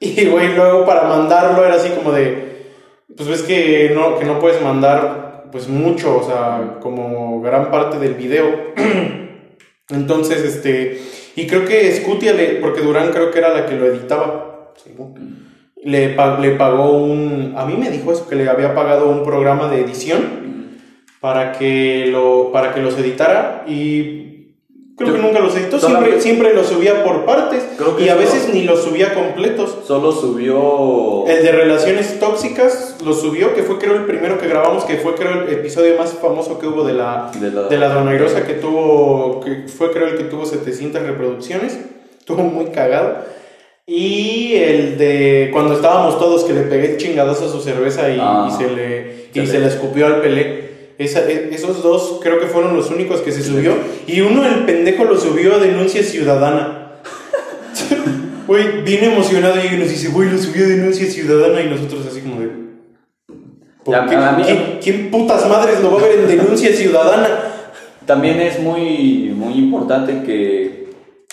y, 0.00 0.26
güey, 0.26 0.54
luego 0.56 0.84
para 0.84 1.04
mandarlo 1.04 1.64
era 1.64 1.76
así 1.76 1.90
como 1.90 2.10
de, 2.12 2.66
pues 3.16 3.28
ves 3.28 3.42
que 3.42 3.92
no, 3.94 4.18
que 4.18 4.24
no 4.24 4.40
puedes 4.40 4.60
mandar, 4.60 5.31
pues 5.52 5.68
mucho, 5.68 6.18
o 6.18 6.22
sea, 6.24 6.78
como 6.80 7.40
gran 7.42 7.70
parte 7.70 7.98
del 7.98 8.14
video. 8.14 8.72
Entonces, 9.90 10.42
este, 10.42 11.00
y 11.36 11.46
creo 11.46 11.64
que 11.64 11.94
Scutia, 11.94 12.32
le, 12.32 12.56
porque 12.56 12.80
Durán 12.80 13.10
creo 13.12 13.30
que 13.30 13.38
era 13.38 13.52
la 13.52 13.66
que 13.66 13.76
lo 13.76 13.86
editaba, 13.86 14.72
según, 14.82 15.50
le, 15.84 16.16
le 16.40 16.50
pagó 16.52 16.92
un, 16.92 17.54
a 17.56 17.66
mí 17.66 17.76
me 17.76 17.90
dijo 17.90 18.12
eso, 18.12 18.28
que 18.28 18.36
le 18.36 18.48
había 18.48 18.74
pagado 18.74 19.10
un 19.10 19.22
programa 19.22 19.68
de 19.68 19.80
edición 19.80 20.42
para 21.20 21.52
que, 21.52 22.06
lo, 22.10 22.50
para 22.52 22.74
que 22.74 22.80
los 22.80 22.98
editara 22.98 23.64
y 23.68 24.31
creo 24.96 25.08
Yo- 25.10 25.14
que 25.16 25.22
nunca 25.22 25.40
los 25.40 25.56
editó, 25.56 25.78
siempre, 25.80 26.20
siempre 26.20 26.54
los 26.54 26.66
subía 26.66 27.02
por 27.04 27.24
partes 27.24 27.62
Creo 27.76 27.96
que 27.96 28.04
y 28.04 28.08
a 28.08 28.14
veces 28.14 28.50
ni 28.52 28.64
los 28.64 28.82
subía 28.82 29.14
completos. 29.14 29.78
Solo 29.86 30.12
subió. 30.12 31.26
El 31.26 31.42
de 31.42 31.52
relaciones 31.52 32.20
tóxicas 32.20 32.96
lo 33.04 33.14
subió, 33.14 33.54
que 33.54 33.62
fue 33.62 33.78
creo 33.78 33.94
el 33.96 34.04
primero 34.04 34.38
que 34.38 34.48
grabamos, 34.48 34.84
que 34.84 34.96
fue 34.96 35.14
creo 35.14 35.42
el 35.44 35.52
episodio 35.52 35.96
más 35.98 36.12
famoso 36.12 36.58
que 36.58 36.66
hubo 36.66 36.84
de 36.84 36.94
la, 36.94 37.30
De 37.40 37.50
la- 37.50 37.62
de 37.68 37.78
la 37.78 37.88
Donairosa, 37.88 38.44
que 38.46 38.54
tuvo, 38.54 39.40
que 39.40 39.66
fue 39.68 39.90
creo 39.92 40.08
el 40.08 40.16
que 40.16 40.24
tuvo 40.24 40.44
700 40.46 41.02
reproducciones, 41.02 41.78
estuvo 42.18 42.42
muy 42.42 42.66
cagado. 42.66 43.16
Y 43.86 44.54
el 44.54 44.96
de 44.96 45.50
cuando 45.52 45.74
estábamos 45.74 46.18
todos, 46.18 46.44
que 46.44 46.52
le 46.52 46.62
pegué 46.62 46.96
chingadazo 46.98 47.46
a 47.46 47.48
su 47.48 47.60
cerveza 47.60 48.08
y, 48.10 48.18
Ah. 48.20 48.48
y 48.48 48.52
se 48.56 48.70
le, 48.70 49.22
y 49.34 49.46
Se 49.46 49.58
le 49.58 49.66
escupió 49.66 50.06
al 50.06 50.20
pelé. 50.20 50.71
Esa- 51.02 51.28
e- 51.30 51.50
esos 51.52 51.82
dos 51.82 52.20
creo 52.22 52.38
que 52.40 52.46
fueron 52.46 52.76
los 52.76 52.90
únicos 52.90 53.20
que 53.20 53.32
se 53.32 53.42
subió. 53.42 53.74
Y 54.06 54.20
uno, 54.20 54.46
el 54.46 54.64
pendejo, 54.64 55.04
lo 55.04 55.18
subió 55.18 55.54
a 55.56 55.58
denuncia 55.58 56.02
ciudadana. 56.02 56.92
Güey, 58.46 58.82
bien 58.82 59.04
emocionado 59.04 59.54
y 59.64 59.76
nos 59.78 59.88
dice, 59.88 60.08
güey, 60.08 60.28
lo 60.28 60.36
subió 60.36 60.64
a 60.64 60.68
denuncia 60.68 61.06
ciudadana 61.06 61.60
y 61.62 61.68
nosotros 61.70 62.04
así 62.10 62.20
como 62.20 62.40
de... 62.40 62.50
¿por 63.84 63.94
Ya, 63.94 64.06
qué? 64.06 64.16
a 64.16 64.32
mí- 64.32 64.42
¿Quién, 64.44 64.78
quién 64.82 65.10
putas 65.12 65.48
madres 65.48 65.80
lo 65.80 65.92
va 65.92 66.00
a 66.00 66.02
ver 66.02 66.18
en 66.20 66.26
denuncia 66.26 66.72
ciudadana? 66.74 67.28
También 68.04 68.40
es 68.40 68.58
muy, 68.58 69.32
muy 69.34 69.54
importante 69.54 70.22
que, 70.26 70.88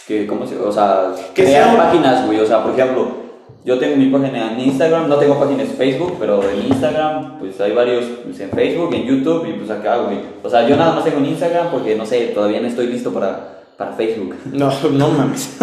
que 0.07 0.27
¿cómo 0.27 0.45
se 0.45 0.55
O 0.57 0.71
sea, 0.71 1.11
Que 1.33 1.43
crear 1.43 1.71
sea 1.71 1.77
páginas, 1.77 2.25
güey. 2.27 2.39
O 2.39 2.45
sea, 2.45 2.63
por 2.63 2.73
ejemplo, 2.79 3.11
yo 3.69 3.77
tengo 3.77 3.95
mi 3.97 4.07
página 4.07 4.51
en 4.53 4.59
Instagram, 4.61 5.07
no 5.07 5.15
tengo 5.17 5.39
páginas 5.39 5.67
en 5.69 5.75
Facebook, 5.75 6.17
pero 6.19 6.41
en 6.41 6.67
Instagram, 6.71 7.37
pues 7.39 7.61
hay 7.61 7.71
varios 7.71 8.03
pues, 8.25 8.39
en 8.39 8.49
Facebook, 8.49 8.91
en 8.95 9.03
YouTube, 9.05 9.45
y 9.47 9.53
pues 9.53 9.69
acá, 9.69 9.97
güey. 9.97 10.17
O 10.43 10.49
sea, 10.49 10.67
yo 10.67 10.75
nada 10.75 10.93
más 10.95 11.03
tengo 11.03 11.19
en 11.19 11.27
Instagram 11.27 11.67
porque, 11.71 11.95
no 11.95 12.05
sé, 12.05 12.31
todavía 12.33 12.59
no 12.61 12.67
estoy 12.67 12.87
listo 12.87 13.11
para, 13.13 13.59
para 13.77 13.91
Facebook. 13.93 14.33
No, 14.51 14.71
no 14.91 15.09
mames. 15.09 15.57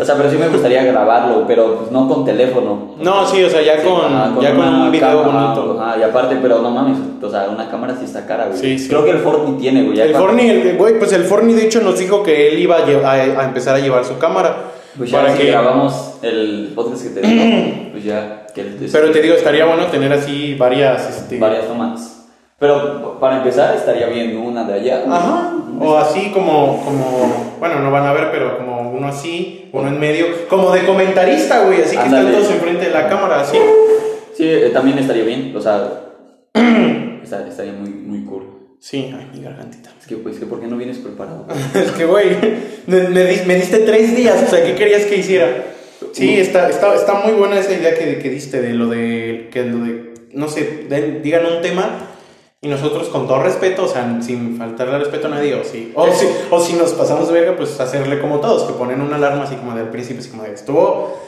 O 0.00 0.04
sea, 0.04 0.14
pero 0.16 0.30
sí 0.30 0.36
me 0.36 0.48
gustaría 0.48 0.82
grabarlo, 0.84 1.44
pero 1.46 1.76
pues 1.78 1.90
no 1.92 2.08
con 2.08 2.24
teléfono. 2.24 2.94
No, 3.00 3.26
sí, 3.26 3.42
o 3.44 3.48
sea, 3.50 3.62
ya 3.62 3.82
con, 3.82 4.40
ya 4.40 4.54
con 4.54 4.64
un 4.68 4.90
video 4.92 5.22
cámara, 5.24 5.54
bonito. 5.54 5.80
ajá, 5.80 5.98
y 5.98 6.02
aparte, 6.02 6.38
pero 6.42 6.60
no 6.60 6.70
mames, 6.70 6.98
o 7.22 7.30
sea, 7.30 7.48
una 7.48 7.68
cámara 7.70 7.94
sí 7.98 8.04
está 8.04 8.26
cara, 8.26 8.46
güey. 8.46 8.58
Sí, 8.58 8.78
sí. 8.78 8.88
Creo 8.88 9.04
que 9.04 9.10
el 9.12 9.18
Fortnite 9.18 9.60
tiene, 9.60 9.82
güey. 9.84 10.00
El 10.00 10.14
Forni, 10.14 10.48
el- 10.48 10.76
güey, 10.76 10.98
pues 10.98 11.12
el 11.12 11.22
Forni 11.24 11.52
de 11.54 11.66
hecho 11.66 11.80
nos 11.82 11.98
dijo 11.98 12.22
que 12.22 12.48
él 12.48 12.58
iba 12.60 12.76
a, 12.78 12.86
lle- 12.86 13.02
a- 13.04 13.40
a 13.40 13.44
empezar 13.44 13.74
a 13.74 13.78
llevar 13.80 14.04
su 14.04 14.18
cámara. 14.18 14.56
Pues 14.98 15.10
ya 15.10 15.20
para 15.22 15.32
si 15.36 15.42
que, 15.42 15.50
grabamos 15.50 16.18
el 16.22 16.72
podcast 16.74 17.02
que 17.04 17.20
tenemos, 17.20 17.76
pues 17.92 18.04
ya 18.04 18.46
que 18.54 18.60
el- 18.62 18.88
pero 18.92 19.10
te 19.10 19.22
digo, 19.22 19.34
estaría 19.34 19.64
bueno 19.64 19.86
tener 19.86 20.12
así 20.12 20.54
varias, 20.54 21.08
este... 21.08 21.38
varias 21.38 21.66
tomas. 21.66 22.16
Pero 22.58 23.18
para 23.20 23.36
empezar 23.36 23.76
estaría 23.76 24.08
bien 24.08 24.36
una 24.36 24.64
de 24.64 24.74
allá. 24.74 25.04
Ajá, 25.08 25.52
o 25.80 25.96
así 25.96 26.32
como, 26.32 26.82
como, 26.84 27.54
bueno, 27.60 27.78
no 27.78 27.90
van 27.92 28.04
a 28.04 28.12
ver, 28.12 28.30
pero 28.32 28.58
como 28.58 28.90
uno 28.90 29.06
así, 29.06 29.68
uno 29.72 29.86
en 29.86 30.00
medio, 30.00 30.26
como 30.48 30.72
de 30.72 30.84
comentarista, 30.84 31.64
güey, 31.66 31.80
así 31.82 31.96
que 31.96 32.02
están 32.02 32.32
todos 32.32 32.50
enfrente 32.50 32.86
de 32.86 32.90
la 32.92 33.08
cámara, 33.08 33.42
así. 33.42 33.56
Sí, 34.34 34.42
eh, 34.44 34.70
también 34.72 34.98
estaría 34.98 35.22
bien, 35.22 35.52
o 35.56 35.60
sea, 35.60 35.88
esta- 37.22 37.46
estaría 37.46 37.72
muy, 37.74 37.90
muy 37.90 38.24
cool. 38.24 38.42
Sí, 38.80 39.12
ay, 39.16 39.28
mi 39.34 39.42
gargantita. 39.42 39.90
Es 40.00 40.06
que, 40.06 40.16
pues, 40.16 40.38
que 40.38 40.46
¿por 40.46 40.60
qué 40.60 40.66
no 40.68 40.76
vienes 40.76 40.98
preparado? 40.98 41.46
Es 41.74 41.90
que, 41.92 42.04
güey, 42.04 42.36
me, 42.86 43.08
me 43.08 43.42
me 43.46 43.54
diste 43.56 43.78
tres 43.80 44.16
días, 44.16 44.42
o 44.46 44.50
sea, 44.50 44.64
¿qué 44.64 44.74
querías 44.74 45.04
que 45.06 45.16
hiciera? 45.16 45.64
Sí, 46.12 46.38
está, 46.38 46.68
está, 46.70 46.94
está 46.94 47.14
muy 47.24 47.32
buena 47.32 47.58
esa 47.58 47.72
idea 47.72 47.94
que, 47.98 48.18
que 48.18 48.30
diste 48.30 48.62
de 48.62 48.72
lo 48.74 48.86
de, 48.86 49.48
que 49.52 49.64
lo 49.64 49.78
de, 49.84 50.14
no 50.32 50.48
sé, 50.48 50.86
den- 50.88 51.22
digan 51.22 51.44
un 51.44 51.60
tema 51.60 51.90
y 52.60 52.68
nosotros 52.68 53.08
con 53.08 53.26
todo 53.26 53.42
respeto, 53.42 53.84
o 53.84 53.88
sea, 53.88 54.18
sin 54.22 54.56
faltarle 54.56 54.98
respeto 54.98 55.26
a 55.26 55.30
nadie, 55.30 55.54
o 55.54 55.64
si, 55.64 55.92
o 55.94 56.06
si, 56.12 56.26
o 56.50 56.60
si 56.60 56.72
nos 56.74 56.92
pasamos 56.92 57.28
de 57.28 57.34
verga, 57.34 57.56
pues 57.56 57.78
hacerle 57.80 58.20
como 58.20 58.38
todos, 58.40 58.62
que 58.64 58.72
ponen 58.78 59.00
una 59.00 59.16
alarma 59.16 59.44
así 59.44 59.56
como 59.56 59.74
del 59.76 59.88
principio, 59.88 60.20
así 60.20 60.30
como 60.30 60.44
de, 60.44 60.54
estuvo, 60.54 61.18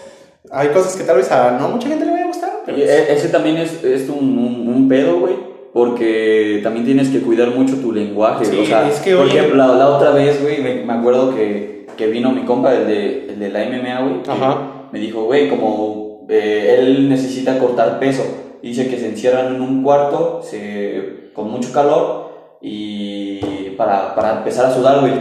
hay 0.52 0.68
cosas 0.68 0.94
que 0.96 1.02
tal 1.04 1.16
vez 1.16 1.30
a 1.32 1.52
no 1.58 1.68
mucha 1.68 1.88
gente 1.88 2.04
le 2.04 2.12
vaya 2.12 2.24
a 2.24 2.28
gustar, 2.28 2.50
pero 2.64 2.78
Y 2.78 2.82
e- 2.82 3.12
ese 3.12 3.28
también 3.28 3.58
es, 3.58 3.82
es 3.84 4.08
un, 4.08 4.38
un, 4.38 4.68
un 4.68 4.88
pedo, 4.88 5.18
güey, 5.18 5.34
porque 5.72 6.60
también 6.62 6.84
tienes 6.84 7.08
que 7.10 7.20
cuidar 7.20 7.50
mucho 7.54 7.76
tu 7.76 7.92
lenguaje. 7.92 8.44
Sí, 8.44 8.58
o 8.60 8.64
sea, 8.64 8.88
es 8.88 8.98
que 9.00 9.14
por 9.14 9.26
oye- 9.26 9.38
ejemplo, 9.38 9.56
la, 9.56 9.74
la 9.74 9.88
otra 9.88 10.10
vez, 10.10 10.42
güey, 10.42 10.60
me, 10.62 10.84
me 10.84 10.92
acuerdo 10.92 11.34
que, 11.34 11.86
que 11.96 12.06
vino 12.08 12.30
mi 12.32 12.42
compa, 12.42 12.74
el 12.74 12.86
de, 12.86 13.26
el 13.30 13.38
de 13.38 13.48
la 13.50 13.60
MMA, 13.66 14.00
güey. 14.02 14.14
Ajá. 14.28 14.58
Me 14.92 14.98
dijo, 14.98 15.24
güey, 15.24 15.48
como 15.48 16.26
eh, 16.28 16.76
él 16.78 17.08
necesita 17.08 17.58
cortar 17.58 17.98
peso. 18.00 18.22
Dice 18.62 18.88
que 18.88 18.98
se 18.98 19.06
encierran 19.08 19.54
en 19.54 19.62
un 19.62 19.82
cuarto 19.82 20.40
se, 20.42 21.30
con 21.34 21.50
mucho 21.50 21.72
calor 21.72 22.30
y 22.60 23.38
para, 23.76 24.14
para 24.14 24.38
empezar 24.38 24.66
a 24.66 24.74
sudar, 24.74 25.00
güey. 25.00 25.12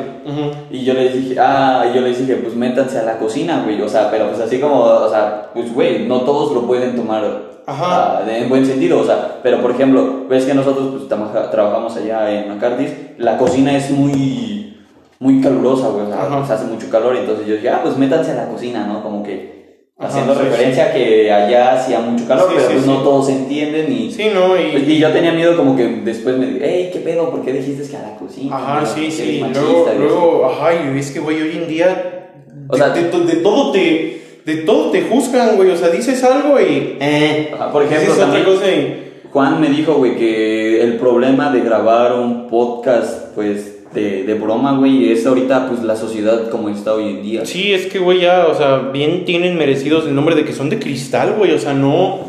Y 0.72 0.84
yo 0.84 0.94
les 0.94 1.14
dije, 1.14 1.40
ah, 1.40 1.86
y 1.90 1.96
yo 1.96 2.02
les 2.02 2.20
dije, 2.20 2.36
pues 2.36 2.56
métanse 2.56 3.00
a 3.00 3.04
la 3.04 3.18
cocina, 3.18 3.64
güey. 3.64 3.82
O 3.82 3.88
sea, 3.90 4.12
pero 4.12 4.28
pues 4.30 4.40
así 4.42 4.60
como, 4.60 4.82
o 4.82 5.10
sea, 5.10 5.50
pues 5.54 5.74
güey, 5.74 6.06
no 6.08 6.22
todos 6.22 6.52
lo 6.54 6.68
pueden 6.68 6.96
tomar 6.96 7.49
Ajá. 7.70 8.24
de- 8.26 8.40
en 8.40 8.50
buen 8.50 8.66
sentido. 8.66 9.00
O 9.00 9.04
sea, 9.06 9.40
pero 9.44 9.62
por 9.62 9.72
ejemplo, 9.72 10.26
ves 10.30 10.46
que 10.46 10.54
nosotros 10.54 10.90
pues 11.08 11.08
trabajamos 11.52 11.96
allá 11.96 12.32
en 12.32 12.50
McCarthy's, 12.50 12.92
la 13.18 13.38
cocina 13.38 13.76
es 13.76 13.92
muy, 13.92 14.78
muy 15.20 15.42
calurosa, 15.42 15.90
güey. 15.90 16.06
O 16.06 16.08
sea, 16.10 16.24
Ajá. 16.26 16.38
pues, 16.40 16.50
hace 16.52 16.66
mucho 16.66 16.90
calor. 16.90 17.16
Y 17.16 17.20
entonces 17.20 17.46
yo 17.48 17.56
dije, 17.56 17.70
ah, 17.70 17.82
pues 17.84 17.98
métanse 17.98 18.32
a 18.32 18.36
la 18.36 18.48
cocina, 18.50 18.86
¿no? 18.88 19.04
Como 19.04 19.24
que 19.24 19.60
Ajá, 19.98 20.08
haciendo 20.10 20.34
sí, 20.34 20.40
referencia 20.44 20.86
a 20.86 20.94
que 20.94 21.30
allá 21.32 21.74
hacía 21.74 22.00
mucho 22.00 22.26
calor, 22.26 22.46
Sí, 22.50 22.54
pero 22.56 22.68
sí, 22.70 22.74
pues 22.76 22.86
sí. 22.86 22.90
no 22.92 22.98
todos 23.04 23.30
entienden 23.30 23.92
y. 23.92 24.12
Sí, 24.12 24.28
¿no? 24.34 24.56
Y, 24.58 24.78
Y 24.94 24.98
yo 24.98 25.12
tenía 25.12 25.34
miedo 25.34 25.58
como 25.58 25.76
que 25.76 25.86
después 26.06 26.38
me 26.38 26.46
dijo, 26.46 26.60
hey, 26.62 26.90
¿qué 26.94 27.00
pedo? 27.00 27.30
¿Por 27.30 27.42
qué 27.44 27.52
dijiste 27.54 27.88
que 27.90 27.98
a 27.98 28.02
la 28.04 28.16
cocina? 28.16 28.56
Ajá, 28.56 28.86
sí, 28.86 29.12
sí. 29.12 29.40
machista 29.42 29.62
Luego, 29.68 29.96
luego, 30.00 30.46
ajá, 30.46 30.70
y 30.74 30.98
es 30.98 31.12
que, 31.12 31.20
güey, 31.20 31.42
hoy 31.42 31.58
en 31.58 31.68
día. 31.68 32.16
O 32.70 32.78
sea, 32.78 32.90
de, 32.90 33.04
de- 33.10 33.26
de 33.26 33.36
todo 33.38 33.72
te. 33.72 34.22
De 34.50 34.56
todo 34.64 34.90
te 34.90 35.04
juzgan, 35.04 35.58
güey. 35.58 35.70
O 35.70 35.78
sea, 35.78 35.90
dices 35.90 36.24
algo 36.24 36.60
y. 36.60 36.98
Eh. 37.00 37.52
Por 37.72 37.84
ejemplo, 37.84 38.00
dices 38.00 38.14
otra 38.24 38.26
también- 38.26 38.46
cosa 38.46 38.72
y. 38.72 39.06
Juan 39.32 39.62
me 39.62 39.70
dijo, 39.70 39.94
güey, 39.94 40.18
que 40.18 40.82
el 40.82 40.96
problema 40.98 41.52
de 41.52 41.62
grabar 41.62 42.14
un 42.14 42.48
podcast, 42.48 43.28
pues, 43.36 43.84
de, 43.94 44.24
de 44.24 44.34
broma, 44.34 44.76
güey, 44.76 45.12
es 45.12 45.24
ahorita, 45.28 45.68
pues, 45.68 45.84
la 45.84 45.96
sociedad 45.96 46.50
como 46.50 46.70
está 46.70 46.96
hoy 46.96 47.10
en 47.10 47.22
día. 47.22 47.46
Sí, 47.46 47.72
es 47.72 47.86
que, 47.86 48.00
güey, 48.00 48.22
ya, 48.22 48.48
o 48.48 48.56
sea, 48.56 48.90
bien 48.92 49.26
tienen 49.26 49.56
merecidos 49.56 50.08
el 50.08 50.16
nombre 50.16 50.34
de 50.34 50.46
que 50.46 50.54
son 50.54 50.72
de 50.72 50.80
cristal, 50.80 51.36
güey. 51.38 51.52
O 51.52 51.60
sea, 51.60 51.74
no. 51.76 52.22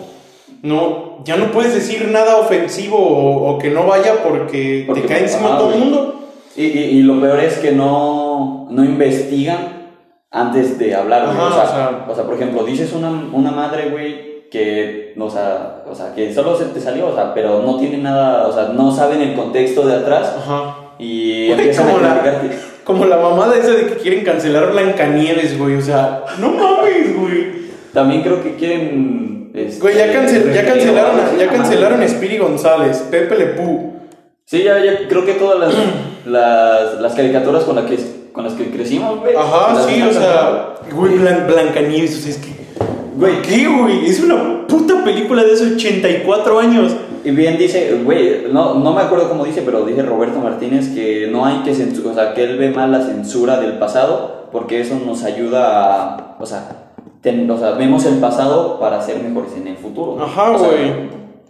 No. 0.62 1.22
Ya 1.24 1.38
no 1.38 1.50
puedes 1.52 1.72
decir 1.72 2.06
nada 2.12 2.36
ofensivo 2.36 2.98
o, 2.98 3.50
o 3.50 3.58
que 3.58 3.70
no 3.70 3.86
vaya 3.86 4.22
porque, 4.22 4.84
Porque, 4.86 5.00
te 5.00 5.08
cae 5.08 5.22
encima 5.22 5.48
ajá, 5.48 5.58
todo 5.58 5.72
el 5.72 5.78
mundo. 5.80 6.20
Y, 6.54 6.64
y, 6.64 6.78
y 6.98 7.02
lo 7.02 7.18
peor 7.18 7.40
es 7.40 7.54
que 7.58 7.72
no, 7.72 8.68
no 8.70 8.84
investigan 8.84 9.79
antes 10.30 10.78
de 10.78 10.94
hablar, 10.94 11.26
güey. 11.26 11.36
Ajá, 11.36 11.46
o, 11.46 11.52
sea, 11.52 11.62
o 11.62 11.66
sea- 11.68 12.06
o 12.08 12.14
sea, 12.14 12.24
por 12.24 12.34
ejemplo, 12.34 12.64
dices 12.64 12.92
una, 12.92 13.10
una 13.10 13.50
madre, 13.50 13.88
güey, 13.90 14.48
que, 14.50 15.14
o 15.18 15.30
sea, 15.30 15.82
o 15.88 15.94
sea, 15.94 16.12
que 16.14 16.32
solo 16.34 16.56
se 16.56 16.66
te 16.66 16.80
salió, 16.80 17.08
o 17.08 17.14
sea, 17.14 17.34
pero 17.34 17.62
no 17.62 17.78
tiene 17.78 17.98
nada, 17.98 18.46
o 18.46 18.52
sea, 18.52 18.68
no 18.74 18.90
saben 18.94 19.20
el 19.22 19.34
contexto 19.34 19.86
de 19.86 19.94
atrás. 19.96 20.34
Ajá. 20.38 20.76
y 20.98 21.46
Güey, 21.48 21.58
empiezan 21.60 21.86
como 21.86 21.98
a 21.98 22.02
la-. 22.02 22.42
Como 22.84 23.04
la 23.04 23.16
mamada 23.18 23.56
esa 23.56 23.70
de 23.72 23.86
que 23.86 23.94
quieren 23.96 24.24
cancelar 24.24 24.72
Blancanieves, 24.72 25.56
güey. 25.58 25.76
O 25.76 25.80
sea, 25.82 26.24
no 26.40 26.50
mames, 26.50 27.16
güey. 27.16 27.46
También 27.92 28.22
creo 28.22 28.42
que 28.42 28.56
quieren. 28.56 29.50
este, 29.54 29.80
Güey, 29.80 29.96
ya, 29.96 30.06
cancel- 30.12 30.52
ya 30.52 30.64
cancelaron, 30.66 31.20
a, 31.20 31.36
ya 31.38 31.48
cancelaron 31.48 32.02
a 32.02 32.08
Spiri 32.08 32.38
González, 32.38 33.06
Pepe 33.10 33.36
Le 33.36 33.46
Pew. 33.46 33.92
Sí, 34.44 34.62
ya, 34.64 34.78
ya 34.84 35.06
creo 35.08 35.24
que 35.24 35.34
todas 35.34 35.60
las, 35.60 35.74
las, 36.26 37.00
las 37.00 37.14
caricaturas 37.14 37.62
con, 37.64 37.76
la 37.76 37.86
que, 37.86 37.96
con 38.32 38.44
las 38.44 38.52
que 38.54 38.70
crecimos, 38.70 39.20
güey. 39.20 39.34
Ajá, 39.36 39.74
sí, 39.86 40.02
o 40.02 40.12
sea, 40.12 40.74
güey, 40.92 41.18
Blan- 41.18 41.46
Blancanieves, 41.46 42.18
o 42.18 42.20
sea, 42.20 42.30
es 42.30 42.38
que. 42.38 42.50
Güey, 43.16 43.42
¿qué, 43.42 43.66
güey? 43.68 44.06
Es 44.06 44.20
una 44.22 44.66
puta 44.66 45.02
película 45.04 45.42
de 45.44 45.52
hace 45.52 45.74
84 45.74 46.58
años. 46.58 46.92
Y 47.22 47.32
bien 47.32 47.58
dice, 47.58 48.00
güey, 48.02 48.44
no, 48.50 48.74
no 48.74 48.92
me 48.94 49.02
acuerdo 49.02 49.28
cómo 49.28 49.44
dice, 49.44 49.60
pero 49.62 49.84
dice 49.84 50.02
Roberto 50.02 50.38
Martínez 50.38 50.88
que 50.94 51.28
no 51.30 51.44
hay 51.44 51.58
que 51.64 51.74
censurar, 51.74 52.12
o 52.12 52.14
sea, 52.14 52.32
que 52.34 52.44
él 52.44 52.56
ve 52.56 52.70
mal 52.70 52.90
la 52.92 53.02
censura 53.04 53.60
del 53.60 53.72
pasado 53.78 54.46
porque 54.52 54.80
eso 54.80 54.98
nos 55.04 55.22
ayuda 55.24 56.14
a, 56.14 56.36
o 56.40 56.46
sea, 56.46 56.92
ten- 57.20 57.50
o 57.50 57.58
sea, 57.58 57.72
vemos 57.72 58.06
el 58.06 58.14
pasado 58.20 58.80
para 58.80 59.02
ser 59.02 59.22
mejores 59.22 59.52
en 59.54 59.66
el 59.68 59.76
futuro. 59.76 60.16
Ajá, 60.24 60.52
O 60.52 60.58
sea, 60.58 60.68
güey. 60.68 60.92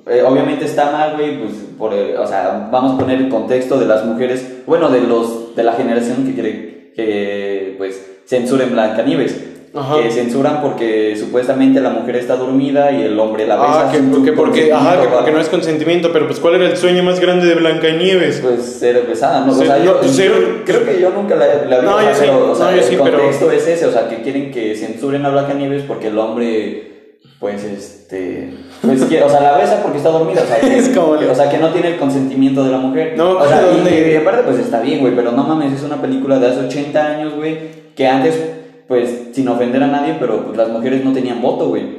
Eh, 0.06 0.22
obviamente 0.26 0.64
está 0.64 0.90
mal, 0.90 1.14
güey, 1.16 1.38
pues, 1.38 1.52
por, 1.78 1.92
el- 1.94 2.16
o 2.16 2.26
sea, 2.26 2.68
vamos 2.72 2.94
a 2.94 2.98
poner 2.98 3.18
el 3.20 3.28
contexto 3.28 3.78
de 3.78 3.86
las 3.86 4.04
mujeres, 4.04 4.44
bueno, 4.66 4.88
de 4.90 5.00
los, 5.00 5.54
de 5.56 5.62
la 5.62 5.72
generación 5.72 6.24
que 6.26 6.34
quiere 6.34 6.90
que, 6.96 7.74
pues, 7.78 8.20
censuren 8.26 8.72
Blancanieves. 8.72 9.46
Ajá. 9.72 10.02
Que 10.02 10.10
censuran 10.10 10.62
porque 10.62 11.14
supuestamente 11.16 11.80
la 11.80 11.90
mujer 11.90 12.16
está 12.16 12.34
dormida 12.34 12.90
y 12.90 13.02
el 13.02 13.16
hombre 13.20 13.46
la 13.46 13.54
besa. 13.54 13.88
Ah, 13.88 13.92
que, 13.92 13.98
porque, 14.00 14.32
porque, 14.32 14.72
ajá, 14.72 15.00
que 15.00 15.06
porque 15.06 15.30
no 15.30 15.38
es 15.38 15.48
consentimiento, 15.48 16.10
pero 16.12 16.26
pues 16.26 16.40
¿cuál 16.40 16.56
era 16.56 16.66
el 16.66 16.76
sueño 16.76 17.04
más 17.04 17.20
grande 17.20 17.46
de 17.46 17.54
Blancanieves? 17.54 18.40
pues 18.40 18.64
ser 18.64 19.06
besada, 19.06 19.46
¿no? 19.46 19.54
Ser- 19.54 19.62
o 19.62 19.66
sea, 19.66 19.84
yo, 19.84 20.00
no, 20.02 20.08
ser- 20.08 20.32
yo 20.32 20.64
creo 20.64 20.84
que 20.84 21.00
yo 21.00 21.10
nunca 21.10 21.36
la, 21.36 21.46
la 21.66 21.78
vi, 21.78 21.86
No, 21.86 22.02
yo 22.02 22.08
sí, 22.14 22.16
pero, 22.18 22.50
o 22.50 22.54
sea, 22.56 22.70
no, 22.72 22.76
yo 22.76 22.82
sí, 22.82 22.94
el 22.96 23.00
pero- 23.00 23.18
contexto 23.18 23.52
es 23.52 23.68
ese, 23.68 23.86
o 23.86 23.92
sea, 23.92 24.08
que 24.08 24.22
quieren 24.22 24.50
que 24.50 24.74
censuren 24.74 25.24
a 25.24 25.30
Blancanieves 25.30 25.84
porque 25.84 26.08
el 26.08 26.18
hombre, 26.18 26.99
pues, 27.40 27.64
este, 27.64 28.52
pues, 28.82 29.02
quiere- 29.06 29.24
o 29.24 29.28
sea, 29.30 29.40
la 29.40 29.56
besa 29.56 29.80
porque 29.82 29.96
está 29.98 30.10
dormida, 30.10 30.42
o 30.42 30.46
sea, 30.46 30.60
que, 30.60 30.76
Es 30.78 30.90
como- 30.90 31.18
que- 31.18 31.26
o 31.26 31.34
sea, 31.34 31.48
que 31.50 31.58
no 31.58 31.70
tiene 31.72 31.88
el 31.88 31.96
consentimiento 31.96 32.62
de 32.62 32.70
la 32.70 32.78
mujer. 32.78 33.14
No, 33.16 33.30
o 33.38 33.48
sea, 33.48 33.62
y, 33.72 34.12
y 34.12 34.16
aparte, 34.16 34.42
pues, 34.44 34.58
está 34.58 34.80
bien, 34.80 35.00
güey, 35.00 35.16
pero 35.16 35.32
no 35.32 35.42
mames, 35.42 35.72
es 35.72 35.82
una 35.82 36.00
película 36.00 36.38
de 36.38 36.46
hace 36.48 36.60
80 36.66 37.04
años, 37.04 37.34
güey, 37.34 37.58
que 37.96 38.06
antes, 38.06 38.38
pues, 38.86 39.28
sin 39.32 39.48
ofender 39.48 39.82
a 39.82 39.86
nadie, 39.88 40.16
pero 40.20 40.44
pues 40.44 40.56
las 40.56 40.68
mujeres 40.68 41.04
no 41.04 41.12
tenían 41.12 41.40
voto, 41.42 41.68
güey. 41.68 41.98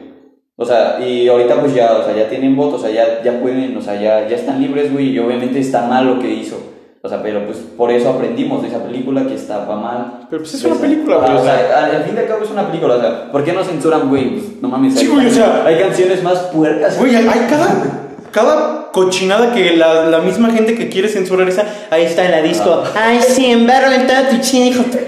O 0.58 0.66
sea, 0.66 1.00
y 1.04 1.28
ahorita 1.28 1.56
pues 1.60 1.74
ya, 1.74 1.94
o 1.98 2.04
sea, 2.06 2.16
ya 2.16 2.30
tienen 2.30 2.56
voto, 2.56 2.76
o 2.76 2.80
sea, 2.80 2.92
ya, 2.92 3.24
ya 3.24 3.40
pueden, 3.42 3.76
o 3.76 3.82
sea, 3.82 3.96
ya, 4.00 4.28
ya 4.28 4.36
están 4.36 4.62
libres, 4.62 4.94
güey, 4.94 5.10
y 5.10 5.18
obviamente 5.20 5.60
está 5.60 5.88
mal 5.88 6.06
lo 6.06 6.20
que 6.20 6.32
hizo. 6.32 6.58
O 7.04 7.10
sea, 7.10 7.22
pero 7.24 7.44
pues 7.48 7.58
por 7.76 7.90
eso 7.92 8.10
aprendimos 8.12 8.62
de 8.62 8.68
esa 8.68 8.84
película 8.84 9.26
que 9.26 9.34
estaba 9.34 9.76
mal. 9.76 10.28
Pero 10.30 10.44
pues 10.44 10.54
es 10.54 10.64
una 10.64 10.76
Esa- 10.76 10.82
película, 10.84 11.16
Ah, 11.20 11.26
güey, 11.26 11.36
O 11.38 11.42
o 11.42 11.44
sea. 11.44 11.84
al, 11.86 11.96
al 11.96 12.04
fin 12.04 12.16
de 12.16 12.26
cabo 12.28 12.44
es 12.44 12.52
una 12.52 12.68
película, 12.68 12.96
o 12.96 13.00
sea, 13.02 13.32
¿por 13.32 13.44
qué 13.44 13.54
no 13.54 13.64
censuran, 13.64 14.08
güey? 14.08 14.30
Pues, 14.36 14.62
no 14.62 14.68
mames, 14.68 14.94
Sí, 14.94 15.02
hay, 15.02 15.08
güey, 15.08 15.28
o 15.28 15.32
sea- 15.32 15.64
hay 15.66 15.80
canciones 15.80 16.22
más 16.22 16.38
puercas. 16.54 17.00
Güey, 17.00 17.16
hay 17.16 17.26
cada, 17.50 18.02
cada 18.32 18.92
cochinada 18.92 19.54
que 19.54 19.76
la, 19.78 20.06
la 20.06 20.20
misma 20.20 20.52
gente 20.52 20.76
que 20.76 20.90
quiere 20.90 21.10
censurar 21.10 21.50
esa, 21.50 21.66
ahí 21.90 22.04
está 22.04 22.24
en 22.26 22.32
la 22.32 22.42
disco. 22.44 22.84
Ay, 22.96 23.20
sí, 23.28 23.48
embargo 23.48 23.92
en 23.92 24.06
todo 24.06 24.18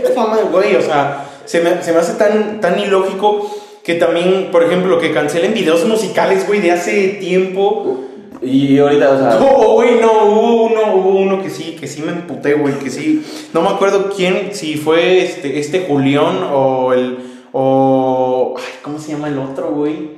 tu 0.10 0.20
mamá, 0.20 0.38
güey. 0.52 0.76
O 0.76 0.82
sea, 0.82 1.26
se 1.46 1.62
me, 1.62 1.84
se 1.84 1.92
me 1.94 2.00
hace 2.00 2.14
tan, 2.14 2.60
tan 2.60 2.80
ilógico 2.80 3.50
que 3.84 3.96
también, 3.96 4.48
por 4.52 4.64
ejemplo, 4.64 4.98
que 5.00 5.12
cancelen 5.12 5.54
videos 5.54 5.86
musicales, 5.86 6.48
güey, 6.48 6.60
de 6.62 6.72
hace 6.72 7.10
tiempo. 7.20 8.00
Y 8.44 8.78
ahorita, 8.78 9.12
o 9.12 9.18
sea, 9.18 9.40
No, 9.40 9.74
güey, 9.74 10.00
no, 10.00 10.26
hubo 10.26 10.64
uno, 10.66 10.96
hubo 10.96 11.10
uno 11.20 11.42
que 11.42 11.50
sí, 11.50 11.78
que 11.80 11.88
sí 11.88 12.02
me 12.02 12.12
emputé, 12.12 12.54
güey, 12.54 12.78
que 12.80 12.90
sí. 12.90 13.26
No 13.54 13.62
me 13.62 13.70
acuerdo 13.70 14.10
quién, 14.16 14.54
si 14.54 14.76
fue 14.76 15.24
este, 15.24 15.60
este 15.60 15.86
Julián 15.88 16.44
o 16.52 16.94
el. 16.94 17.18
o. 17.52 18.56
Ay, 18.58 18.64
¿cómo 18.82 19.00
se 19.00 19.12
llama 19.12 19.30
el 19.30 19.38
otro, 19.38 19.72
güey? 19.72 20.12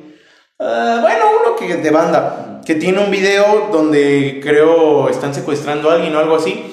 Ah, 0.59 0.99
bueno, 1.01 1.25
uno 1.41 1.55
que 1.55 1.75
de 1.75 1.91
banda, 1.91 2.61
que 2.65 2.75
tiene 2.75 2.99
un 2.99 3.11
video 3.11 3.69
donde 3.71 4.39
creo 4.41 5.09
están 5.09 5.33
secuestrando 5.33 5.89
a 5.89 5.95
alguien 5.95 6.15
o 6.15 6.19
algo 6.19 6.35
así. 6.35 6.63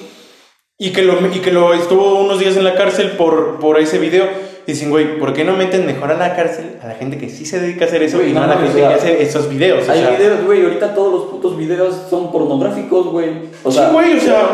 Y 0.77 0.91
que 0.91 1.03
lo, 1.03 1.13
y 1.27 1.39
que 1.39 1.51
lo 1.51 1.73
estuvo 1.73 2.19
unos 2.19 2.39
días 2.39 2.57
en 2.57 2.63
la 2.63 2.75
cárcel 2.75 3.11
por, 3.11 3.59
por 3.59 3.79
ese 3.79 3.99
video. 3.99 4.27
Dicen, 4.65 4.89
güey, 4.89 5.19
¿por 5.19 5.33
qué 5.33 5.43
no 5.43 5.57
meten 5.57 5.85
mejor 5.85 6.11
a 6.11 6.17
la 6.17 6.35
cárcel 6.35 6.77
a 6.81 6.87
la 6.87 6.93
gente 6.95 7.17
que 7.17 7.29
sí 7.29 7.45
se 7.45 7.59
dedica 7.59 7.83
a 7.85 7.87
hacer 7.89 8.01
eso 8.03 8.17
Güey, 8.17 8.31
y 8.31 8.33
no, 8.33 8.39
no 8.39 8.45
a 8.45 8.55
la 8.55 8.61
gente 8.61 8.83
o 8.83 8.87
que 8.87 8.93
hace 8.93 9.21
esos 9.21 9.49
videos? 9.49 9.87
O 9.87 9.91
hay 9.91 9.99
sea, 9.99 10.11
videos, 10.11 10.45
güey, 10.45 10.63
ahorita 10.63 10.93
todos 10.93 11.11
los 11.13 11.23
putos 11.31 11.57
videos 11.57 11.95
son 12.09 12.31
pornográficos, 12.31 13.07
güey. 13.07 13.29
O 13.63 13.71
Sí, 13.71 13.77
sea, 13.77 13.89
güey, 13.89 14.17
o 14.17 14.21
sea- 14.21 14.49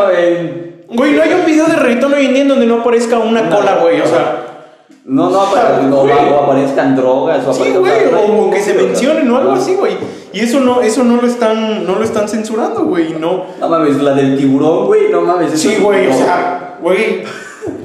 Güey, 0.91 1.13
no 1.13 1.21
hay 1.21 1.33
un 1.33 1.45
video 1.45 1.65
de 1.67 1.75
reggaetón 1.75 2.13
hoy 2.13 2.25
en 2.25 2.33
día 2.33 2.45
donde 2.45 2.65
no 2.65 2.79
aparezca 2.81 3.19
una 3.19 3.47
cola, 3.47 3.77
güey. 3.79 4.01
O 4.01 4.07
sea, 4.07 4.45
no, 5.05 5.29
no, 5.29 5.41
apare- 5.41 5.83
no, 5.83 6.01
o 6.01 6.43
aparezcan 6.43 6.95
drogas 6.95 7.45
o 7.45 7.53
sí, 7.53 7.69
güey, 7.77 7.91
o 8.13 8.47
o, 8.47 8.49
que 8.51 8.59
se 8.59 8.73
mencionen 8.73 9.29
o 9.29 9.37
algo 9.37 9.51
así, 9.51 9.75
güey. 9.75 9.93
Y 10.33 10.39
eso 10.41 10.59
no, 10.59 10.81
eso 10.81 11.03
no 11.03 11.21
lo 11.21 11.27
están, 11.27 11.85
no 11.85 11.95
lo 11.95 12.03
están 12.03 12.27
censurando, 12.27 12.85
güey. 12.85 13.13
No. 13.19 13.45
No 13.59 13.69
mames, 13.69 13.97
la 14.01 14.13
del 14.15 14.37
tiburón, 14.37 14.87
güey, 14.87 15.09
no 15.11 15.21
mames. 15.21 15.51
Sí, 15.59 15.77
güey, 15.79 16.07
o 16.07 16.13
sea, 16.13 16.77
güey. 16.81 17.23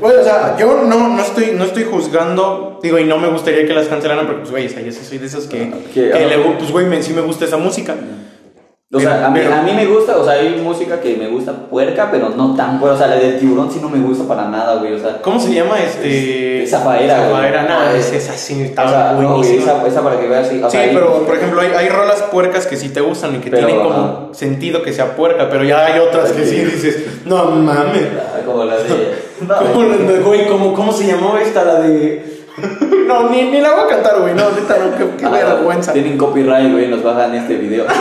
Güey, 0.01 0.17
o 0.17 0.25
sea, 0.25 0.57
yo 0.59 0.83
no, 0.87 1.09
no 1.09 1.23
estoy, 1.23 1.53
no 1.55 1.65
estoy 1.65 1.85
juzgando, 1.85 2.79
digo, 2.83 2.99
y 2.99 3.05
no 3.05 3.19
me 3.19 3.29
gustaría 3.29 3.67
que 3.67 3.73
las 3.75 3.87
cancelaran, 3.89 4.27
pero 4.27 4.39
pues, 4.41 4.51
güey, 4.51 4.67
o 4.67 4.69
sea, 4.71 4.81
yo 4.83 4.93
sí 4.93 5.01
soy 5.05 5.19
de 5.19 5.27
esos 5.27 5.47
que, 5.47 5.71
Que- 5.93 6.11
que 6.11 6.27
le, 6.27 6.39
pues, 6.39 6.71
güey, 6.71 6.87
me- 6.87 7.03
sí 7.03 7.13
me 7.13 7.21
gusta 7.23 7.45
esa 7.45 7.57
música. 7.57 7.95
O 8.93 9.01
sea, 9.01 9.27
a 9.27 9.31
mí, 9.31 9.41
Pero- 9.43 9.55
a 9.55 9.63
mí 9.63 9.73
me 9.73 9.87
gusta, 9.87 10.17
o 10.19 10.25
sea, 10.25 10.35
hay 10.35 10.61
música 10.63 11.01
que 11.01 11.17
me 11.17 11.27
gusta 11.27 11.53
puerca, 11.53 12.11
pero 12.13 12.29
no 12.29 12.55
tan 12.55 12.79
puerca. 12.79 12.95
O 12.95 12.99
sea, 12.99 13.09
la 13.09 13.17
del 13.17 13.41
tiburón 13.41 13.69
sí 13.69 13.81
no 13.83 13.89
me 13.89 13.99
gusta 13.99 14.29
para 14.29 14.49
nada, 14.49 14.77
güey. 14.77 14.93
O 14.93 14.99
sea, 14.99 15.21
¿Cómo 15.21 15.41
se 15.41 15.53
llama 15.53 15.81
este? 15.81 16.63
Es- 16.63 16.71
Zafaera, 16.71 17.17
güey. 17.17 17.31
Zafaera, 17.31 17.63
no, 17.65 17.75
Ah, 17.75 17.93
es, 17.97 18.07
es- 18.13 18.25
esa 18.25 18.35
sí, 18.35 18.61
o 18.61 18.65
está 18.65 18.89
sea, 18.89 19.13
no, 19.21 19.43
esa, 19.43 19.85
esa 19.87 20.03
para 20.03 20.21
que 20.21 20.29
veas, 20.29 20.49
sí. 20.49 20.61
O 20.63 20.67
Sí, 20.71 20.77
sea, 20.77 20.81
hay- 20.87 20.95
pero 20.95 21.25
por 21.27 21.35
ejemplo, 21.37 21.61
hay, 21.61 21.69
hay 21.77 21.89
rolas 21.89 22.23
puercas 22.31 22.67
que 22.67 22.77
sí 22.77 22.91
te 22.91 23.01
gustan 23.01 23.35
y 23.35 23.39
que 23.39 23.51
Pero, 23.51 23.67
tienen 23.67 23.85
como 23.85 24.29
sentido 24.33 24.83
que 24.83 24.93
sea 24.93 25.17
puerca, 25.17 25.49
pero 25.51 25.65
ya 25.65 25.87
hay 25.87 25.99
otras 25.99 26.31
que 26.33 26.45
sí 26.45 26.57
dices, 26.57 27.05
no 27.25 27.47
mames. 27.47 28.07
Ah, 28.17 28.41
Como 28.47 28.65
la 28.65 28.77
de. 28.77 29.25
No, 29.49 29.55
¿Cómo, 29.73 29.83
la- 29.83 30.21
güey, 30.21 30.47
¿cómo, 30.47 30.73
¿Cómo 30.73 30.93
se 30.93 31.07
llamó 31.09 31.37
esta? 31.37 31.65
La 31.65 31.81
de. 31.81 32.34
no, 33.07 33.31
ni, 33.31 33.43
ni 33.51 33.61
la 33.61 33.73
voy 33.73 33.85
a 33.85 33.89
cantar, 33.89 34.21
güey, 34.21 34.35
no, 34.35 34.51
neta, 34.51 34.77
no, 34.79 34.97
qué, 34.97 35.17
qué 35.19 35.27
Ah, 35.27 35.31
vergüenza. 35.31 35.93
Tienen 35.93 36.17
copyright, 36.17 36.71
güey, 36.71 36.89
nos 36.89 37.03
bajan 37.03 37.35
este 37.35 37.57
video. 37.57 37.85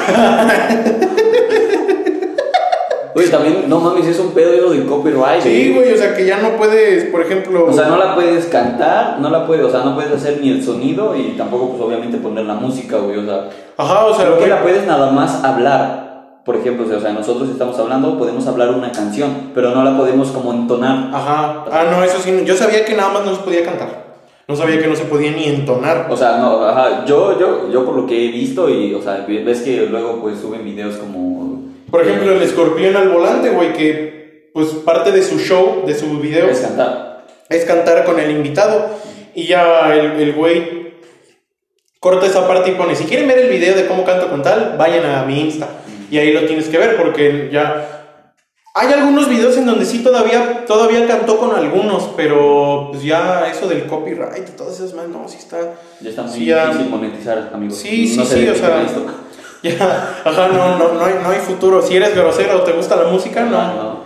Oye, 3.15 3.27
también, 3.27 3.65
no 3.67 3.79
mames, 3.79 4.07
es 4.07 4.19
un 4.19 4.31
pedo 4.31 4.53
eso 4.53 4.71
del 4.71 4.87
copyright. 4.87 5.41
Sí, 5.41 5.71
güey, 5.73 5.93
o 5.93 5.97
sea 5.97 6.15
que 6.15 6.25
ya 6.25 6.37
no 6.37 6.57
puedes, 6.57 7.05
por 7.05 7.21
ejemplo. 7.21 7.67
O 7.67 7.73
sea, 7.73 7.85
no 7.85 7.97
la 7.97 8.15
puedes 8.15 8.45
cantar, 8.47 9.19
no 9.19 9.29
la 9.29 9.45
puedes, 9.45 9.63
o 9.65 9.69
sea, 9.69 9.81
no 9.81 9.93
puedes 9.93 10.11
hacer 10.11 10.39
ni 10.41 10.49
el 10.49 10.63
sonido 10.63 11.15
y 11.15 11.35
tampoco, 11.37 11.69
pues, 11.69 11.81
obviamente 11.81 12.17
poner 12.17 12.45
la 12.45 12.55
música, 12.55 12.97
güey, 12.97 13.17
o 13.17 13.25
sea. 13.25 13.49
Ajá, 13.77 14.05
o 14.05 14.15
sea, 14.15 14.25
Creo 14.25 14.39
que 14.39 14.47
la 14.47 14.63
puedes 14.63 14.87
nada 14.87 15.11
más 15.11 15.43
hablar. 15.43 16.03
Por 16.43 16.57
ejemplo, 16.57 16.85
o 16.85 16.99
sea, 16.99 17.13
nosotros 17.13 17.49
estamos 17.49 17.79
hablando, 17.79 18.17
podemos 18.17 18.45
hablar 18.47 18.71
una 18.71 18.91
canción, 18.91 19.51
pero 19.53 19.71
no 19.73 19.83
la 19.83 19.95
podemos 19.95 20.31
como 20.31 20.51
entonar. 20.51 21.09
Ajá. 21.13 21.63
Ah, 21.71 21.83
no, 21.89 22.03
eso 22.03 22.17
sí, 22.19 22.43
yo 22.45 22.55
sabía 22.55 22.83
que 22.83 22.95
nada 22.95 23.13
más 23.13 23.25
no 23.25 23.35
se 23.35 23.41
podía 23.43 23.63
cantar. 23.63 24.02
No 24.47 24.55
sabía 24.55 24.81
que 24.81 24.87
no 24.87 24.95
se 24.95 25.05
podía 25.05 25.31
ni 25.31 25.45
entonar. 25.45 26.07
O 26.09 26.17
sea, 26.17 26.37
no, 26.37 26.65
ajá, 26.65 27.05
yo, 27.05 27.39
yo, 27.39 27.71
yo 27.71 27.85
por 27.85 27.95
lo 27.95 28.05
que 28.05 28.25
he 28.25 28.31
visto 28.31 28.69
y, 28.69 28.93
o 28.93 29.01
sea, 29.01 29.25
ves 29.27 29.61
que 29.61 29.85
luego 29.85 30.19
pues 30.21 30.39
suben 30.39 30.65
videos 30.65 30.97
como... 30.97 31.63
Por 31.89 32.01
ejemplo, 32.01 32.31
el 32.31 32.41
escorpión 32.41 32.95
al 32.97 33.09
volante, 33.09 33.51
güey, 33.51 33.73
que 33.73 34.49
pues 34.53 34.67
parte 34.69 35.11
de 35.11 35.23
su 35.23 35.39
show, 35.39 35.83
de 35.85 35.95
su 35.95 36.19
video, 36.19 36.47
Es 36.49 36.59
cantar. 36.59 37.25
es 37.49 37.65
cantar 37.65 38.03
con 38.03 38.19
el 38.19 38.31
invitado. 38.31 38.89
Y 39.35 39.47
ya 39.47 39.93
el 39.95 40.19
el 40.21 40.33
güey 40.33 40.93
corta 41.99 42.25
esa 42.25 42.47
parte 42.47 42.71
y 42.71 42.73
pone, 42.73 42.95
si 42.95 43.05
quieren 43.05 43.27
ver 43.27 43.37
el 43.39 43.49
video 43.49 43.75
de 43.75 43.87
cómo 43.87 44.03
canto 44.03 44.29
con 44.29 44.43
tal, 44.43 44.75
vayan 44.77 45.05
a 45.05 45.23
mi 45.23 45.39
Insta. 45.39 45.69
Y 46.11 46.17
ahí 46.17 46.33
lo 46.33 46.45
tienes 46.45 46.67
que 46.67 46.77
ver 46.77 46.97
porque 46.97 47.49
ya... 47.51 48.02
Hay 48.75 48.91
algunos 48.91 49.29
videos 49.29 49.55
en 49.57 49.67
donde 49.67 49.85
sí 49.85 49.99
todavía, 49.99 50.65
todavía 50.65 51.05
cantó 51.05 51.37
con 51.37 51.55
algunos, 51.55 52.09
pero 52.17 52.87
pues 52.91 53.03
ya 53.03 53.47
eso 53.47 53.67
del 53.67 53.85
copyright 53.85 54.49
y 54.49 54.51
todas 54.53 54.73
esas 54.73 54.95
más, 54.95 55.07
no, 55.09 55.27
sí 55.27 55.37
está... 55.37 55.57
Ya 56.01 56.09
está 56.09 56.23
muy 56.23 56.31
Sí, 56.33 56.45
ya- 56.45 56.65
difícil 56.67 56.89
monetizar, 56.89 57.51
amigos. 57.53 57.77
Sí, 57.77 58.07
sí, 58.07 58.17
No 58.17 58.25
se 58.25 58.35
sí, 58.43 58.49
o 58.49 58.55
sea, 58.55 58.81
esto. 58.81 59.05
Ya, 59.63 60.21
ajá, 60.25 60.47
no, 60.49 60.77
no, 60.77 60.91
no, 60.93 61.05
hay, 61.05 61.13
no 61.23 61.29
hay 61.29 61.39
futuro. 61.39 61.81
Si 61.81 61.95
eres 61.95 62.13
grosero 62.15 62.57
o 62.57 62.61
te 62.63 62.73
gusta 62.73 62.97
la 62.97 63.05
música, 63.09 63.43
no. 63.45 64.03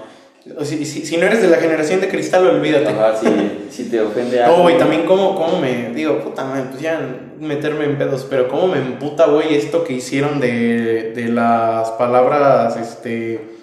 no. 0.55 0.63
Si, 0.65 0.85
si, 0.85 1.03
si 1.03 1.17
no 1.17 1.25
eres 1.25 1.41
de 1.41 1.47
la 1.47 1.57
generación 1.57 1.99
de 1.99 2.09
cristal, 2.09 2.45
olvídate. 2.45 2.89
Ajá, 2.89 3.15
si, 3.17 3.27
si 3.71 3.89
te 3.89 3.99
ofende 4.01 4.37
No, 4.41 4.45
algo. 4.47 4.61
güey, 4.63 4.77
también 4.77 5.05
cómo, 5.07 5.33
cómo 5.33 5.59
me, 5.59 5.89
digo, 5.95 6.19
puta 6.19 6.43
madre, 6.45 6.65
pues 6.69 6.81
ya 6.83 6.99
meterme 7.39 7.85
en 7.85 7.97
pedos, 7.97 8.27
pero 8.29 8.47
cómo 8.49 8.67
me 8.67 8.77
emputa, 8.77 9.25
güey, 9.27 9.55
esto 9.55 9.83
que 9.83 9.93
hicieron 9.93 10.39
de, 10.39 11.13
de 11.15 11.25
las 11.29 11.89
palabras, 11.91 12.77
este, 12.77 13.56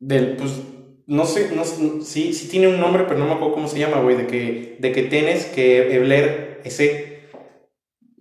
del, 0.00 0.36
pues, 0.36 0.52
no 1.06 1.24
sé, 1.24 1.50
no 1.54 1.64
sé, 1.64 1.76
sí, 2.02 2.32
sí 2.32 2.48
tiene 2.48 2.68
un 2.68 2.80
nombre, 2.80 3.04
pero 3.08 3.18
no 3.18 3.26
me 3.26 3.32
acuerdo 3.34 3.54
cómo 3.54 3.68
se 3.68 3.78
llama, 3.78 4.00
güey, 4.00 4.16
de 4.16 4.26
que, 4.26 4.76
de 4.78 4.92
que 4.92 5.02
tienes 5.04 5.46
que 5.46 5.96
hablar 5.96 6.58
ese, 6.64 7.16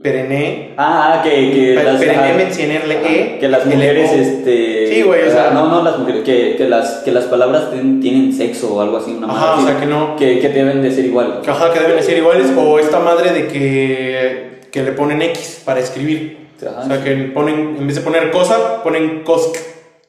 Perené. 0.01 0.75
Ah, 0.77 1.21
que, 1.23 1.51
que 1.51 1.73
las, 1.83 1.99
Perené 1.99 2.31
ah, 2.31 2.33
mencionarle 2.37 2.95
E. 3.35 3.39
que 3.39 3.47
las 3.49 3.65
mujeres, 3.65 4.11
este... 4.13 4.93
Sí, 4.93 5.01
güey, 5.01 5.23
o 5.27 5.31
sea- 5.31 5.49
No, 5.51 5.69
no 5.69 5.83
las 5.83 5.97
mujeres, 5.97 6.21
que, 6.23 6.55
que, 6.55 6.69
las, 6.69 7.01
que 7.03 7.11
las 7.11 7.25
palabras 7.25 7.71
ten- 7.71 7.99
tienen 7.99 8.31
sexo 8.31 8.75
o 8.75 8.81
algo 8.81 8.97
así, 8.97 9.11
una 9.11 9.27
Ajá, 9.27 9.55
o 9.55 9.65
sea, 9.65 9.79
que 9.79 9.87
no- 9.87 10.15
Que, 10.15 10.39
que 10.39 10.49
deben 10.49 10.83
de 10.83 10.91
ser 10.91 11.03
igual. 11.05 11.41
Ajá, 11.47 11.73
que 11.73 11.79
deben 11.79 11.97
de 11.97 12.03
ser 12.03 12.15
iguales. 12.17 12.51
O 12.55 12.77
esta 12.77 12.99
madre 12.99 13.31
de 13.33 13.47
que, 13.47 14.59
que 14.71 14.83
le 14.83 14.91
ponen 14.91 15.21
X 15.23 15.63
para 15.65 15.79
escribir. 15.79 16.47
Ajá, 16.61 16.81
o 16.81 16.87
sea, 16.87 16.97
sí. 16.97 17.03
que 17.03 17.15
ponen, 17.33 17.75
en 17.79 17.87
vez 17.87 17.95
de 17.95 18.01
poner 18.01 18.29
cosa, 18.29 18.83
ponen 18.83 19.23
cos. 19.23 19.51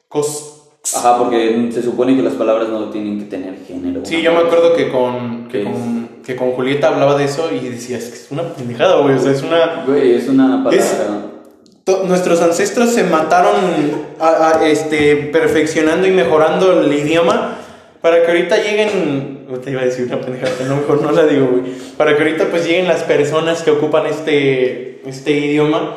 cos. 0.07 0.58
Ajá, 0.95 1.17
porque 1.17 1.69
se 1.71 1.83
supone 1.83 2.15
que 2.15 2.21
las 2.23 2.33
palabras 2.33 2.69
no 2.69 2.89
tienen 2.89 3.19
que 3.19 3.25
tener 3.25 3.55
género. 3.67 4.01
Sí, 4.03 4.21
yo 4.21 4.31
me 4.31 4.39
acuerdo 4.39 4.73
que 4.73 4.89
con, 4.89 5.47
que 5.49 5.59
¿Qué 5.59 5.63
con, 5.65 6.09
que 6.25 6.35
con 6.35 6.51
Julieta 6.51 6.87
hablaba 6.87 7.17
de 7.17 7.25
eso 7.25 7.49
y 7.51 7.67
decía, 7.69 7.97
es 7.97 8.05
que 8.05 8.15
es 8.15 8.27
una 8.31 8.43
pendejada, 8.53 9.01
güey. 9.01 9.15
O 9.15 9.19
sea, 9.19 9.31
es 9.31 9.41
una. 9.43 9.83
Güey, 9.85 10.15
es 10.15 10.27
una 10.29 10.63
palabra... 10.63 10.77
Es- 10.77 10.97
Nuestros 12.07 12.39
ancestros 12.41 12.91
se 12.91 13.03
mataron 13.03 13.55
a- 14.19 14.59
a, 14.59 14.67
este, 14.67 15.15
perfeccionando 15.15 16.07
y 16.07 16.11
mejorando 16.11 16.81
el 16.81 16.93
idioma 16.93 17.55
para 18.01 18.21
que 18.21 18.27
ahorita 18.27 18.57
lleguen. 18.57 19.47
oh, 19.51 19.57
Te 19.57 19.71
iba 19.71 19.81
a 19.81 19.85
decir 19.85 20.05
una 20.05 20.21
pendejada, 20.21 20.53
pero 20.57 20.69
no, 20.69 20.75
mejor 20.77 21.01
no 21.01 21.11
la 21.11 21.25
digo, 21.25 21.47
güey. 21.47 21.63
Para 21.97 22.15
que 22.15 22.21
ahorita 22.23 22.45
pues 22.51 22.65
lleguen 22.67 22.87
las 22.87 23.01
personas 23.03 23.63
que 23.63 23.71
ocupan 23.71 24.05
este, 24.05 25.01
este 25.09 25.31
idioma 25.31 25.95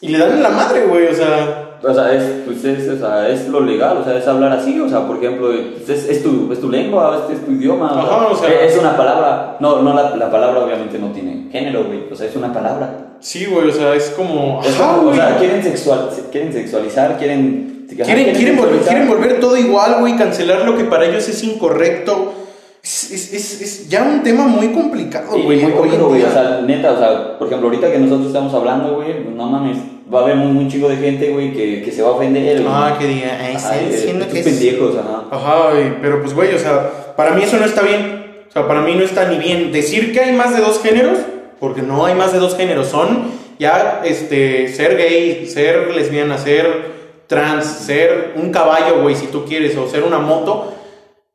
y 0.00 0.08
le 0.08 0.18
dan 0.18 0.42
la 0.42 0.50
madre, 0.50 0.84
güey. 0.86 1.06
O 1.06 1.14
sea, 1.14 1.65
O 1.82 1.94
sea, 1.94 2.12
es, 2.14 2.22
pues 2.46 2.64
es, 2.64 2.88
o 2.88 2.96
sea, 2.98 3.28
es 3.28 3.48
lo 3.48 3.60
legal, 3.60 3.98
o 3.98 4.04
sea, 4.04 4.16
es 4.16 4.26
hablar 4.26 4.52
así, 4.52 4.80
o 4.80 4.88
sea, 4.88 5.06
por 5.06 5.18
ejemplo, 5.18 5.52
es, 5.52 5.88
es, 5.88 6.22
tu, 6.22 6.50
es 6.52 6.60
tu 6.60 6.70
lengua, 6.70 7.26
es, 7.30 7.44
tu 7.44 7.52
idioma, 7.52 7.90
Ajá, 7.90 8.28
o 8.28 8.34
sea- 8.36 8.64
es 8.64 8.76
una 8.78 8.96
palabra, 8.96 9.56
no, 9.60 9.82
no 9.82 9.92
la, 9.94 10.16
la 10.16 10.30
palabra 10.30 10.64
obviamente 10.64 10.98
no 10.98 11.08
tiene 11.12 11.48
género, 11.52 11.84
güey, 11.84 12.04
o 12.10 12.16
sea, 12.16 12.26
es 12.28 12.34
una 12.36 12.52
palabra. 12.52 13.16
sí, 13.20 13.46
güey, 13.46 13.68
o 13.68 13.72
sea, 13.72 13.94
es 13.94 14.10
como. 14.10 14.60
Ajá, 14.60 14.98
o 15.00 15.14
sea, 15.14 15.36
quieren, 15.38 15.62
sexual, 15.62 16.08
quieren 16.32 16.52
sexualizar, 16.52 17.18
quieren... 17.18 17.86
ajá, 17.92 18.04
Quieren, 18.04 18.34
quieren, 18.34 18.56
volver, 18.56 18.80
quieren 18.80 19.08
volver 19.08 19.38
todo 19.40 19.56
igual, 19.56 19.96
güey, 20.00 20.16
cancelar 20.16 20.64
lo 20.64 20.76
que 20.76 20.84
para 20.84 21.04
ellos 21.06 21.28
es 21.28 21.44
incorrecto. 21.44 22.32
Es, 22.82 23.10
es, 23.12 23.32
es, 23.32 23.60
es 23.60 23.88
ya 23.88 24.02
un 24.04 24.22
tema 24.22 24.46
muy 24.46 24.68
complicado, 24.68 25.30
güey. 25.32 25.42
muy 25.44 25.54
hoy 25.56 25.62
en 25.64 25.72
poquito, 25.72 26.08
güey, 26.08 26.22
o 26.22 26.30
sea, 26.30 26.62
neta, 26.66 26.92
o 26.92 26.98
sea, 26.98 27.38
por 27.38 27.48
ejemplo, 27.48 27.68
ahorita 27.68 27.90
que 27.92 27.98
nosotros 27.98 28.28
estamos 28.28 28.54
hablando, 28.54 28.94
güey, 28.96 29.24
no 29.34 29.46
mames, 29.46 29.78
va 30.12 30.20
a 30.20 30.22
haber 30.24 30.36
un, 30.36 30.56
un 30.56 30.68
chico 30.70 30.88
de 30.88 30.96
gente, 30.96 31.30
güey, 31.30 31.52
que, 31.52 31.82
que 31.82 31.90
se 31.92 32.02
va 32.02 32.08
a 32.08 32.12
ofender. 32.12 32.64
Ah, 32.68 32.96
que 32.98 33.06
diga, 33.06 33.38
ay, 33.40 33.54
Ajá, 33.56 33.76
eh, 33.80 33.88
diciendo 33.90 34.24
estos 34.24 34.32
que 34.34 34.40
es... 34.40 34.44
pendejos, 34.46 34.94
ajá. 34.96 35.24
Ajá, 35.30 35.70
güey, 35.72 36.00
pero 36.00 36.20
pues, 36.20 36.34
güey, 36.34 36.54
o 36.54 36.58
sea, 36.58 37.14
para 37.16 37.32
mí 37.32 37.42
eso 37.42 37.56
no 37.56 37.64
está 37.64 37.82
bien. 37.82 38.24
O 38.48 38.52
sea, 38.52 38.66
para 38.68 38.80
mí 38.80 38.94
no 38.94 39.02
está 39.04 39.28
ni 39.28 39.36
bien 39.38 39.72
decir 39.72 40.12
que 40.12 40.20
hay 40.20 40.32
más 40.32 40.54
de 40.54 40.62
dos 40.62 40.80
géneros, 40.82 41.18
porque 41.60 41.82
no 41.82 42.06
hay 42.06 42.14
más 42.14 42.32
de 42.32 42.38
dos 42.38 42.56
géneros. 42.56 42.86
Son 42.88 43.24
ya, 43.58 44.02
este, 44.04 44.68
ser 44.68 44.96
gay, 44.96 45.46
ser 45.46 45.94
lesbiana, 45.94 46.38
ser 46.38 46.94
trans, 47.26 47.64
ser 47.66 48.32
un 48.36 48.50
caballo, 48.52 49.02
güey, 49.02 49.14
si 49.16 49.26
tú 49.26 49.44
quieres, 49.44 49.76
o 49.76 49.88
ser 49.88 50.04
una 50.04 50.18
moto. 50.18 50.72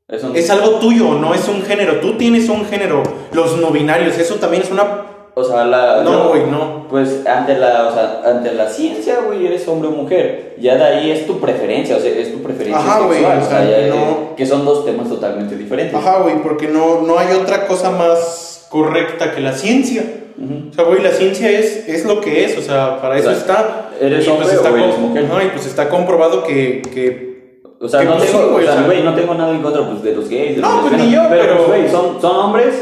Eso- 0.08 0.34
Es 0.34 0.50
algo 0.50 0.72
tuyo, 0.80 1.14
no 1.16 1.34
es 1.34 1.48
un 1.48 1.62
género. 1.64 1.98
Tú 1.98 2.14
tienes 2.18 2.50
un 2.50 2.66
género. 2.66 3.04
Los 3.34 3.58
no 3.58 3.72
binarios, 3.72 4.18
eso 4.18 4.36
también 4.36 4.64
es 4.64 4.72
una... 4.72 5.06
O 5.34 5.44
sea, 5.44 5.64
la... 5.66 6.02
No, 6.04 6.30
güey, 6.30 6.44
no. 6.48 6.88
Pues 6.90 7.26
ante 7.26 7.56
la, 7.58 7.88
o 7.88 7.94
sea, 7.94 8.22
ante 8.26 8.54
la 8.54 8.68
ciencia, 8.68 9.20
güey, 9.26 9.46
eres 9.46 9.66
hombre 9.68 9.88
o 9.88 9.92
mujer. 9.92 10.56
Ya 10.60 10.76
de 10.76 10.84
ahí 10.84 11.12
es 11.12 11.26
tu 11.26 11.40
preferencia, 11.40 11.96
o 11.96 12.00
sea, 12.00 12.12
es 12.12 12.34
tu 12.34 12.42
preferencia 12.44 12.78
Ajá, 12.78 13.00
sexual. 13.10 13.40
o 13.40 13.46
o 13.46 13.50
sea, 13.50 13.64
ya, 13.64 13.88
no- 13.88 13.96
eh, 13.96 14.16
que 14.36 14.46
son 14.46 14.66
dos 14.66 14.84
temas 14.86 15.08
totalmente 15.08 15.56
diferentes. 15.56 15.96
Ajá, 15.96 16.20
güey, 16.22 16.42
porque 16.44 16.68
no, 16.68 17.02
no 17.02 17.18
hay 17.18 17.34
otra 17.34 17.66
cosa 17.66 17.92
más 17.92 18.68
correcta 18.70 19.34
que 19.34 19.40
la 19.42 19.54
ciencia. 19.54 20.04
Ujú. 20.38 20.70
O 20.72 20.74
sea, 20.74 20.84
güey, 20.84 21.02
la 21.02 21.12
ciencia 21.12 21.50
es, 21.50 21.88
es 21.88 22.06
lo 22.06 22.20
que 22.20 22.44
es, 22.46 22.58
o 22.58 22.62
sea, 22.62 23.00
para 23.02 23.18
eso 23.18 23.30
sea, 23.30 23.38
está. 23.38 23.90
¿eres 24.02 24.26
Y, 24.26 24.30
pues, 24.30 24.40
hombre 24.42 24.56
está 24.56 24.72
o 24.72 24.78
eres 24.78 24.98
mujer? 25.00 25.26
Ajá, 25.32 25.44
y 25.46 25.48
pues 25.50 25.66
está 25.66 25.88
comprobado 25.90 26.44
que, 26.44 26.82
que 26.94 27.32
O 27.80 27.88
sea, 27.88 28.02
Que, 28.02 28.06
no 28.06 28.18
pues, 28.18 28.30
tengo, 28.32 28.44
sí, 28.44 28.50
güey, 28.52 28.68
o 28.68 28.72
sea, 28.72 28.82
o 28.82 28.86
güey, 28.86 29.04
no 29.04 29.16
tengo 29.16 29.34
nada 29.34 29.52
en 29.52 29.62
contra 29.62 29.88
pues, 29.88 30.04
de 30.04 30.14
los 30.14 30.28
gays. 30.30 30.56
de 30.58 30.62
No, 30.62 30.82
los 30.82 30.90
pues, 30.90 31.02
ni 31.02 31.12
yo, 31.12 31.22
pero- 31.30 31.56
pues, 31.58 31.68
güey, 31.68 31.90
son, 31.90 32.20
son 32.22 32.36
hombres, 32.36 32.76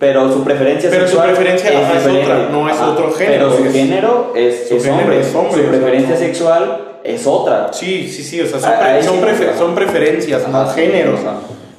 pero 0.00 0.32
su 0.32 0.42
preferencia 0.42 0.90
Pero 0.90 1.02
su 1.02 1.10
sexual 1.10 1.28
preferencia, 1.34 1.70
ajá, 1.78 1.92
es 1.98 2.04
diferente. 2.04 2.32
otra, 2.32 2.48
no 2.50 2.68
es 2.68 2.80
otro 2.80 3.12
género, 3.12 3.48
Pero 3.50 3.56
su 3.58 3.64
es- 3.66 3.72
género 3.72 4.32
es, 4.34 4.68
su 4.68 4.76
es 4.76 4.82
género 4.84 5.02
hombre. 5.04 5.20
es 5.20 5.34
hombre, 5.36 5.54
Su 5.54 5.60
o 5.60 5.70
preferencia 5.70 6.10
no. 6.14 6.16
sexual 6.20 6.82
es 7.04 7.26
otra. 7.26 7.72
Sí, 7.72 8.08
sí, 8.08 8.22
sí, 8.24 8.40
o 8.40 8.46
sea, 8.46 8.58
son, 9.02 9.20
pre- 9.20 9.84
preferencias, 9.86 10.48
no 10.48 10.66
géneros. 10.70 11.20
ajá. 11.20 11.36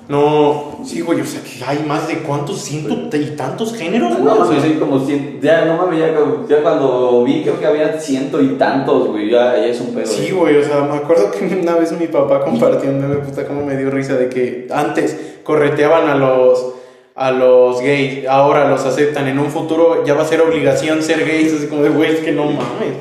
No, 0.08 0.80
sí, 0.86 1.00
güey, 1.00 1.22
o 1.22 1.26
sea, 1.26 1.40
que 1.42 1.64
hay 1.66 1.86
más 1.88 2.08
de 2.10 2.18
cuántos, 2.20 2.62
ciento 2.64 3.16
y 3.16 3.26
tantos 3.38 3.74
géneros, 3.74 4.12
güey. 4.12 4.24
No 4.26 4.34
o 4.34 4.46
sea, 4.46 4.58
mames, 4.58 4.64
sí, 4.64 4.78
como 4.78 5.00
cien, 5.06 5.40
ya, 5.42 5.64
no 5.64 5.78
mames, 5.78 6.00
ya, 6.00 6.08
ya 6.50 6.62
cuando 6.62 7.24
vi 7.24 7.44
creo 7.44 7.58
que 7.60 7.66
había 7.66 7.98
ciento 7.98 8.42
y 8.42 8.50
tantos, 8.58 9.08
güey, 9.08 9.30
ya, 9.32 9.56
ya 9.56 9.68
es 9.68 9.80
un 9.80 9.94
pedo. 9.96 10.08
Sí, 10.08 10.32
güey, 10.32 10.58
o 10.58 10.64
sea, 10.66 10.82
me 10.82 10.98
acuerdo 10.98 11.32
que 11.32 11.46
una 11.62 11.76
vez 11.76 11.94
mi 11.94 12.08
papá 12.08 12.42
compartió 12.44 12.90
un 12.90 13.00
meme, 13.00 13.16
puta, 13.24 13.46
como 13.48 13.66
me 13.66 13.78
dio 13.78 13.90
risa 13.90 14.16
de 14.18 14.28
que 14.28 14.68
antes 14.70 15.16
correteaban 15.44 16.10
a 16.10 16.16
los 16.16 16.74
a 17.16 17.32
los 17.32 17.82
gays, 17.82 18.28
ahora 18.28 18.70
los 18.70 18.86
aceptan, 18.86 19.28
en 19.28 19.40
un 19.40 19.48
futuro 19.48 20.06
ya 20.06 20.14
va 20.14 20.24
a 20.24 20.26
ser 20.26 20.42
obligación 20.42 21.04
ser 21.04 21.26
gays, 21.26 21.54
así 21.54 21.68
como 21.68 21.84
de, 21.84 21.90
güey, 21.90 22.12
es 22.12 22.20
que 22.20 22.32
no 22.32 22.46
mames. 22.46 22.96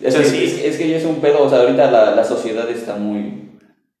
Es, 0.00 0.14
O 0.14 0.18
sea, 0.18 0.22
que, 0.22 0.28
sí. 0.28 0.44
es, 0.44 0.64
es 0.64 0.76
que 0.78 0.88
ya 0.88 0.96
es 0.96 1.04
un 1.04 1.16
pedo, 1.16 1.42
o 1.44 1.48
sea, 1.48 1.60
ahorita 1.60 1.90
la, 1.90 2.14
la 2.14 2.24
sociedad 2.24 2.68
está 2.68 2.96
muy, 2.96 3.50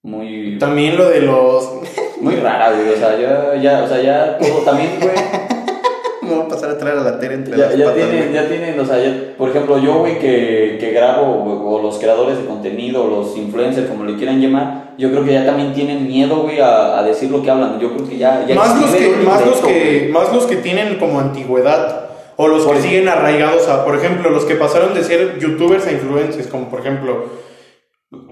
muy, 0.02 0.58
También 0.58 0.96
lo 0.96 1.08
de 1.08 1.20
los... 1.20 1.70
muy 2.20 2.36
rara, 2.36 2.72
güey, 2.72 2.88
o 2.94 2.96
sea, 2.96 3.18
ya, 3.18 3.54
ya, 3.60 3.82
o 3.84 3.88
sea, 3.88 4.02
ya 4.02 4.38
todo 4.38 4.58
también, 4.64 4.98
güey, 5.00 5.14
Me 6.22 6.36
voy 6.36 6.44
a 6.44 6.48
pasar 6.48 6.70
a 6.70 6.78
traer 6.78 6.98
a 6.98 7.02
la 7.02 7.18
tele 7.18 7.34
entre 7.34 7.56
ya, 7.56 7.66
las 7.66 7.76
ya 7.76 7.84
patas, 7.86 8.08
tienen, 8.08 8.28
güey. 8.30 8.34
ya 8.34 8.48
tienen, 8.48 8.80
o 8.80 8.86
sea, 8.86 9.02
ya, 9.02 9.34
por 9.36 9.50
ejemplo, 9.50 9.78
yo, 9.78 9.98
güey, 9.98 10.18
que, 10.20 10.76
que 10.78 10.92
grabo, 10.92 11.26
o, 11.26 11.74
o 11.74 11.82
los 11.82 11.98
creadores 11.98 12.38
de 12.38 12.44
contenido, 12.44 13.04
o 13.04 13.08
los 13.08 13.36
influencers, 13.36 13.88
como 13.88 14.04
le 14.04 14.16
quieran 14.16 14.40
llamar, 14.40 14.91
yo 14.98 15.10
creo 15.10 15.24
que 15.24 15.32
ya 15.32 15.46
también 15.46 15.72
tienen 15.72 16.06
miedo, 16.06 16.42
güey, 16.42 16.60
a, 16.60 16.98
a 16.98 17.02
decir 17.02 17.30
lo 17.30 17.42
que 17.42 17.50
hablan, 17.50 17.80
yo 17.80 17.92
creo 17.94 18.08
que 18.08 18.18
ya... 18.18 18.44
ya 18.46 18.54
Más 18.54 18.80
los, 18.80 18.90
que, 18.90 19.08
más, 19.24 19.46
los 19.46 19.60
que, 19.60 20.10
más 20.12 20.32
los 20.32 20.46
que 20.46 20.56
tienen 20.56 20.98
como 20.98 21.20
antigüedad 21.20 22.10
o 22.36 22.48
los 22.48 22.66
que 22.66 22.80
siguen 22.80 23.08
arraigados 23.08 23.68
a, 23.68 23.84
por 23.84 23.96
ejemplo, 23.96 24.30
los 24.30 24.44
que 24.44 24.54
pasaron 24.54 24.94
de 24.94 25.04
ser 25.04 25.38
youtubers 25.38 25.86
a 25.86 25.92
influencers, 25.92 26.46
como 26.46 26.68
por 26.68 26.80
ejemplo, 26.80 27.26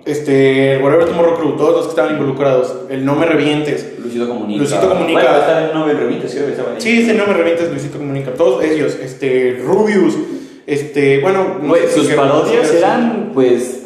este, 0.04 0.74
el 0.74 0.82
Whatever 0.82 1.06
Tomorrow 1.06 1.36
Crew, 1.36 1.56
todos 1.56 1.76
los 1.76 1.84
que 1.84 1.90
estaban 1.90 2.12
involucrados, 2.12 2.74
el 2.90 3.04
No 3.04 3.14
Me 3.14 3.26
Revientes, 3.26 3.98
Luisito 3.98 4.28
Comunica. 4.28 4.58
Luisito 4.58 4.88
Comunica. 4.88 5.20
Bueno, 5.20 5.38
está 5.38 5.68
en 5.68 5.74
Nobel 5.74 5.98
Remite, 5.98 6.28
sí, 6.28 6.38
güey, 6.38 6.50
estaba 6.50 6.70
ahí. 6.72 6.80
sí, 6.80 7.02
ese 7.02 7.14
No 7.14 7.26
Me 7.26 7.34
Revientes, 7.34 7.70
Luisito 7.70 7.98
Comunica, 7.98 8.32
todos 8.34 8.64
ellos, 8.64 8.96
este, 9.02 9.60
Rubius, 9.64 10.16
este, 10.66 11.20
bueno, 11.20 11.58
no 11.62 11.74
sus 11.92 12.08
parodias 12.08 12.68
sí, 12.68 12.76
eran, 12.78 13.30
pues, 13.32 13.79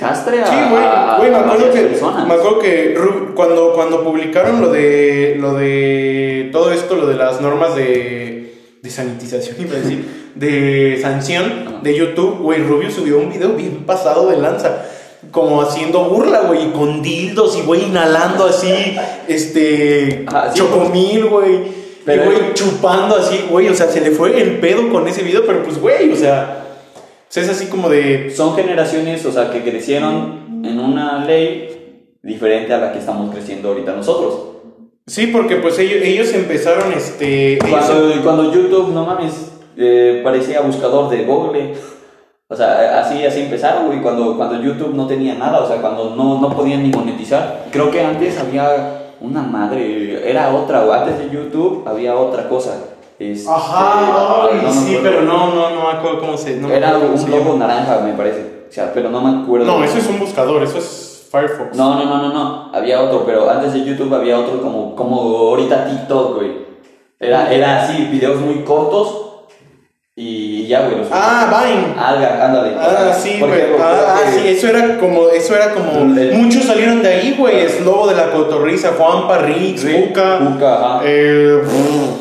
castre 0.00 0.42
a, 0.42 0.46
Sí, 0.46 0.54
güey, 0.70 0.82
güey, 1.18 1.30
me 1.30 1.36
acuerdo 1.36 1.70
que, 1.72 1.80
me 2.26 2.34
acuerdo 2.34 2.58
que 2.58 2.96
Ru- 2.96 3.34
cuando, 3.34 3.72
cuando 3.74 4.02
publicaron 4.02 4.60
lo 4.62 4.72
de, 4.72 5.36
lo 5.38 5.54
de 5.54 6.48
todo 6.52 6.72
esto, 6.72 6.96
lo 6.96 7.06
de 7.06 7.14
las 7.16 7.40
normas 7.42 7.76
de, 7.76 8.54
de 8.82 8.90
sanitización, 8.90 9.56
iba 9.60 9.76
a 9.76 9.80
decir, 9.80 10.30
de 10.34 10.98
sanción 11.02 11.80
de 11.82 11.94
YouTube, 11.94 12.38
güey, 12.40 12.62
Rubio 12.62 12.90
subió 12.90 13.18
un 13.18 13.30
video 13.30 13.50
bien 13.50 13.84
pasado 13.84 14.28
de 14.30 14.38
lanza, 14.38 14.86
como 15.30 15.60
haciendo 15.60 16.04
burla, 16.04 16.40
güey, 16.48 16.72
con 16.72 17.02
dildos 17.02 17.58
y, 17.58 17.60
güey, 17.62 17.84
inhalando 17.84 18.46
así, 18.46 18.96
este, 19.28 20.24
Ajá, 20.26 20.50
sí, 20.52 20.58
chocomil, 20.58 21.26
güey, 21.26 21.80
y, 22.06 22.16
güey, 22.24 22.54
chupando 22.54 23.16
así, 23.16 23.44
güey, 23.50 23.68
o 23.68 23.74
sea, 23.74 23.86
se 23.88 24.00
le 24.00 24.10
fue 24.12 24.40
el 24.40 24.58
pedo 24.58 24.88
con 24.90 25.06
ese 25.06 25.22
video, 25.22 25.44
pero 25.46 25.62
pues, 25.62 25.78
güey, 25.78 26.10
o 26.10 26.16
sea, 26.16 26.69
o 27.30 27.32
sea, 27.32 27.44
es 27.44 27.48
así 27.48 27.66
como 27.66 27.88
de... 27.88 28.28
Son 28.34 28.56
generaciones, 28.56 29.24
o 29.24 29.30
sea, 29.30 29.52
que 29.52 29.62
crecieron 29.62 30.64
en 30.64 30.80
una 30.80 31.24
ley 31.24 32.08
diferente 32.24 32.74
a 32.74 32.78
la 32.78 32.92
que 32.92 32.98
estamos 32.98 33.30
creciendo 33.32 33.68
ahorita 33.68 33.92
nosotros. 33.94 34.34
Sí, 35.06 35.28
porque 35.28 35.56
pues 35.56 35.78
ellos, 35.78 36.02
ellos 36.02 36.32
empezaron, 36.34 36.92
este... 36.92 37.54
ellos- 37.54 37.68
Cuando, 37.70 38.22
cuando 38.24 38.52
YouTube, 38.52 38.92
no 38.92 39.06
mames, 39.06 39.52
eh, 39.76 40.20
parecía 40.24 40.60
buscador 40.62 41.08
de 41.08 41.22
Google. 41.24 41.74
O 42.48 42.56
sea, 42.56 43.00
así, 43.00 43.24
así 43.24 43.42
empezaron, 43.42 43.86
güey, 43.86 44.02
cuando, 44.02 44.36
cuando 44.36 44.60
YouTube 44.60 44.94
no 44.96 45.06
tenía 45.06 45.34
nada, 45.36 45.60
o 45.60 45.68
sea, 45.68 45.80
cuando 45.80 46.16
no, 46.16 46.40
no 46.40 46.50
podían 46.56 46.82
ni 46.82 46.90
monetizar. 46.90 47.66
Creo 47.70 47.92
que 47.92 48.00
antes 48.02 48.38
había 48.40 49.12
una 49.20 49.42
madre, 49.42 50.28
era 50.28 50.52
otra, 50.52 50.84
o 50.84 50.92
antes 50.92 51.16
de 51.20 51.30
YouTube 51.30 51.84
había 51.86 52.16
otra 52.16 52.48
cosa. 52.48 52.89
Este, 53.20 53.50
Ajá, 53.50 54.46
ay, 54.50 54.60
no 54.62 54.72
sí, 54.72 54.98
pero 55.02 55.20
no, 55.22 55.54
no, 55.54 55.70
no 55.70 55.82
me 55.92 55.98
acuerdo 55.98 56.20
cómo 56.20 56.38
se... 56.38 56.56
No 56.56 56.70
era 56.72 56.96
un 56.96 57.30
logo 57.30 57.54
naranja, 57.58 58.00
me 58.00 58.14
parece. 58.14 58.64
O 58.68 58.72
sea, 58.72 58.92
pero 58.94 59.10
no 59.10 59.20
me 59.20 59.42
acuerdo. 59.42 59.66
No, 59.66 59.84
eso 59.84 59.98
es 59.98 60.06
un 60.08 60.18
buscador, 60.18 60.62
eso 60.62 60.78
es 60.78 61.28
Firefox. 61.30 61.76
No, 61.76 61.96
no, 61.96 62.04
no, 62.06 62.22
no, 62.22 62.32
no. 62.32 62.70
Había 62.74 63.02
otro, 63.02 63.24
pero 63.26 63.50
antes 63.50 63.74
de 63.74 63.84
YouTube 63.84 64.14
había 64.14 64.38
otro 64.38 64.62
como, 64.62 64.96
como 64.96 65.20
ahorita 65.20 65.84
TikTok, 65.86 66.36
güey. 66.36 66.52
Era, 67.20 67.52
era 67.52 67.82
así, 67.82 68.04
videos 68.10 68.40
muy 68.40 68.64
cortos 68.64 69.26
y 70.16 70.66
ya, 70.66 70.86
güey. 70.86 70.98
los- 70.98 71.08
Ah, 71.12 71.46
Vine. 71.64 71.94
Alga, 72.00 72.46
ándale. 72.46 72.74
Ah, 72.78 73.12
sí, 73.12 73.38
güey. 73.38 73.52
Ah, 73.78 74.16
ah, 74.16 74.30
sí, 74.32 74.48
eso 74.48 74.68
era 74.68 74.98
como, 74.98 75.28
eso 75.28 75.54
era 75.54 75.72
como, 75.74 75.92
El- 76.18 76.32
muchos 76.34 76.64
salieron 76.64 77.02
de 77.02 77.08
ahí, 77.10 77.34
güey. 77.38 77.60
Es 77.60 77.80
Lobo 77.84 78.06
de 78.08 78.16
la 78.16 78.30
Cotorriza, 78.30 78.92
Juanpa, 78.96 79.38
Rix, 79.38 79.82
Sí, 79.82 79.92
Buca. 79.92 80.38
Buca, 80.38 80.74
ajá. 80.96 81.00
Eh, 81.04 81.62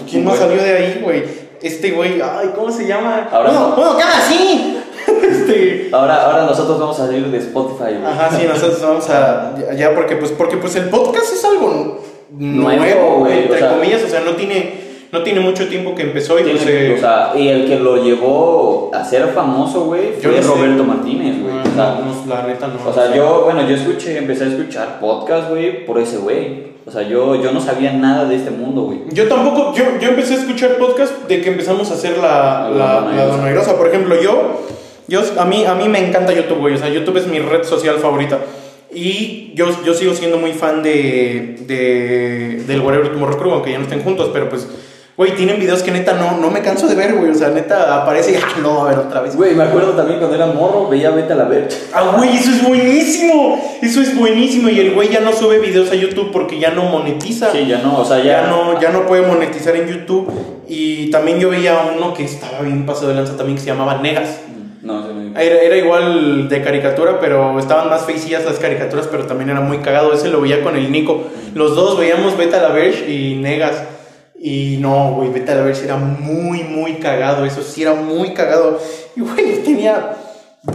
¿Quién 0.09 0.25
más 0.25 0.37
salió 0.37 0.61
de 0.61 0.71
ahí, 0.77 1.01
güey? 1.03 1.23
este 1.61 1.91
güey, 1.91 2.21
ay, 2.21 2.51
¿cómo 2.55 2.71
se 2.71 2.87
llama? 2.87 3.27
Ahora 3.31 3.49
bueno, 3.49 3.67
no. 3.69 3.75
bueno, 3.75 3.97
¿qué 3.97 4.03
haga 4.03 4.17
así? 4.19 4.77
este, 5.29 5.89
Ahora, 5.91 6.23
ahora 6.25 6.45
nosotros 6.45 6.79
vamos 6.79 6.97
a 6.99 7.05
salir 7.07 7.25
de 7.27 7.37
Spotify, 7.37 7.95
güey. 7.99 8.05
ajá, 8.05 8.29
sí, 8.37 8.45
nosotros 8.47 8.81
vamos 8.81 9.09
a, 9.09 9.55
ya, 9.57 9.73
ya, 9.73 9.95
porque 9.95 10.15
pues, 10.15 10.31
porque 10.31 10.55
pues 10.57 10.75
el 10.77 10.89
podcast 10.89 11.33
es 11.33 11.43
algo 11.43 12.01
nuevo, 12.31 12.77
Nuevo, 12.79 13.15
güey, 13.19 13.39
entre 13.43 13.55
o 13.57 13.59
sea- 13.59 13.69
comillas, 13.71 14.03
o 14.03 14.07
sea, 14.07 14.21
no 14.21 14.31
tiene, 14.35 14.88
no 15.11 15.23
tiene 15.23 15.39
mucho 15.39 15.67
tiempo 15.67 15.95
que 15.95 16.03
empezó 16.03 16.39
y 16.39 16.43
pues, 16.43 16.63
Tiene- 16.63 16.87
eh, 16.91 16.93
o 16.95 16.99
sea, 16.99 17.31
y 17.35 17.47
el 17.47 17.65
que 17.67 17.79
lo 17.79 18.03
llevó 18.03 18.91
a 18.93 19.03
ser 19.03 19.27
famoso, 19.29 19.85
güey, 19.85 20.13
fue 20.21 20.31
no 20.31 20.41
sé. 20.41 20.47
Roberto 20.47 20.83
Martínez, 20.83 21.41
güey. 21.41 21.53
no, 21.55 21.61
O 21.61 21.73
sea, 21.75 21.99
no, 22.25 22.33
la 22.35 22.43
neta 22.47 22.67
no. 22.67 22.89
o 22.89 22.93
sea, 22.93 23.15
yo, 23.15 23.41
bueno, 23.45 23.67
yo 23.67 23.75
escuché, 23.75 24.17
empecé 24.17 24.43
a 24.45 24.47
escuchar 24.47 24.99
podcast, 24.99 25.49
güey, 25.49 25.85
por 25.85 25.99
ese 25.99 26.17
güey. 26.17 26.69
O 26.85 26.91
sea, 26.91 27.03
yo, 27.03 27.35
yo 27.41 27.51
no 27.51 27.61
sabía 27.61 27.93
nada 27.93 28.25
de 28.25 28.35
este 28.35 28.49
mundo, 28.51 28.83
güey. 28.83 28.99
Yo 29.11 29.27
tampoco, 29.27 29.73
yo, 29.75 29.83
yo 30.01 30.09
empecé 30.09 30.33
a 30.33 30.37
escuchar 30.37 30.77
podcast 30.77 31.27
de 31.27 31.41
que 31.41 31.49
empezamos 31.49 31.91
a 31.91 31.93
hacer 31.93 32.17
la, 32.17 32.69
La 32.75 33.01
la, 33.01 33.11
la. 33.15 33.25
Donairosa. 33.25 33.77
Por 33.77 33.87
ejemplo, 33.89 34.19
yo, 34.19 34.61
yo 35.07 35.21
a, 35.37 35.45
mí, 35.45 35.65
a 35.65 35.75
mí 35.75 35.87
me 35.87 35.99
encanta 36.07 36.33
YouTube, 36.33 36.57
güey. 36.59 36.73
O 36.73 36.77
sea, 36.77 36.89
YouTube 36.89 37.17
es 37.17 37.27
mi 37.27 37.37
red 37.39 37.63
social 37.63 37.97
favorita. 37.99 38.39
Y 38.91 39.51
yo, 39.53 39.67
yo 39.85 39.93
sigo 39.93 40.15
siendo 40.15 40.37
muy 40.39 40.53
fan 40.53 40.81
de, 40.81 41.57
de, 41.67 42.63
del 42.65 42.81
Whatever 42.81 43.09
Tomorrow 43.11 43.37
Crew, 43.37 43.51
aunque 43.51 43.71
ya 43.71 43.77
no 43.77 43.83
estén 43.83 44.01
juntos, 44.01 44.31
pero 44.33 44.49
pues, 44.49 44.67
güey, 45.19 45.35
tienen 45.35 45.59
videos 45.59 45.83
que 45.83 45.91
neta 45.91 46.13
no, 46.13 46.37
no 46.37 46.49
me 46.49 46.61
canso 46.61 46.87
de 46.87 46.95
ver, 46.95 47.13
güey. 47.13 47.31
O 47.31 47.35
sea, 47.35 47.49
neta 47.49 48.03
aparece 48.03 48.31
y, 48.31 48.35
ah, 48.35 48.47
no, 48.61 48.85
a 48.85 48.89
ver 48.89 48.99
otra 48.99 49.19
vez. 49.19 49.35
Güey, 49.35 49.53
me 49.53 49.65
acuerdo 49.65 49.91
también 49.91 50.17
cuando 50.17 50.37
era 50.37 50.45
morro, 50.45 50.87
veía 50.87 51.09
Vete 51.09 51.33
a 51.33 51.35
la 51.35 51.43
Verge. 51.43 51.77
Ah, 51.91 52.13
güey, 52.15 52.37
eso 52.37 52.49
es 52.49 52.65
buenísimo. 52.65 53.61
Eso 53.81 53.99
es 53.99 54.17
buenísimo. 54.17 54.69
Y 54.69 54.79
el 54.79 54.93
güey 54.93 55.09
ya 55.09 55.19
no 55.19 55.33
sube 55.33 55.59
videos 55.59 55.91
a 55.91 55.95
YouTube 55.95 56.31
porque 56.31 56.57
ya 56.57 56.71
no 56.71 56.83
monetiza. 56.83 57.51
Sí, 57.51 57.67
ya 57.67 57.79
no, 57.79 57.99
o 57.99 58.05
sea, 58.05 58.19
ya 58.19 58.43
ya, 58.43 58.47
no, 58.47 58.79
ya 58.79 58.91
no 58.91 59.05
puede 59.07 59.27
monetizar 59.27 59.75
en 59.75 59.89
YouTube. 59.89 60.31
Y 60.69 61.11
también 61.11 61.37
yo 61.37 61.49
veía 61.49 61.77
uno 61.93 62.13
que 62.13 62.23
estaba 62.23 62.61
bien 62.61 62.85
pasado 62.85 63.09
de 63.09 63.15
lanza 63.15 63.35
también 63.35 63.57
que 63.57 63.63
se 63.63 63.71
llamaba 63.71 63.97
Negas. 63.97 64.39
No, 64.81 65.05
se 65.05 65.13
me... 65.13 65.31
Era, 65.31 65.61
era 65.61 65.75
igual 65.75 66.47
de 66.47 66.61
caricatura, 66.61 67.19
pero 67.19 67.59
estaban 67.59 67.89
más 67.89 68.05
feicillas 68.05 68.45
las 68.45 68.57
caricaturas, 68.57 69.09
pero 69.11 69.25
también 69.25 69.49
era 69.49 69.59
muy 69.59 69.79
cagado. 69.79 70.13
Ese 70.13 70.29
lo 70.29 70.39
veía 70.39 70.63
con 70.63 70.77
el 70.77 70.89
Nico. 70.93 71.25
Los 71.55 71.75
dos 71.75 71.99
veíamos 71.99 72.37
Beta 72.37 72.61
la 72.61 72.69
Verge 72.69 73.11
y 73.11 73.35
Negas. 73.35 73.98
Y 74.41 74.77
no, 74.79 75.13
güey, 75.15 75.29
Beta 75.29 75.53
la 75.55 75.63
Verge 75.63 75.83
era 75.85 75.97
muy, 75.97 76.63
muy 76.63 76.93
cagado. 76.93 77.45
Eso 77.45 77.61
sí 77.61 77.81
era 77.81 77.93
muy 77.93 78.33
cagado. 78.33 78.79
Y, 79.15 79.21
güey, 79.21 79.63
tenía 79.63 80.15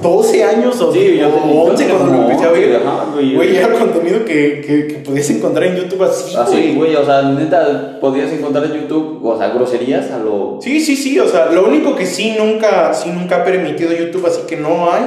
12 0.02 0.44
años 0.44 0.80
o, 0.80 0.92
Sí, 0.92 1.16
yo 1.18 1.28
o 1.28 1.32
tenía- 1.32 1.60
11 1.62 1.88
yo 1.88 1.98
cuando 1.98 2.16
lo 2.16 2.22
empecé 2.24 2.44
a 2.44 2.50
11, 2.50 2.60
ver. 2.66 2.80
güey. 3.34 3.56
Era 3.56 3.68
contenido 3.72 4.24
que, 4.24 4.60
que, 4.66 4.86
que 4.86 4.94
podías 5.04 5.28
encontrar 5.30 5.66
en 5.68 5.76
YouTube 5.76 6.02
así, 6.02 6.34
Así, 6.36 6.52
güey. 6.52 6.74
güey, 6.74 6.96
o 6.96 7.04
sea, 7.04 7.22
neta, 7.22 7.98
podías 8.00 8.30
encontrar 8.32 8.64
en 8.66 8.82
YouTube, 8.82 9.20
o 9.24 9.38
sea, 9.38 9.48
groserías 9.48 10.10
a 10.10 10.18
lo... 10.18 10.58
Sí, 10.62 10.80
sí, 10.80 10.96
sí, 10.96 11.18
o 11.20 11.28
sea, 11.28 11.46
lo 11.46 11.66
único 11.66 11.94
que 11.96 12.06
sí 12.06 12.34
nunca, 12.38 12.92
sí 12.94 13.10
nunca 13.10 13.36
ha 13.36 13.44
permitido 13.44 13.92
YouTube, 13.92 14.26
así 14.26 14.40
que 14.48 14.56
no 14.56 14.90
hay, 14.92 15.02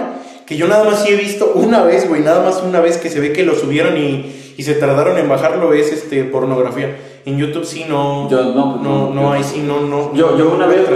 que 0.45 0.55
yo 0.58 0.68
nada 0.68 0.84
más 0.84 1.03
sí 1.03 1.12
he 1.12 1.16
visto 1.16 1.51
una 1.55 1.84
vez, 1.84 2.08
güey, 2.08 2.22
nada 2.22 2.41
más 2.43 2.62
una 2.64 2.80
vez 2.80 2.97
que 2.97 3.10
se 3.10 3.20
ve 3.20 3.34
que 3.34 3.43
lo 3.43 3.55
subieron 3.55 3.97
y, 3.97 4.32
y 4.58 4.64
se 4.64 4.76
tardaron 4.76 5.18
en 5.18 5.28
bajarlo 5.28 5.74
es 5.74 5.91
este 5.91 6.24
pornografía. 6.24 6.95
En 7.28 7.38
YouTube 7.38 7.65
sí 7.65 7.86
no, 7.89 8.30
Yo 8.30 8.41
no, 8.55 8.78
no, 8.82 9.09
no 9.13 9.21
yo- 9.21 9.32
hay, 9.32 9.43
sí, 9.43 9.59
no, 9.59 9.82
no. 9.82 10.13
Yo, 10.13 10.38
yo 10.38 10.45
no 10.45 10.55
una 10.55 10.65
vez 10.65 10.88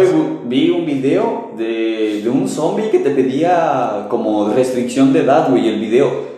vi 0.46 0.70
un 0.70 0.86
video 0.86 1.52
de, 1.58 2.22
de 2.24 2.30
un 2.30 2.48
zombie 2.48 2.90
que 2.90 3.00
te 3.00 3.10
pedía 3.10 4.06
como 4.10 4.48
restricción 4.48 5.12
de 5.12 5.20
edad, 5.24 5.50
güey, 5.50 5.68
el 5.68 5.80
video. 5.82 6.32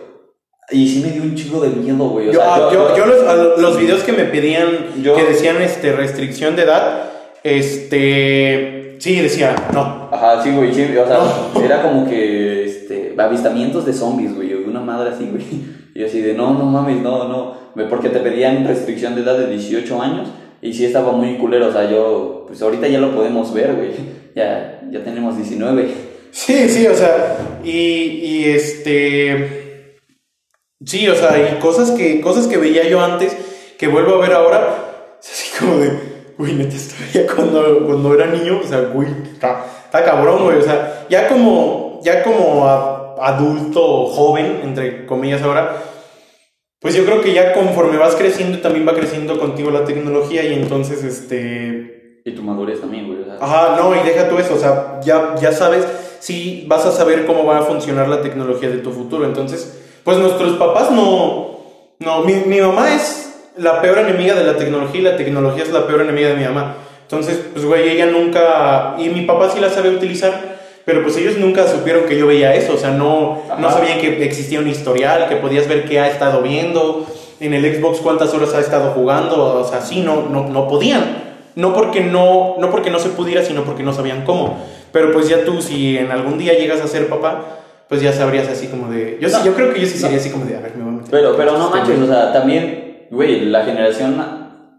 Y 0.72 0.88
sí 0.88 1.00
me 1.04 1.12
dio 1.12 1.22
un 1.22 1.36
chingo 1.36 1.60
de 1.60 1.68
miedo, 1.68 2.08
güey. 2.08 2.28
O 2.28 2.32
Yo, 2.32 2.40
sea, 2.40 2.54
ah, 2.56 2.70
yo, 2.72 2.96
yo 2.96 3.06
los, 3.06 3.22
a 3.22 3.34
los 3.60 3.78
videos 3.78 4.02
que 4.02 4.12
me 4.12 4.24
pedían, 4.24 4.66
Yo- 5.00 5.14
que 5.14 5.22
decían 5.24 5.62
este, 5.62 5.92
restricción 5.92 6.56
de 6.56 6.62
edad, 6.62 7.10
este, 7.44 8.96
sí, 8.98 9.20
decía, 9.20 9.54
no. 9.72 10.08
Ajá, 10.10 10.42
sí, 10.42 10.50
güey, 10.50 10.72
sí, 10.74 10.84
o 10.96 11.06
sea, 11.06 11.18
No. 11.54 11.60
era 11.64 11.82
como 11.82 12.08
que, 12.08 12.64
este, 12.64 13.14
avistamientos 13.18 13.84
de 13.86 13.92
zombies, 13.92 14.34
güey, 14.34 14.53
madre 14.84 15.10
así, 15.10 15.28
güey. 15.30 15.44
Y 15.94 16.04
así 16.04 16.20
de, 16.20 16.34
no, 16.34 16.54
no 16.54 16.64
mames, 16.64 17.00
no, 17.02 17.28
no, 17.28 17.54
porque 17.88 18.08
te 18.08 18.20
pedían 18.20 18.66
restricción 18.66 19.14
de 19.14 19.22
edad 19.22 19.38
de 19.38 19.48
18 19.48 20.02
años 20.02 20.28
y 20.60 20.72
sí 20.72 20.84
estaba 20.84 21.12
muy 21.12 21.36
culero, 21.36 21.68
o 21.68 21.72
sea, 21.72 21.88
yo, 21.90 22.44
pues 22.48 22.60
ahorita 22.62 22.88
ya 22.88 22.98
lo 22.98 23.14
podemos 23.14 23.52
ver, 23.54 23.74
güey, 23.74 23.90
ya, 24.34 24.80
ya 24.90 25.04
tenemos 25.04 25.36
19. 25.36 25.88
Sí, 26.32 26.68
sí, 26.68 26.86
o 26.88 26.94
sea, 26.94 27.60
y, 27.62 27.70
y 27.70 28.44
este. 28.46 29.94
Sí, 30.84 31.08
o 31.08 31.14
sea, 31.14 31.38
y 31.38 31.60
cosas 31.60 31.92
que, 31.92 32.20
cosas 32.20 32.46
que 32.48 32.56
veía 32.56 32.88
yo 32.88 33.00
antes, 33.00 33.36
que 33.78 33.86
vuelvo 33.88 34.16
a 34.16 34.18
ver 34.18 34.32
ahora, 34.32 35.16
es 35.22 35.30
así 35.30 35.58
como 35.58 35.78
de, 35.78 35.92
güey, 36.36 36.54
neta, 36.54 36.74
esto 36.74 36.94
cuando, 37.36 37.86
cuando 37.86 38.14
era 38.14 38.26
niño, 38.26 38.60
o 38.62 38.66
sea, 38.66 38.80
güey, 38.80 39.08
está, 39.32 39.64
está 39.84 40.04
cabrón, 40.04 40.42
güey, 40.44 40.58
o 40.58 40.62
sea, 40.62 41.06
ya 41.08 41.28
como, 41.28 42.00
ya 42.02 42.22
como 42.24 42.66
a- 42.66 42.93
adulto, 43.20 44.06
joven, 44.06 44.60
entre 44.64 45.06
comillas 45.06 45.42
ahora, 45.42 45.82
pues 46.80 46.94
yo 46.94 47.04
creo 47.04 47.20
que 47.20 47.32
ya 47.32 47.52
conforme 47.54 47.96
vas 47.96 48.14
creciendo, 48.14 48.58
también 48.58 48.86
va 48.86 48.94
creciendo 48.94 49.38
contigo 49.38 49.70
la 49.70 49.84
tecnología 49.84 50.44
y 50.44 50.54
entonces, 50.54 51.02
este, 51.02 52.20
Y 52.24 52.32
tu 52.32 52.42
madurez 52.42 52.80
también, 52.80 53.06
güey, 53.06 53.20
o. 53.20 53.42
Ajá, 53.42 53.76
no, 53.76 53.94
y 53.94 54.06
deja 54.06 54.28
tú 54.28 54.38
eso, 54.38 54.54
o 54.54 54.58
sea, 54.58 55.00
ya, 55.02 55.34
ya 55.40 55.52
sabes, 55.52 55.86
sí 56.20 56.64
vas 56.68 56.84
a 56.86 56.92
saber 56.92 57.26
cómo 57.26 57.44
va 57.44 57.58
a 57.58 57.62
funcionar 57.62 58.08
la 58.08 58.22
tecnología 58.22 58.70
de 58.70 58.78
tu 58.78 58.90
futuro. 58.90 59.24
Entonces, 59.24 59.80
pues 60.04 60.18
nuestros 60.18 60.54
papás 60.54 60.90
no, 60.90 61.58
no, 61.98 62.22
mi, 62.22 62.34
mi 62.46 62.60
mamá 62.60 62.94
es 62.94 63.52
la 63.56 63.80
peor 63.80 63.98
enemiga 63.98 64.34
de 64.34 64.44
la 64.44 64.56
tecnología 64.56 65.00
y 65.00 65.04
la 65.04 65.16
tecnología 65.16 65.62
es 65.62 65.72
la 65.72 65.86
peor 65.86 66.02
enemiga 66.02 66.28
de 66.28 66.36
mi 66.36 66.44
mamá. 66.44 66.76
Entonces, 67.02 67.40
pues, 67.52 67.64
güey, 67.64 67.90
ella 67.90 68.06
nunca, 68.06 68.96
y 68.98 69.08
mi 69.08 69.22
papá 69.22 69.50
sí 69.50 69.60
la 69.60 69.70
sabe 69.70 69.90
utilizar, 69.90 70.53
pero 70.84 71.02
pues 71.02 71.16
ellos 71.16 71.38
nunca 71.38 71.66
supieron 71.66 72.04
que 72.04 72.18
yo 72.18 72.26
veía 72.26 72.54
eso, 72.54 72.74
o 72.74 72.76
sea, 72.76 72.90
no, 72.90 73.42
no 73.58 73.70
sabían 73.70 74.00
que 74.00 74.24
existía 74.24 74.58
un 74.60 74.68
historial, 74.68 75.28
que 75.28 75.36
podías 75.36 75.66
ver 75.68 75.84
qué 75.84 76.00
ha 76.00 76.08
estado 76.08 76.42
viendo, 76.42 77.06
en 77.40 77.54
el 77.54 77.74
Xbox 77.74 77.98
cuántas 78.00 78.32
horas 78.34 78.54
ha 78.54 78.60
estado 78.60 78.90
jugando, 78.92 79.60
o 79.60 79.64
sea, 79.64 79.80
sí, 79.80 80.00
no, 80.00 80.22
no, 80.30 80.48
no 80.48 80.68
podían. 80.68 81.24
No 81.56 81.72
porque 81.72 82.00
no, 82.00 82.56
no 82.58 82.70
porque 82.70 82.90
no 82.90 82.98
se 82.98 83.10
pudiera, 83.10 83.42
sino 83.44 83.62
porque 83.64 83.82
no 83.84 83.92
sabían 83.92 84.24
cómo. 84.24 84.58
Pero 84.90 85.12
pues 85.12 85.28
ya 85.28 85.44
tú, 85.44 85.62
si 85.62 85.96
en 85.96 86.10
algún 86.10 86.36
día 86.36 86.54
llegas 86.58 86.80
a 86.80 86.88
ser 86.88 87.08
papá, 87.08 87.44
pues 87.88 88.02
ya 88.02 88.12
sabrías 88.12 88.48
así 88.48 88.66
como 88.66 88.90
de... 88.90 89.18
Yo, 89.20 89.28
sí, 89.28 89.36
No. 89.38 89.44
yo 89.44 89.54
creo 89.54 89.72
que 89.72 89.80
yo 89.80 89.86
sí 89.86 89.96
sería 89.98 90.16
No. 90.16 90.20
así 90.20 90.30
como 90.30 90.46
de, 90.46 90.56
a 90.56 90.60
ver, 90.60 90.74
me 90.76 90.82
voy 90.84 90.92
a 90.94 90.96
meter. 90.96 91.10
Pero, 91.10 91.36
pero 91.36 91.52
no 91.58 91.66
Este, 91.66 91.78
manches, 91.78 92.00
o 92.00 92.06
sea, 92.06 92.32
también, 92.32 93.06
güey, 93.10 93.44
la 93.46 93.64
generación, 93.64 94.16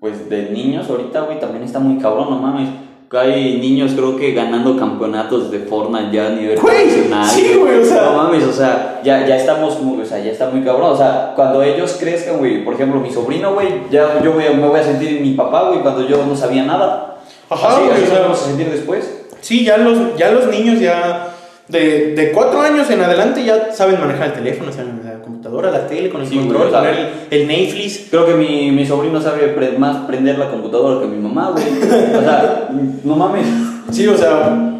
pues, 0.01 0.29
de 0.29 0.49
niños 0.49 0.89
ahorita, 0.89 1.21
güey, 1.21 1.39
también 1.39 1.63
está 1.63 1.79
muy 1.79 2.01
cabrón, 2.01 2.29
no 2.29 2.39
mames. 2.39 2.69
Hay 3.11 3.59
niños, 3.59 3.91
creo 3.95 4.17
que 4.17 4.33
ganando 4.33 4.75
campeonatos 4.77 5.49
de 5.51 5.59
Fortnite 5.59 6.11
ya 6.11 6.27
a 6.27 6.29
nivel 6.31 6.59
Güey, 6.59 6.85
nacional. 6.87 7.29
sí, 7.29 7.53
güey, 7.59 7.79
o 7.79 7.85
sea. 7.85 8.01
No 8.01 8.17
mames, 8.17 8.43
o 8.43 8.51
sea, 8.51 8.99
ya, 9.03 9.25
ya 9.25 9.37
estamos, 9.37 9.79
muy- 9.81 10.01
o 10.01 10.05
sea, 10.05 10.19
ya 10.19 10.31
está 10.31 10.49
muy 10.49 10.61
cabrón. 10.63 10.91
O 10.91 10.97
sea, 10.97 11.33
cuando 11.35 11.61
ellos 11.63 11.95
crezcan, 11.99 12.39
güey, 12.39 12.65
por 12.65 12.73
ejemplo, 12.73 12.99
mi 12.99 13.11
sobrino, 13.11 13.53
güey, 13.53 13.67
ya 13.91 14.21
yo 14.23 14.33
voy 14.33 14.43
me 14.53 14.67
voy 14.67 14.79
a 14.79 14.83
sentir 14.83 15.21
mi 15.21 15.31
papá, 15.33 15.69
güey, 15.69 15.79
cuando 15.81 16.07
yo 16.07 16.25
no 16.25 16.35
sabía 16.35 16.63
nada. 16.63 17.17
Ajá, 17.49 17.67
así, 17.69 17.81
güey, 17.85 17.91
así 17.93 18.01
o 18.01 18.05
nos 18.05 18.09
sea, 18.09 18.21
vamos 18.23 18.41
a 18.41 18.45
sentir 18.45 18.69
después. 18.71 19.25
Sí, 19.39 19.63
ya 19.63 19.77
los, 19.77 20.17
ya 20.17 20.31
los 20.31 20.47
niños 20.47 20.79
ya... 20.79 21.34
De, 21.67 22.13
de 22.13 22.31
cuatro 22.31 22.61
años 22.61 22.87
en 22.91 23.01
adelante 23.01 23.43
ya 23.43 23.71
saben 23.71 23.99
manejar 23.99 24.27
el 24.27 24.33
teléfono, 24.33 24.71
saben 24.71 25.01
la 25.03 25.13
computadora, 25.21 25.71
la 25.71 25.87
tele, 25.87 26.09
con 26.09 26.21
el 26.21 26.27
Sí, 26.27 26.37
control, 26.37 26.71
el, 26.85 27.39
el 27.41 27.47
Netflix. 27.47 28.07
Creo 28.11 28.27
que 28.27 28.35
mi, 28.35 28.69
mi 28.71 28.85
sobrino 28.85 29.19
sabe 29.19 29.47
pre- 29.47 29.77
más 29.77 30.05
prender 30.05 30.37
la 30.37 30.49
computadora 30.51 31.01
que 31.01 31.07
mi 31.07 31.17
mamá, 31.21 31.51
güey. 31.51 31.65
O 31.65 32.21
sea, 32.21 32.69
no 33.03 33.15
mames. 33.15 33.47
Sí, 33.91 34.07
o 34.07 34.15
sea, 34.15 34.73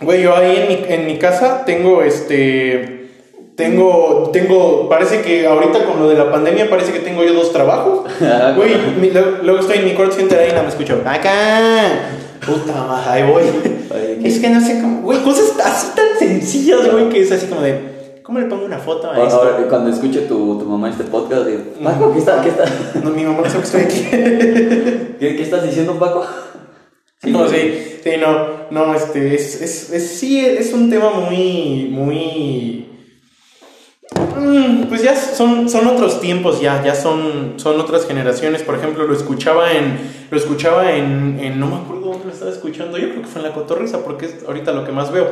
güey, 0.00 0.22
yo 0.22 0.36
ahí 0.36 0.56
en 0.56 0.68
mi, 0.68 0.94
en 0.94 1.06
mi 1.06 1.18
casa 1.18 1.64
tengo 1.64 2.02
este. 2.02 2.95
Tengo, 3.56 4.28
tengo, 4.34 4.86
parece 4.88 5.22
que 5.22 5.46
ahorita 5.46 5.84
con 5.86 5.98
lo 5.98 6.08
de 6.10 6.14
la 6.16 6.30
pandemia 6.30 6.68
parece 6.68 6.92
que 6.92 6.98
tengo 6.98 7.24
yo 7.24 7.32
dos 7.32 7.52
trabajos. 7.52 8.00
Güey, 8.56 8.74
luego, 9.42 9.60
estoy 9.60 9.78
en 9.78 9.84
mi 9.86 9.94
corte 9.94 10.16
center 10.16 10.38
ahí 10.38 10.48
y 10.48 10.50
nada 10.50 10.62
me 10.64 10.68
escucho, 10.68 11.00
acá, 11.04 12.10
puta 12.44 12.84
madre, 12.84 13.10
ahí 13.22 13.30
voy. 13.30 13.42
Ay, 13.94 14.20
Es 14.24 14.38
que 14.38 14.50
no 14.50 14.60
sé 14.60 14.80
cómo, 14.82 15.00
güey, 15.02 15.20
cosas 15.22 15.54
así 15.64 15.88
tan 15.96 16.18
sencillas, 16.18 16.90
güey, 16.92 17.08
que 17.08 17.22
es 17.22 17.32
así 17.32 17.46
como 17.46 17.62
de, 17.62 18.20
¿cómo 18.22 18.38
le 18.40 18.44
pongo 18.46 18.66
una 18.66 18.78
foto 18.78 19.10
a 19.10 19.22
esto? 19.22 19.36
ahora, 19.36 19.56
cuando 19.68 19.88
escuche 19.90 20.20
tu, 20.22 20.58
tu 20.58 20.64
mamá 20.66 20.90
este 20.90 21.04
podcast, 21.04 21.46
digo, 21.46 21.62
Paco, 21.82 22.12
¿qué, 22.12 22.18
está, 22.18 22.42
qué, 22.42 22.50
está, 22.50 22.64
No, 23.02 23.08
mi 23.10 23.24
mamá 23.24 23.40
no 23.42 23.48
sabe 23.48 23.62
que 23.62 23.64
estoy 23.64 23.80
aquí. 23.82 24.06
¿qué, 25.18 25.36
qué 25.36 25.42
estás 25.42 25.62
diciendo, 25.64 25.94
Paco? 25.98 26.26
no, 27.22 27.48
sí, 27.48 27.98
sí, 28.04 28.10
no, 28.20 28.46
no, 28.70 28.94
este, 28.94 29.34
es, 29.34 29.62
es, 29.62 29.90
es- 29.92 30.08
sí, 30.18 30.44
es 30.44 30.72
un 30.74 30.90
tema 30.90 31.10
muy, 31.10 31.88
muy, 31.90 32.85
pues 34.88 35.02
ya 35.02 35.16
son, 35.16 35.68
son 35.68 35.86
otros 35.88 36.20
tiempos 36.20 36.60
ya, 36.60 36.82
ya 36.84 36.94
son, 36.94 37.54
son 37.56 37.80
otras 37.80 38.06
generaciones, 38.06 38.62
por 38.62 38.76
ejemplo, 38.76 39.04
lo 39.04 39.14
escuchaba 39.14 39.72
en, 39.72 39.98
lo 40.30 40.36
escuchaba 40.36 40.92
en, 40.92 41.38
en- 41.40 41.58
no 41.58 41.66
me 41.66 41.76
acuerdo 41.76 42.10
dónde 42.12 42.26
lo 42.26 42.32
estaba 42.32 42.50
escuchando, 42.50 42.98
yo 42.98 43.08
creo 43.10 43.22
que 43.22 43.28
fue 43.28 43.40
en 43.42 43.48
La 43.48 43.54
Cotorrisa, 43.54 44.04
porque 44.04 44.26
es 44.26 44.36
ahorita 44.46 44.72
lo 44.72 44.84
que 44.84 44.92
más 44.92 45.10
veo, 45.10 45.30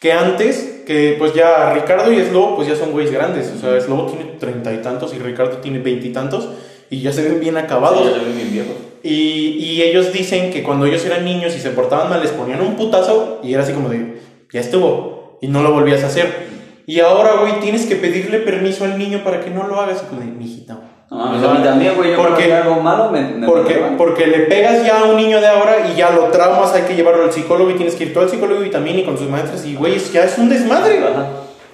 que 0.00 0.12
antes, 0.12 0.82
que 0.86 1.16
pues 1.18 1.34
ya 1.34 1.74
Ricardo 1.74 2.12
y 2.12 2.24
Slobo, 2.24 2.56
pues 2.56 2.68
ya 2.68 2.76
son 2.76 2.92
güeyes 2.92 3.12
grandes, 3.12 3.52
o 3.56 3.60
sea, 3.60 3.80
Slobo 3.80 4.06
tiene 4.06 4.32
treinta 4.38 4.72
y 4.72 4.78
tantos 4.78 5.12
y 5.14 5.18
Ricardo 5.18 5.58
tiene 5.58 5.80
veintitantos, 5.80 6.48
y 6.90 7.02
ya 7.02 7.12
se 7.12 7.22
ven 7.22 7.40
bien 7.40 7.56
acabados. 7.58 7.98
Sí, 7.98 8.04
ya 8.08 8.18
se 8.18 8.24
ven 8.24 8.36
bien 8.36 8.52
viejos. 8.52 8.74
Y, 9.02 9.58
y 9.58 9.82
ellos 9.82 10.12
dicen 10.12 10.50
que 10.50 10.62
cuando 10.62 10.86
ellos 10.86 11.04
eran 11.04 11.24
niños 11.24 11.54
y 11.54 11.60
se 11.60 11.70
portaban 11.70 12.08
mal, 12.08 12.22
les 12.22 12.30
ponían 12.30 12.62
un 12.62 12.76
putazo 12.76 13.40
y 13.44 13.52
era 13.52 13.62
así 13.62 13.72
como 13.72 13.90
de, 13.90 14.20
ya 14.50 14.60
estuvo, 14.60 15.38
y 15.42 15.48
no 15.48 15.62
lo 15.62 15.72
volvías 15.72 16.02
a 16.04 16.06
hacer. 16.06 16.57
Y 16.88 17.00
ahora, 17.00 17.32
güey, 17.40 17.60
tienes 17.60 17.84
que 17.84 17.96
pedirle 17.96 18.38
permiso 18.38 18.84
al 18.84 18.96
niño 18.98 19.20
para 19.22 19.40
que 19.40 19.50
no 19.50 19.66
lo 19.66 19.78
hagas, 19.78 20.02
y 20.02 20.06
como 20.06 20.22
de, 20.22 20.26
mijita. 20.28 20.78
No 21.10 21.18
mames, 21.18 21.42
a 21.46 21.52
mí 21.52 21.62
también, 21.62 21.94
güey. 21.94 22.12
Yo 22.12 22.16
Porque- 22.16 22.50
algo 22.50 22.80
malo 22.80 23.10
me, 23.10 23.20
me 23.20 23.46
Porque, 23.46 23.74
me- 23.74 23.96
porque 23.98 24.26
le 24.26 24.38
pegas 24.46 24.86
ya 24.86 25.00
a 25.00 25.04
un 25.04 25.16
niño 25.16 25.38
de 25.38 25.48
ahora 25.48 25.86
y 25.92 25.96
ya 25.98 26.10
lo 26.12 26.24
traumas, 26.28 26.72
hay 26.72 26.84
que 26.84 26.94
llevarlo 26.96 27.24
al 27.24 27.32
psicólogo 27.32 27.70
y 27.70 27.74
tienes 27.74 27.94
que 27.94 28.04
ir 28.04 28.14
todo 28.14 28.24
al 28.24 28.30
psicólogo 28.30 28.64
y 28.64 28.70
también 28.70 28.98
y 28.98 29.04
con 29.04 29.18
sus 29.18 29.28
maestras 29.28 29.66
y, 29.66 29.74
güey, 29.74 29.96
es- 29.96 30.10
ya 30.14 30.24
es 30.24 30.38
un 30.38 30.48
desmadre. 30.48 30.98
Ajá. 31.00 31.26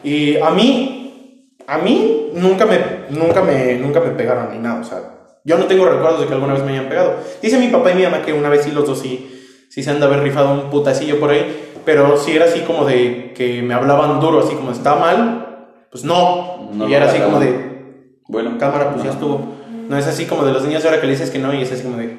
Y 0.02 0.36
a 0.36 0.50
mí, 0.50 1.54
a 1.68 1.78
mí 1.78 2.30
nunca 2.34 2.66
me, 2.66 2.78
nunca 3.10 3.40
me, 3.40 3.74
nunca 3.76 4.00
me 4.00 4.10
pegaron 4.10 4.50
ni 4.52 4.58
nada, 4.58 4.80
o 4.80 4.84
sea, 4.84 4.98
yo 5.44 5.58
no 5.58 5.66
tengo 5.66 5.84
recuerdos 5.84 6.22
de 6.22 6.26
que 6.26 6.32
alguna 6.34 6.54
vez 6.54 6.64
me 6.64 6.72
hayan 6.72 6.88
pegado. 6.88 7.14
Dice 7.40 7.58
mi 7.58 7.68
papá 7.68 7.92
y 7.92 7.94
mi 7.94 8.02
mamá 8.02 8.22
que 8.22 8.32
una 8.32 8.48
vez 8.48 8.64
sí 8.64 8.72
los 8.72 8.84
dos 8.86 8.98
sí, 8.98 9.30
sí 9.74 9.82
se 9.82 9.90
han 9.90 9.98
de 9.98 10.06
haber 10.06 10.20
rifado 10.20 10.52
un 10.52 10.70
putacillo 10.70 11.18
por 11.18 11.30
ahí, 11.30 11.72
pero 11.84 12.16
sí 12.16 12.30
era 12.36 12.44
así 12.44 12.60
como 12.60 12.84
de 12.84 13.32
que 13.34 13.60
me 13.60 13.74
hablaban 13.74 14.20
duro, 14.20 14.38
así 14.38 14.54
como 14.54 14.70
está 14.70 14.94
mal, 14.94 15.66
pues 15.90 16.04
no. 16.04 16.70
No 16.72 16.88
y 16.88 16.94
era 16.94 17.06
así 17.10 17.18
como 17.18 17.40
de, 17.40 18.14
Bueno. 18.28 18.56
cámara, 18.58 18.90
pues 18.90 19.02
ya 19.02 19.10
Ajá. 19.10 19.18
estuvo. 19.18 19.40
No 19.88 19.98
es 19.98 20.06
así 20.06 20.26
como 20.26 20.44
de 20.44 20.52
los 20.52 20.62
niños 20.64 20.84
ahora 20.84 21.00
que 21.00 21.06
le 21.06 21.12
dices 21.14 21.30
que 21.30 21.40
no 21.40 21.52
y 21.52 21.62
es 21.62 21.72
así 21.72 21.82
como 21.82 21.96
de, 21.96 22.18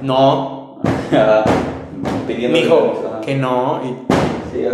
no. 0.00 0.80
Pidiendo 2.26 2.58
mijo, 2.58 3.20
que 3.24 3.34
no. 3.34 3.80
Y 3.84 4.14
Sí. 4.54 4.66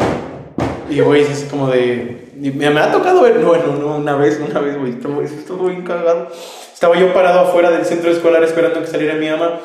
Y, 0.94 1.00
güey, 1.00 1.22
es 1.22 1.30
así 1.30 1.46
como 1.46 1.68
de... 1.68 2.30
y 2.40 2.50
Me, 2.50 2.68
me 2.70 2.80
ha 2.80 2.90
tocado 2.92 3.22
ver... 3.22 3.38
Bueno, 3.38 3.64
no, 3.80 3.96
una 3.96 4.14
vez, 4.16 4.40
una 4.46 4.60
vez, 4.60 4.76
güey. 4.78 4.90
Estuvo, 4.92 5.22
estuvo 5.22 5.66
bien 5.68 5.82
cagado. 5.82 6.28
Estaba 6.72 6.96
yo 6.98 7.12
parado 7.14 7.40
afuera 7.40 7.70
del 7.70 7.84
centro 7.84 8.10
escolar 8.10 8.42
esperando 8.42 8.80
que 8.80 8.86
saliera 8.86 9.14
mi 9.14 9.28
mamá. 9.30 9.60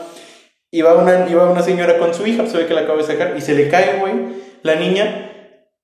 Iba 0.76 0.94
una, 0.94 1.26
iba 1.30 1.50
una 1.50 1.64
señora 1.64 1.98
con 1.98 2.14
su 2.14 2.28
hija, 2.28 2.40
pues, 2.40 2.52
se 2.52 2.58
ve 2.58 2.66
que 2.66 2.74
la 2.74 2.82
acabo 2.82 2.98
de 2.98 3.06
sacar, 3.06 3.34
y 3.38 3.40
se 3.40 3.54
le 3.54 3.70
cae, 3.70 3.98
güey, 3.98 4.14
la 4.62 4.76
niña. 4.76 5.32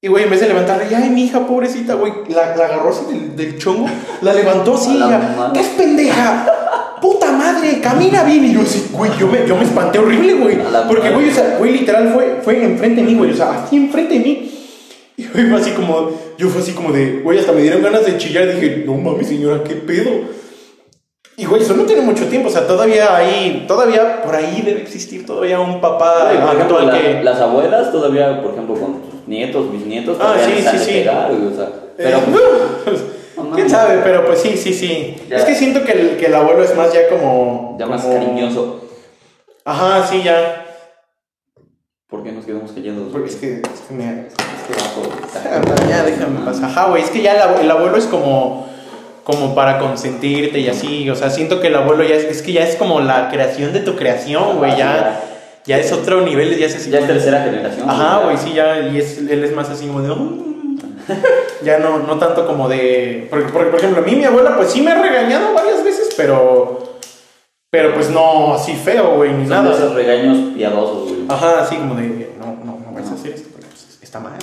Y, 0.01 0.09
güey, 0.09 0.25
en 0.25 0.29
vez 0.29 0.41
de 0.41 0.49
levantarla, 0.49 0.83
y, 0.91 0.93
ay, 0.93 1.09
mi 1.09 1.23
hija, 1.23 1.47
pobrecita, 1.47 1.93
güey, 1.93 2.11
la, 2.27 2.57
la 2.57 2.65
agarró 2.65 2.89
así 2.89 3.05
del, 3.05 3.33
del 3.37 3.57
chongo, 3.57 3.87
la 4.21 4.33
levantó 4.33 4.75
así, 4.75 4.99
ya. 4.99 5.51
¿qué 5.53 5.61
es 5.61 5.67
pendeja? 5.67 6.45
¡Puta 7.01 7.31
madre! 7.31 7.79
¡Camina 7.79 8.23
bien! 8.25 8.43
Y 8.43 8.53
yo 8.53 8.63
así, 8.63 8.89
güey, 8.91 9.11
yo 9.17 9.27
me, 9.27 9.47
yo 9.47 9.55
me 9.55 9.63
espanté 9.63 9.97
horrible, 9.97 10.33
güey. 10.33 10.57
Porque, 10.89 11.09
güey, 11.11 11.29
o 11.29 11.33
sea, 11.33 11.55
güey, 11.57 11.71
literal 11.71 12.11
fue, 12.13 12.41
fue 12.43 12.61
enfrente 12.61 12.99
de 12.99 13.07
mí, 13.07 13.15
güey, 13.15 13.31
o 13.31 13.35
sea, 13.35 13.63
así 13.63 13.77
enfrente 13.77 14.15
de 14.15 14.19
mí. 14.19 14.51
Y 15.15 15.25
güey, 15.27 15.47
fue 15.47 15.61
así 15.61 15.71
como, 15.71 16.11
yo 16.37 16.49
fue 16.49 16.61
así 16.61 16.73
como 16.73 16.91
de, 16.91 17.21
güey, 17.23 17.39
hasta 17.39 17.53
me 17.53 17.61
dieron 17.61 17.81
ganas 17.81 18.05
de 18.05 18.17
chillar. 18.17 18.53
Dije, 18.53 18.83
no 18.85 18.95
mames, 18.95 19.27
señora, 19.27 19.63
qué 19.63 19.75
pedo. 19.75 20.40
Y 21.41 21.45
güey, 21.45 21.61
eso 21.63 21.73
no 21.73 21.83
tiene 21.83 22.01
mucho 22.03 22.25
tiempo, 22.27 22.49
o 22.49 22.51
sea, 22.51 22.67
todavía 22.67 23.15
ahí, 23.15 23.65
todavía 23.67 24.21
por 24.21 24.35
ahí 24.35 24.61
debe 24.63 24.81
existir 24.81 25.25
todavía 25.25 25.59
un 25.59 25.81
papá 25.81 26.25
Güey, 26.25 26.39
por 26.45 26.55
ejemplo, 26.55 26.79
la- 26.81 26.93
que. 27.01 27.23
las 27.23 27.39
abuelas 27.41 27.91
todavía, 27.91 28.41
por 28.43 28.51
ejemplo, 28.53 28.75
con 28.75 29.01
sus 29.09 29.27
nietos, 29.27 29.71
bisnietos, 29.71 30.17
Ah, 30.19 30.33
todavía 30.35 30.45
sí, 30.71 30.77
sí, 30.77 30.85
sí. 30.85 30.91
pegar, 30.99 31.31
güey, 31.33 31.47
o 31.51 31.55
sea, 31.55 31.69
Pero, 31.97 32.19
pero 32.31 33.41
No 33.49 33.55
quién 33.55 33.69
sabe, 33.69 34.01
pero 34.03 34.23
pues 34.25 34.39
sí, 34.39 34.55
sí, 34.55 34.71
sí. 34.71 35.15
Ya. 35.27 35.37
Es 35.37 35.45
que 35.45 35.55
siento 35.55 35.83
que 35.83 35.93
el, 35.93 36.17
que 36.17 36.27
el 36.27 36.35
abuelo 36.35 36.63
es 36.63 36.75
más 36.75 36.93
ya 36.93 37.09
como. 37.09 37.75
ya 37.79 37.87
más 37.87 38.03
como- 38.03 38.13
cariñoso. 38.13 38.81
Ajá, 39.65 40.05
sí, 40.05 40.21
ya. 40.23 40.65
¿Por 42.07 42.23
qué 42.23 42.31
nos 42.33 42.45
quedamos 42.45 42.71
callados? 42.71 43.07
Porque 43.11 43.29
es 43.29 43.35
que, 43.37 43.53
es 43.55 43.81
que 43.87 43.93
me. 43.95 44.05
Vato 44.05 45.25
está- 45.25 45.41
Ah, 45.57 45.89
Ya, 45.89 46.03
déjame 46.03 46.45
pasar. 46.45 46.65
Ajá, 46.65 46.85
güey, 46.89 47.01
es 47.03 47.09
que 47.09 47.21
ya 47.23 47.33
el 47.59 47.71
abuelo 47.71 47.97
es 47.97 48.05
como, 48.05 48.67
como 49.31 49.55
para 49.55 49.79
consentirte 49.79 50.59
y 50.59 50.67
así. 50.69 51.09
O 51.09 51.15
sea, 51.15 51.29
siento 51.29 51.59
que 51.59 51.67
el 51.67 51.75
abuelo 51.75 52.03
ya 52.03 52.15
es, 52.15 52.25
es 52.25 52.41
que 52.41 52.51
ya 52.53 52.63
es 52.63 52.75
como 52.75 52.99
la 53.01 53.29
creación 53.29 53.73
de 53.73 53.79
tu 53.79 53.95
creación, 53.95 54.57
güey. 54.57 54.77
Ya, 54.77 55.21
ya 55.65 55.77
es 55.77 55.91
otro 55.91 56.21
nivel, 56.21 56.57
ya 56.57 56.65
es 56.67 56.75
así. 56.75 56.89
Ya 56.91 56.99
es 56.99 57.07
tercera 57.07 57.41
generación. 57.43 57.89
Ajá, 57.89 58.19
güey, 58.25 58.37
sí, 58.37 58.53
ya. 58.53 58.79
Y 58.89 58.97
es, 58.99 59.17
él 59.19 59.43
es 59.43 59.55
más 59.55 59.69
así 59.69 59.87
como 59.87 60.01
de. 60.01 60.09
"Mm". 60.13 60.51
ya 61.63 61.79
no, 61.79 61.99
no 61.99 62.17
tanto 62.19 62.45
como 62.45 62.69
de. 62.69 63.27
Porque, 63.29 63.47
porque, 63.51 63.69
por 63.69 63.79
ejemplo, 63.79 64.01
a 64.03 64.05
mí 64.05 64.15
mi 64.15 64.25
abuela, 64.25 64.55
pues 64.55 64.71
sí 64.71 64.81
me 64.81 64.91
ha 64.91 65.01
regañado 65.01 65.53
varias 65.53 65.83
veces, 65.83 66.13
pero. 66.15 66.89
Pero 67.69 67.93
pues 67.93 68.09
no 68.09 68.53
así 68.55 68.73
feo, 68.73 69.15
güey, 69.15 69.31
ni 69.31 69.47
Son 69.47 69.49
nada. 69.63 69.69
de 69.69 69.75
esos 69.75 69.93
regaños 69.95 70.53
piadosos, 70.55 71.03
güey. 71.09 71.21
Ajá, 71.29 71.61
así 71.61 71.77
como 71.77 71.95
de, 71.95 72.33
no, 72.37 72.47
no, 72.65 72.77
no 72.85 72.91
vas 72.93 73.09
a 73.09 73.13
hacer 73.13 73.31
esto 73.31 73.47
porque 73.49 73.67
pues, 73.67 73.97
está 74.01 74.19
mal. 74.19 74.33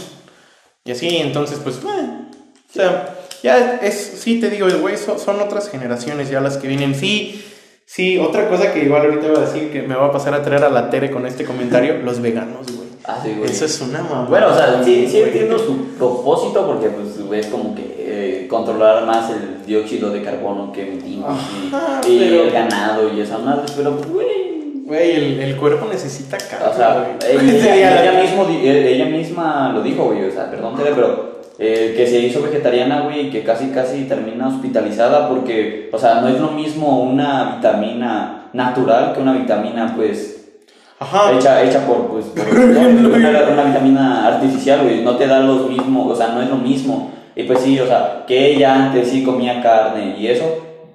Y 0.86 0.92
así, 0.92 1.18
entonces, 1.18 1.58
pues, 1.62 1.82
bueno, 1.82 2.26
o 2.30 2.72
sea, 2.72 3.14
ya 3.42 3.76
es, 3.82 3.94
sí 3.94 4.40
te 4.40 4.50
digo, 4.50 4.66
güey, 4.80 4.96
son, 4.96 5.18
son 5.18 5.40
otras 5.40 5.70
generaciones 5.70 6.30
ya 6.30 6.40
las 6.40 6.56
que 6.56 6.68
vienen. 6.68 6.94
Sí, 6.94 7.44
sí, 7.84 8.18
otra 8.18 8.48
cosa 8.48 8.72
que 8.72 8.84
igual 8.84 9.02
ahorita 9.02 9.26
iba 9.26 9.38
a 9.38 9.46
decir 9.46 9.70
que 9.70 9.82
me 9.82 9.94
va 9.94 10.06
a 10.06 10.12
pasar 10.12 10.34
a 10.34 10.42
traer 10.42 10.64
a 10.64 10.70
la 10.70 10.90
Tere 10.90 11.10
con 11.10 11.26
este 11.26 11.44
comentario, 11.44 11.98
los 12.04 12.20
veganos, 12.20 12.66
güey. 12.66 12.88
Ah, 13.04 13.20
sí, 13.22 13.34
güey. 13.38 13.50
Eso 13.50 13.64
es 13.64 13.80
una 13.80 14.02
mamá. 14.02 14.26
Bueno, 14.28 14.48
o 14.48 14.54
sea, 14.54 14.82
sí, 14.84 15.06
sí 15.08 15.20
entiendo 15.20 15.58
su 15.58 15.94
propósito 15.98 16.66
porque 16.66 16.88
pues 16.88 17.24
güey, 17.24 17.40
es 17.40 17.46
como 17.46 17.74
que 17.74 17.94
eh, 17.98 18.46
controlar 18.48 19.06
más 19.06 19.30
el 19.30 19.64
dióxido 19.64 20.10
de 20.10 20.22
carbono 20.22 20.72
que 20.72 20.82
emitimos 20.82 21.30
Ajá, 21.72 22.00
y, 22.06 22.22
el 22.22 22.50
ganado 22.50 23.12
y 23.14 23.20
esas 23.20 23.40
madres, 23.40 23.72
pero 23.76 23.96
pues 23.96 24.10
güey, 24.10 24.48
Güey, 24.88 25.16
el, 25.16 25.40
el 25.40 25.56
cuerpo 25.56 25.86
necesita 25.86 26.38
carne, 26.38 26.66
o 26.66 26.74
sea, 26.74 27.18
ella, 27.28 28.02
ella 28.10 28.22
mismo, 28.22 28.46
eh, 28.48 28.94
ella 28.94 29.04
misma 29.04 29.70
lo 29.74 29.82
dijo, 29.82 30.04
güey, 30.04 30.24
o 30.24 30.32
sea, 30.32 30.50
perdón, 30.50 30.76
Tere, 30.76 30.92
pero 30.94 31.37
eh, 31.58 31.94
que 31.96 32.06
se 32.06 32.20
hizo 32.20 32.42
vegetariana, 32.42 33.00
güey, 33.00 33.26
y 33.26 33.30
que 33.30 33.42
casi 33.42 33.70
casi 33.70 34.04
termina 34.04 34.48
hospitalizada 34.48 35.28
porque, 35.28 35.90
o 35.92 35.98
sea, 35.98 36.20
no 36.20 36.28
es 36.28 36.40
lo 36.40 36.52
mismo 36.52 37.02
una 37.02 37.56
vitamina 37.56 38.48
natural 38.52 39.12
que 39.12 39.20
una 39.20 39.32
vitamina, 39.32 39.92
pues, 39.96 40.60
Ajá. 41.00 41.32
hecha, 41.32 41.62
hecha 41.64 41.86
por, 41.86 42.06
pues, 42.06 42.26
por 42.26 42.46
una, 42.58 43.48
una 43.52 43.64
vitamina 43.64 44.26
artificial, 44.28 44.82
güey, 44.82 45.02
no 45.02 45.16
te 45.16 45.26
da 45.26 45.40
los 45.40 45.68
mismos, 45.68 46.12
o 46.12 46.16
sea, 46.16 46.28
no 46.28 46.42
es 46.42 46.48
lo 46.48 46.56
mismo. 46.56 47.10
Y 47.34 47.44
pues 47.44 47.60
sí, 47.60 47.78
o 47.78 47.86
sea, 47.86 48.24
que 48.26 48.52
ella 48.52 48.74
antes 48.74 49.08
sí 49.08 49.22
comía 49.22 49.62
carne 49.62 50.16
y 50.18 50.26
eso, 50.26 50.44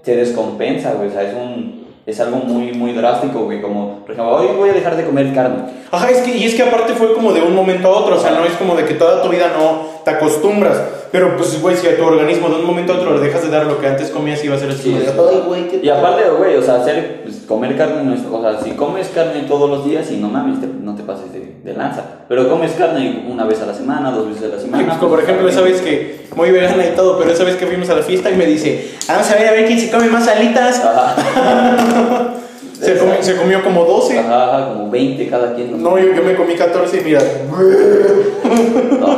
te 0.03 0.15
descompensa, 0.15 0.93
güey, 0.93 1.09
o 1.09 1.11
sea, 1.11 1.23
es 1.23 1.33
un... 1.33 1.82
Es 2.05 2.19
algo 2.19 2.37
muy, 2.37 2.73
muy 2.73 2.91
drástico, 2.91 3.45
güey, 3.45 3.61
como, 3.61 3.99
por 3.99 4.11
ejemplo, 4.11 4.35
hoy 4.35 4.47
voy 4.57 4.69
a 4.69 4.73
dejar 4.73 4.97
de 4.97 5.05
comer 5.05 5.33
carne. 5.33 5.63
Ajá, 5.89 6.09
es 6.09 6.17
que, 6.19 6.37
y 6.37 6.43
es 6.43 6.53
que 6.53 6.63
aparte 6.63 6.93
fue 6.93 7.13
como 7.13 7.31
de 7.31 7.41
un 7.41 7.55
momento 7.55 7.87
a 7.87 7.91
otro, 7.91 8.17
o 8.17 8.19
sea, 8.19 8.31
no 8.31 8.43
es 8.43 8.53
como 8.53 8.75
de 8.75 8.83
que 8.83 8.95
toda 8.95 9.23
tu 9.23 9.29
vida 9.29 9.53
no 9.57 9.87
te 10.03 10.11
acostumbras, 10.11 10.81
pero 11.13 11.37
pues, 11.37 11.61
güey, 11.61 11.77
si 11.77 11.87
a 11.87 11.95
tu 11.95 12.03
organismo 12.03 12.49
de 12.49 12.55
un 12.55 12.65
momento 12.65 12.91
a 12.91 12.97
otro 12.97 13.13
le 13.15 13.21
dejas 13.21 13.43
de 13.43 13.49
dar 13.49 13.67
lo 13.67 13.79
que 13.79 13.85
antes 13.87 14.09
comías, 14.09 14.43
iba 14.43 14.55
a 14.55 14.59
ser 14.59 14.71
así. 14.71 14.81
Sí, 14.81 14.97
sí. 14.99 15.05
"Ay, 15.07 15.43
güey, 15.47 15.67
¿qué 15.69 15.79
Y 15.83 15.87
aparte, 15.89 16.23
güey, 16.37 16.55
o 16.57 16.61
sea, 16.63 16.77
hacer, 16.81 17.21
pues, 17.23 17.43
comer 17.47 17.77
carne 17.77 18.03
no 18.03 18.13
es, 18.15 18.21
o 18.29 18.41
sea, 18.41 18.59
si 18.63 18.71
comes 18.71 19.07
carne 19.13 19.43
todos 19.47 19.69
los 19.69 19.85
días 19.85 20.09
y 20.11 20.17
no 20.17 20.27
mames, 20.27 20.59
te- 20.59 20.67
no 20.67 20.95
te 20.95 21.03
pases 21.03 21.31
de, 21.31 21.53
de 21.63 21.73
lanza. 21.77 22.03
Pero 22.27 22.49
comes 22.49 22.71
carne 22.73 23.25
una 23.29 23.45
vez 23.45 23.61
a 23.61 23.67
la 23.67 23.73
semana, 23.75 24.09
dos 24.11 24.27
veces 24.27 24.43
a 24.43 24.47
la 24.47 24.55
Sí, 24.59 24.65
semana. 24.65 24.85
pues, 24.87 24.97
como 24.97 25.11
por 25.11 25.23
ejemplo, 25.23 25.47
esa 25.47 25.61
vez 25.61 25.79
que 25.81 26.25
muy 26.35 26.49
vegana 26.51 26.83
y 26.85 26.95
todo, 26.95 27.17
pero 27.19 27.31
esa 27.31 27.43
vez 27.43 27.55
que 27.57 27.67
fuimos 27.67 27.87
a 27.91 27.95
la 27.95 28.01
fiesta 28.01 28.31
y 28.31 28.35
me 28.35 28.45
dice, 28.47 28.89
vamos 29.07 29.29
a 29.29 29.35
ver 29.35 29.47
a 29.47 29.51
ver 29.51 29.67
quién 29.67 29.79
se 29.79 29.91
come 29.91 30.07
más 30.07 30.27
alitas. 30.27 30.83
Ajá, 30.83 32.33
Se, 32.83 32.97
comió, 32.97 33.15
se 33.21 33.35
comió 33.37 33.63
como 33.63 33.85
12. 33.85 34.19
ajá, 34.19 34.43
ajá, 34.57 34.73
como 34.73 34.89
20 34.91 35.29
cada 35.29 35.53
quien. 35.55 35.81
No, 35.81 35.97
yo, 35.97 36.13
yo 36.13 36.21
me 36.21 36.35
comí 36.35 36.55
14 36.55 36.99
y 36.99 37.03
mira. 37.05 37.21
No, 38.99 39.12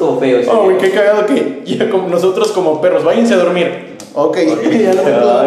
estuvo, 0.00 0.18
feo 0.18 0.40
Oh, 0.50 0.64
güey, 0.64 0.78
qué 0.78 0.90
cagado 0.90 1.26
que 1.26 1.62
ya 1.64 1.90
como 1.90 2.08
nosotros 2.08 2.52
como 2.52 2.80
perros, 2.80 3.04
váyanse 3.04 3.34
a 3.34 3.38
dormir. 3.38 3.96
Ok, 4.14 4.36
ya 4.80 4.94
no 4.94 5.02
me 5.04 5.10
puedo. 5.12 5.42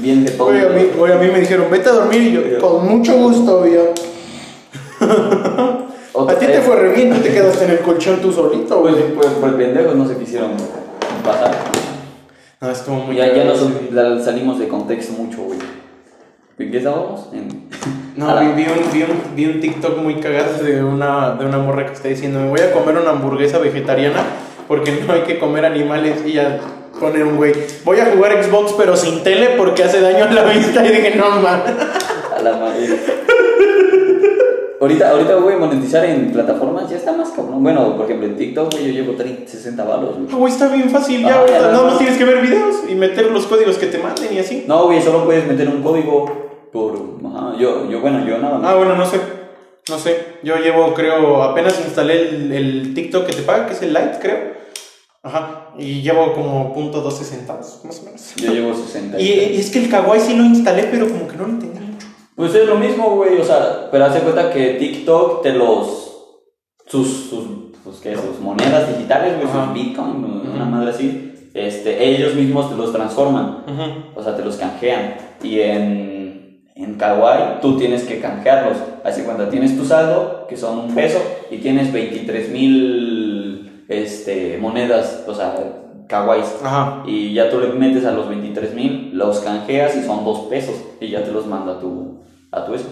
Bien 0.00 0.24
de 0.24 0.30
todo. 0.32 0.48
Güey, 0.48 0.64
a 0.64 0.68
mí, 0.68 0.82
güey, 0.96 1.12
a 1.12 1.16
mí 1.16 1.28
me 1.32 1.40
dijeron, 1.40 1.66
vete 1.70 1.88
a 1.88 1.92
dormir 1.92 2.22
y 2.22 2.32
yo, 2.32 2.58
con 2.60 2.86
mucho 2.86 3.14
gusto, 3.16 3.66
yo. 3.66 3.92
A 6.28 6.34
ti 6.38 6.46
te 6.46 6.60
fue 6.62 6.76
re 6.76 6.92
bien, 6.92 7.12
tú 7.14 7.20
te 7.20 7.30
quedaste 7.30 7.66
en 7.66 7.72
el 7.72 7.80
colchón 7.80 8.20
tú 8.22 8.32
solito, 8.32 8.80
Pues, 8.80 8.94
güey. 8.94 9.14
pues, 9.14 9.26
por 9.34 9.54
pendejos 9.54 9.94
no 9.96 10.08
se 10.08 10.16
quisieron 10.16 10.52
pasar. 11.22 11.54
No, 12.58 12.70
estuvo 12.70 12.96
muy 12.96 13.16
Ya, 13.16 13.34
ya 13.34 13.44
nos 13.44 13.60
la- 13.92 14.18
salimos 14.18 14.58
de 14.58 14.66
contexto 14.66 15.12
mucho, 15.12 15.42
güey. 15.42 15.58
¿En 16.58 16.70
qué 16.70 16.78
estábamos? 16.78 17.28
En... 17.32 17.48
No, 18.16 18.26
la- 18.34 18.40
vi, 18.40 18.62
vi 18.62 18.68
un, 18.68 18.92
vi, 18.92 19.02
un, 19.02 19.36
vi 19.36 19.44
un 19.46 19.60
TikTok 19.60 19.98
muy 19.98 20.14
cagado 20.16 20.62
de 20.64 20.82
una, 20.82 21.34
de 21.34 21.44
una 21.44 21.58
morra 21.58 21.86
que 21.86 21.92
está 21.92 22.08
diciendo, 22.08 22.40
me 22.40 22.48
voy 22.48 22.60
a 22.60 22.72
comer 22.72 22.96
una 22.96 23.10
hamburguesa 23.10 23.58
vegetariana 23.58 24.22
porque 24.68 24.92
no 25.06 25.12
hay 25.12 25.20
que 25.22 25.38
comer 25.38 25.64
animales. 25.66 26.22
Y 26.24 26.32
ya 26.32 26.58
pone 26.98 27.22
un 27.22 27.36
güey, 27.36 27.52
voy 27.84 28.00
a 28.00 28.06
jugar 28.06 28.42
Xbox 28.42 28.72
pero 28.78 28.96
sin 28.96 29.22
tele 29.22 29.50
porque 29.58 29.84
hace 29.84 30.00
daño 30.00 30.24
a 30.24 30.32
la 30.32 30.44
vista. 30.44 30.84
Y 30.84 30.88
dije, 30.88 31.14
no, 31.16 31.28
man. 31.40 31.62
A 32.38 32.42
la 32.42 32.52
madre. 32.56 32.88
ahorita, 34.80 35.10
ahorita 35.10 35.36
voy 35.36 35.52
a 35.54 35.58
monetizar 35.58 36.04
en 36.06 36.32
plataformas, 36.32 36.88
ya 36.88 36.96
está 36.96 37.12
más 37.12 37.28
cabrón. 37.30 37.62
Bueno, 37.62 37.96
por 37.96 38.06
ejemplo, 38.06 38.28
en 38.28 38.36
TikTok, 38.36 38.72
güey, 38.72 38.86
yo 38.86 38.92
llevo 39.02 39.12
30, 39.12 39.46
60 39.50 39.84
balos, 39.84 40.16
güey. 40.16 40.32
Güey, 40.40 40.52
está 40.52 40.68
bien 40.68 40.88
fácil 40.88 41.20
ya. 41.20 41.42
Ah, 41.42 41.46
ya, 41.46 41.60
nada 41.60 41.72
no. 41.72 41.84
más 41.84 41.98
tienes 41.98 42.16
que 42.16 42.24
ver 42.24 42.40
videos 42.40 42.76
y 42.88 42.94
meter 42.94 43.30
los 43.30 43.46
códigos 43.46 43.76
que 43.76 43.86
te 43.88 43.98
manden 43.98 44.32
y 44.32 44.38
así. 44.38 44.64
No, 44.66 44.84
güey, 44.86 45.02
solo 45.02 45.24
puedes 45.26 45.46
meter 45.46 45.68
un 45.68 45.82
código 45.82 46.45
por... 46.76 47.32
Ajá, 47.32 47.56
yo, 47.58 47.88
yo, 47.90 48.00
bueno, 48.00 48.26
yo 48.26 48.38
nada 48.38 48.58
más. 48.58 48.70
Ah, 48.70 48.76
bueno, 48.76 48.94
no 48.96 49.06
sé. 49.06 49.18
No 49.88 49.98
sé. 49.98 50.38
Yo 50.42 50.56
llevo, 50.56 50.92
creo, 50.92 51.42
apenas 51.42 51.80
instalé 51.80 52.28
el, 52.28 52.52
el 52.52 52.94
TikTok 52.94 53.26
que 53.26 53.32
te 53.32 53.42
paga, 53.42 53.66
que 53.66 53.72
es 53.72 53.82
el 53.82 53.94
Lite, 53.94 54.18
creo. 54.20 54.56
Ajá, 55.22 55.70
y 55.78 56.02
llevo 56.02 56.34
como 56.34 56.72
punto 56.72 57.02
.12 57.02 57.24
centavos, 57.24 57.80
más 57.84 58.00
o 58.00 58.04
menos. 58.04 58.34
Yo 58.36 58.52
llevo 58.52 58.74
60. 58.74 59.18
Y, 59.20 59.24
y 59.24 59.56
es 59.56 59.70
que 59.70 59.80
el 59.80 59.90
kawaii 59.90 60.20
sí 60.20 60.36
lo 60.36 60.44
instalé, 60.44 60.84
pero 60.84 61.08
como 61.08 61.26
que 61.26 61.36
no 61.36 61.46
lo 61.46 61.52
entendí 61.54 61.80
mucho. 61.80 62.06
Pues 62.36 62.54
es 62.54 62.66
lo 62.66 62.76
mismo, 62.76 63.16
güey, 63.16 63.40
o 63.40 63.44
sea, 63.44 63.88
pero 63.90 64.04
hace 64.04 64.20
cuenta 64.20 64.52
que 64.52 64.74
TikTok 64.74 65.42
te 65.42 65.52
los. 65.52 66.12
sus. 66.86 67.08
sus. 67.30 67.44
pues, 67.82 67.96
¿qué? 68.02 68.14
sus 68.14 68.38
monedas 68.40 68.88
digitales, 68.94 69.34
güey, 69.36 69.48
sus 69.52 69.72
bitcoin, 69.72 70.42
una 70.54 70.64
madre 70.66 70.90
así. 70.90 71.50
Este, 71.54 72.04
ellos 72.04 72.34
mismos 72.34 72.68
te 72.68 72.76
los 72.76 72.92
transforman, 72.92 73.64
o 74.14 74.22
sea, 74.22 74.36
te 74.36 74.44
los 74.44 74.56
canjean. 74.56 75.14
Y 75.42 75.60
en. 75.60 76.15
En 76.76 76.94
Kawaii 76.94 77.60
tú 77.60 77.78
tienes 77.78 78.04
que 78.04 78.20
canjearlos. 78.20 78.76
Así 79.02 79.22
cuando 79.22 79.48
tienes 79.48 79.76
tu 79.76 79.84
saldo, 79.84 80.46
que 80.48 80.56
son 80.56 80.78
un 80.78 80.94
peso, 80.94 81.18
y 81.50 81.58
tienes 81.58 81.92
23 81.92 82.50
mil 82.50 83.84
este, 83.88 84.58
monedas, 84.58 85.24
o 85.26 85.34
sea, 85.34 85.54
Kawais. 86.06 86.54
Y 87.06 87.32
ya 87.32 87.50
tú 87.50 87.60
le 87.60 87.68
metes 87.68 88.04
a 88.04 88.12
los 88.12 88.28
23 88.28 88.74
mil, 88.74 89.10
los 89.14 89.40
canjeas 89.40 89.96
y 89.96 90.04
son 90.04 90.24
dos 90.24 90.46
pesos 90.48 90.76
y 91.00 91.08
ya 91.08 91.24
te 91.24 91.32
los 91.32 91.46
manda 91.46 91.72
a 91.72 91.80
tu, 91.80 92.22
a 92.52 92.64
tu 92.64 92.74
eso. 92.74 92.88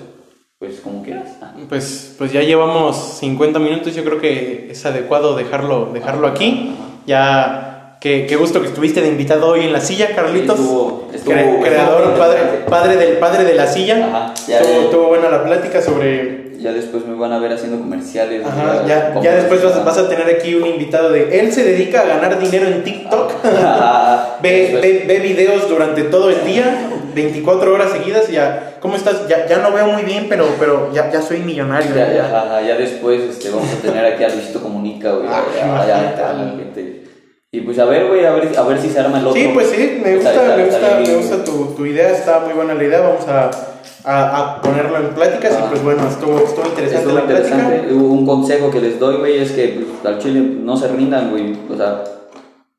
Pues 0.59 0.81
como 0.81 1.03
quieras. 1.03 1.37
Ah. 1.43 1.53
Pues, 1.69 2.15
pues 2.17 2.33
ya 2.33 2.41
llevamos 2.41 2.97
50 2.97 3.59
minutos, 3.59 3.95
yo 3.95 4.05
creo 4.05 4.21
que 4.21 4.69
es 4.71 4.87
adecuado 4.87 5.37
dejarlo, 5.37 5.91
dejarlo 5.93 6.27
aquí. 6.27 6.75
Ya, 7.07 7.74
qué, 8.05 8.27
qué 8.27 8.37
gusto 8.37 8.61
que 8.61 8.67
estuviste 8.69 9.01
de 9.01 9.09
invitado 9.09 9.49
hoy 9.49 9.63
en 9.63 9.73
la 9.73 9.81
silla, 9.81 10.15
Carlitos. 10.15 10.61
Estuvo- 10.61 11.09
estuvo- 11.13 11.33
Cre- 11.35 11.41
estuvo 11.41 11.61
creador, 11.63 12.15
padre, 12.19 12.39
padre, 12.69 12.97
del, 12.99 13.13
padre 13.17 13.45
de 13.45 13.55
la 13.55 13.67
silla. 13.67 14.07
Ajá, 14.07 14.35
ya, 14.47 14.61
estuvo, 14.61 15.09
buena 15.09 15.31
la 15.31 15.43
plática 15.43 15.81
sobre... 15.81 16.45
Ya 16.59 16.73
después 16.73 17.05
me 17.07 17.15
van 17.15 17.33
a 17.33 17.39
ver 17.39 17.53
haciendo 17.53 17.79
comerciales. 17.79 18.43
Ajá, 18.47 18.85
ya, 18.87 19.19
ya 19.23 19.35
después 19.37 19.63
vas, 19.65 19.83
vas 19.85 19.97
a 19.99 20.09
tener 20.09 20.27
aquí 20.29 20.55
un 20.55 20.67
invitado 20.67 21.11
de... 21.11 21.41
Él 21.41 21.51
se 21.53 21.65
dedica 21.65 22.03
a 22.03 22.05
ganar 22.05 22.39
dinero 22.39 22.67
en 22.67 22.85
TikTok. 22.85 23.33
Ajá, 23.45 24.37
Ve, 24.43 24.79
ve, 24.83 25.05
ve 25.07 25.19
videos 25.21 25.67
durante 25.69 26.03
todo 26.05 26.29
el 26.29 26.45
día, 26.45 26.89
24 27.15 27.73
horas 27.73 27.91
seguidas. 27.93 28.29
Ya, 28.31 28.75
¿Cómo 28.81 28.97
estás? 28.97 29.27
Ya, 29.29 29.47
ya 29.47 29.59
no 29.59 29.73
veo 29.73 29.87
muy 29.87 30.03
bien, 30.03 30.27
pero, 30.29 30.47
pero 30.61 30.91
ya, 30.93 31.11
ya 31.11 31.23
soy 31.23 31.39
millonario. 31.41 31.95
Ya, 31.97 32.13
ya. 32.13 32.61
ya, 32.67 32.77
después 32.77 33.23
este, 33.23 33.49
vamos 33.51 33.69
a 33.73 33.77
tener 33.83 34.05
aquí 34.05 34.25
a 34.25 34.29
Luisito 34.29 34.61
Comunica, 34.63 35.11
güey. 35.13 35.27
Ah, 35.31 35.43
ya, 35.87 36.15
ya, 36.17 37.04
Y 37.55 37.61
pues 37.61 37.79
a 37.79 37.85
ver, 37.85 38.09
güey, 38.09 38.25
a 38.25 38.33
ver, 38.33 38.51
a 38.59 38.63
ver 38.63 38.81
si 38.81 38.89
se 38.91 38.99
arma 38.99 39.21
el 39.21 39.27
otro. 39.29 39.41
Sí, 39.41 39.49
pues 39.55 39.69
sí, 39.71 40.01
me 40.03 40.17
gusta, 40.17 40.31
está- 40.33 40.57
me 40.57 40.65
gusta, 40.65 41.01
me 41.07 41.15
gusta 41.15 41.45
tu, 41.45 41.65
tu 41.77 41.87
idea, 41.87 42.11
está 42.11 42.41
muy 42.41 42.53
buena 42.53 42.75
la 42.75 42.83
idea, 42.83 43.01
vamos 43.01 43.29
a, 43.29 43.51
a, 44.05 44.39
a 44.57 44.61
ponerlo 44.61 44.97
en 44.99 45.09
pláticas 45.15 45.53
y 45.53 45.63
Ah. 45.63 45.67
pues 45.69 45.83
bueno, 45.85 46.03
estuvo, 46.09 46.37
estuvo 46.39 46.67
interesante 46.67 46.97
Estuvo 47.11 47.15
la 47.21 47.27
plática. 47.27 47.57
interesante. 47.57 47.95
Un 47.95 48.27
consejo 48.27 48.71
que 48.73 48.81
les 48.81 48.99
doy, 48.99 49.17
güey, 49.19 49.39
es 49.39 49.53
que 49.53 49.69
pues, 49.69 50.05
al 50.15 50.19
chile 50.21 50.41
no 50.41 50.77
se 50.77 50.89
rindan, 50.89 51.31
güey. 51.31 51.57
O 51.73 51.77
sea, 51.77 52.03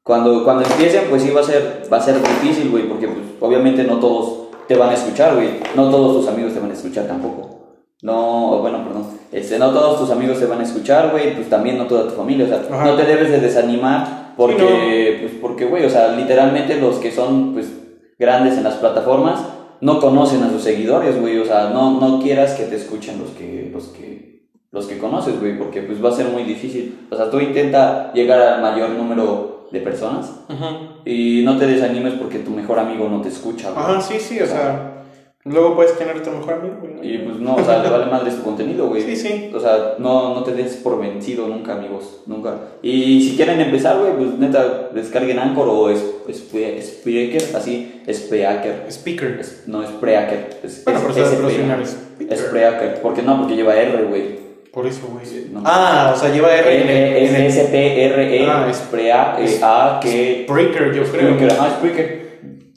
cuando, 0.04 0.44
cuando 0.44 0.64
empiecen, 0.66 1.06
pues 1.10 1.22
sí 1.24 1.30
va 1.32 1.40
a 1.40 1.44
ser, 1.46 1.84
va 1.92 1.98
a 1.98 2.02
ser 2.02 2.16
difícil, 2.22 2.70
güey, 2.70 2.84
porque 2.90 3.08
pues, 3.08 3.20
obviamente 3.40 3.84
no 3.86 3.98
todos 4.00 4.50
te 4.68 4.76
van 4.76 4.90
a 4.90 4.94
escuchar, 4.94 5.36
güey. 5.36 5.52
No 5.76 5.90
todos 5.90 6.18
tus 6.18 6.28
amigos 6.28 6.54
te 6.54 6.60
van 6.60 6.72
a 6.72 6.74
escuchar 6.74 7.06
tampoco. 7.06 7.78
No, 8.02 8.60
bueno, 8.60 8.84
perdón. 8.86 9.08
Este, 9.32 9.58
no 9.58 9.72
todos 9.72 10.00
tus 10.00 10.12
amigos 10.12 10.38
te 10.38 10.46
van 10.48 10.60
a 10.60 10.64
escuchar, 10.64 11.12
güey, 11.12 11.34
pues 11.34 11.50
también 11.50 11.78
no 11.78 11.86
toda 11.86 12.04
tu 12.10 12.16
familia. 12.16 12.44
O 12.46 12.50
sea, 12.50 12.62
Ajá. 12.70 12.84
no 12.86 12.96
te 12.96 13.04
debes 13.06 13.32
de 13.32 13.40
desanimar 13.40 14.25
porque, 14.38 15.18
pues 15.22 15.34
porque, 15.42 15.66
güey, 15.66 15.86
o 15.86 15.90
sea, 15.90 16.16
literalmente 16.16 16.80
los 16.80 16.98
que 16.98 17.12
son, 17.12 17.54
pues, 17.54 17.72
grandes 18.18 18.58
en 18.58 18.64
las 18.64 18.76
plataformas 18.76 19.44
no 19.82 20.00
conocen 20.00 20.44
a 20.44 20.50
sus 20.50 20.64
seguidores, 20.64 21.20
güey. 21.20 21.38
O 21.40 21.46
sea, 21.46 21.70
no, 21.70 22.00
no 22.00 22.22
quieras 22.22 22.54
que 22.54 22.64
te 22.64 22.76
escuchen 22.76 23.20
los 23.20 23.30
que, 23.32 23.70
los 23.74 23.88
que, 23.88 24.48
los 24.72 24.88
que 24.88 24.98
conoces, 24.98 25.40
güey, 25.40 25.58
porque 25.58 25.82
pues 25.82 26.04
va 26.04 26.10
a 26.10 26.14
ser 26.14 26.28
muy 26.28 26.44
difícil. 26.44 27.08
O 27.10 27.16
sea, 27.16 27.30
tú 27.30 27.40
intenta 27.40 28.12
llegar 28.14 28.40
al 28.40 28.62
mayor 28.62 28.90
número 28.92 29.68
de 29.72 29.80
personas 29.82 30.32
Ujú. 30.48 30.66
y 31.06 31.42
no 31.44 31.58
te 31.58 31.68
desanimes 31.68 32.14
porque 32.14 32.40
tu 32.40 32.52
mejor 32.52 32.80
amigo 32.80 33.10
no 33.10 33.22
te 33.22 33.30
escucha, 33.30 33.72
güey. 33.72 33.84
Ajá, 33.84 34.02
sí, 34.02 34.20
sí, 34.20 34.40
o 34.40 34.48
sea, 34.48 35.05
luego 35.46 35.76
puedes 35.76 35.98
tener 35.98 36.22
tu 36.24 36.32
mejor 36.32 36.56
amigo. 36.56 36.76
güey, 36.82 36.94
¿no? 36.96 37.04
Y 37.04 37.18
pues 37.20 37.38
no, 37.40 37.56
o 37.56 37.64
sea, 37.64 37.82
le 37.84 37.90
vale 37.90 38.06
madre 38.08 38.32
tu 38.32 38.42
contenido, 38.44 38.88
güey. 38.88 39.02
Sí, 39.04 39.16
sí. 39.16 39.52
O 39.56 39.60
sea, 39.60 39.96
no, 40.00 40.34
no 40.34 40.44
te 40.44 40.54
des 40.54 40.76
por 40.78 41.00
vencido 41.00 41.48
nunca, 41.48 41.74
amigos. 41.74 42.22
Nunca. 42.26 42.56
Y 42.82 43.22
si 43.30 43.36
quieren 43.36 43.62
empezar, 43.62 43.98
güey, 44.00 44.14
pues 44.16 44.38
neta, 44.40 44.90
descarguen 44.94 45.40
Anchor 45.40 45.68
o 45.70 45.90
es, 45.90 46.04
Spre- 46.28 46.82
Spreaker, 46.82 47.56
así, 47.56 48.02
Spreaker. 48.12 48.86
Speaker. 48.90 49.38
Es- 49.40 49.64
no 49.68 49.84
es 49.84 49.90
Spreaker. 49.90 50.60
Es, 50.64 50.84
Bueno, 50.84 51.00
es 51.00 51.06
pero 51.16 51.50
Speaker. 51.50 52.38
Spreaker. 52.38 53.02
¿Por 53.02 53.14
qué 53.14 53.22
no? 53.22 53.38
Porque 53.40 53.56
lleva 53.56 53.76
R, 53.76 54.04
güey. 54.06 54.46
Por 54.72 54.88
eso, 54.88 55.08
güey. 55.08 55.46
No. 55.54 55.62
Ah, 55.64 56.12
o 56.14 56.20
sea, 56.20 56.34
lleva 56.34 56.54
R 56.54 56.82
en 56.82 56.90
el... 56.90 57.24
Es 57.24 57.30
en 57.30 57.36
el- 57.36 57.48
S-P-R-E, 57.48 58.46
Ah, 58.50 58.68
es- 58.70 58.78
Sprea, 58.78 59.38
A, 59.62 60.00
que. 60.02 60.46
Breaker, 60.50 60.94
yo 60.94 61.04
creo. 61.04 61.36
Spreaker, 61.36 61.52
ajá, 61.52 61.70
Spreaker. 61.78 62.26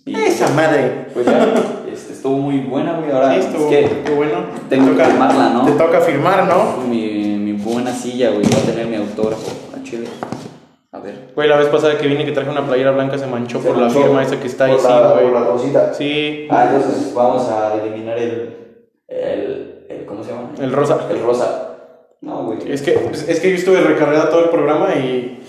Esa 0.07 0.49
madre. 0.55 1.07
pues 1.13 1.27
ya, 1.27 1.47
estuvo 2.19 2.37
muy 2.39 2.59
buena, 2.61 2.99
güey. 2.99 3.11
Ahora, 3.11 3.33
Sí, 3.35 3.41
estuvo, 3.41 3.65
es 3.65 3.69
que 3.71 3.85
estuvo 3.85 4.17
bueno. 4.17 4.33
tengo 4.69 4.85
Te 4.85 4.91
que 4.91 4.97
toca- 4.97 5.05
firmarla, 5.11 5.49
¿no? 5.51 5.65
Te 5.65 5.73
toca 5.73 6.01
firmar, 6.01 6.47
¿no? 6.47 6.77
Mi, 6.89 7.37
mi 7.39 7.53
buena 7.53 7.93
silla, 7.93 8.31
güey, 8.31 8.43
va 8.43 8.59
a 8.59 8.63
tener 8.63 8.87
mi 8.87 8.97
autógrafo 8.97 9.51
a 9.79 9.83
Chile. 9.83 10.07
A 10.93 10.99
ver. 11.01 11.33
Güey, 11.35 11.49
la 11.49 11.57
vez 11.59 11.69
pasada 11.69 11.97
que 11.99 12.07
vine 12.07 12.25
que 12.25 12.33
traje 12.33 12.51
una 12.51 12.67
playera 12.67 12.91
blanca 12.93 13.19
se 13.19 13.27
manchó 13.27 13.61
Se 13.61 13.69
por 13.69 13.77
la 13.79 13.91
firma 13.91 14.23
esa 14.23 14.41
que 14.41 14.47
está 14.47 14.65
ahí, 14.65 14.77
sí, 14.79 14.87
güey. 14.87 15.23
por 15.25 15.33
la 15.41 15.47
rosita. 15.47 15.95
Sí, 15.95 16.47
Ah, 16.51 16.71
entonces 16.73 17.13
vamos 17.15 17.49
a 17.49 17.75
eliminar 17.75 18.19
el. 18.19 18.57
el, 19.07 19.85
el 19.89 20.05
¿Cómo 20.07 20.25
se 20.25 20.31
llama? 20.33 20.51
el 20.61 20.73
rosa. 20.73 20.99
El 21.11 21.23
rosa. 21.23 21.65
No, 22.21 22.45
güey. 22.45 22.59
Es 22.73 22.83
que, 22.83 22.95
es 23.29 23.39
que 23.41 23.51
yo 23.51 23.57
estuve 23.57 23.81
recargada 23.81 24.29
todo 24.31 24.45
el 24.45 24.51
programa 24.51 24.95
y. 24.95 25.41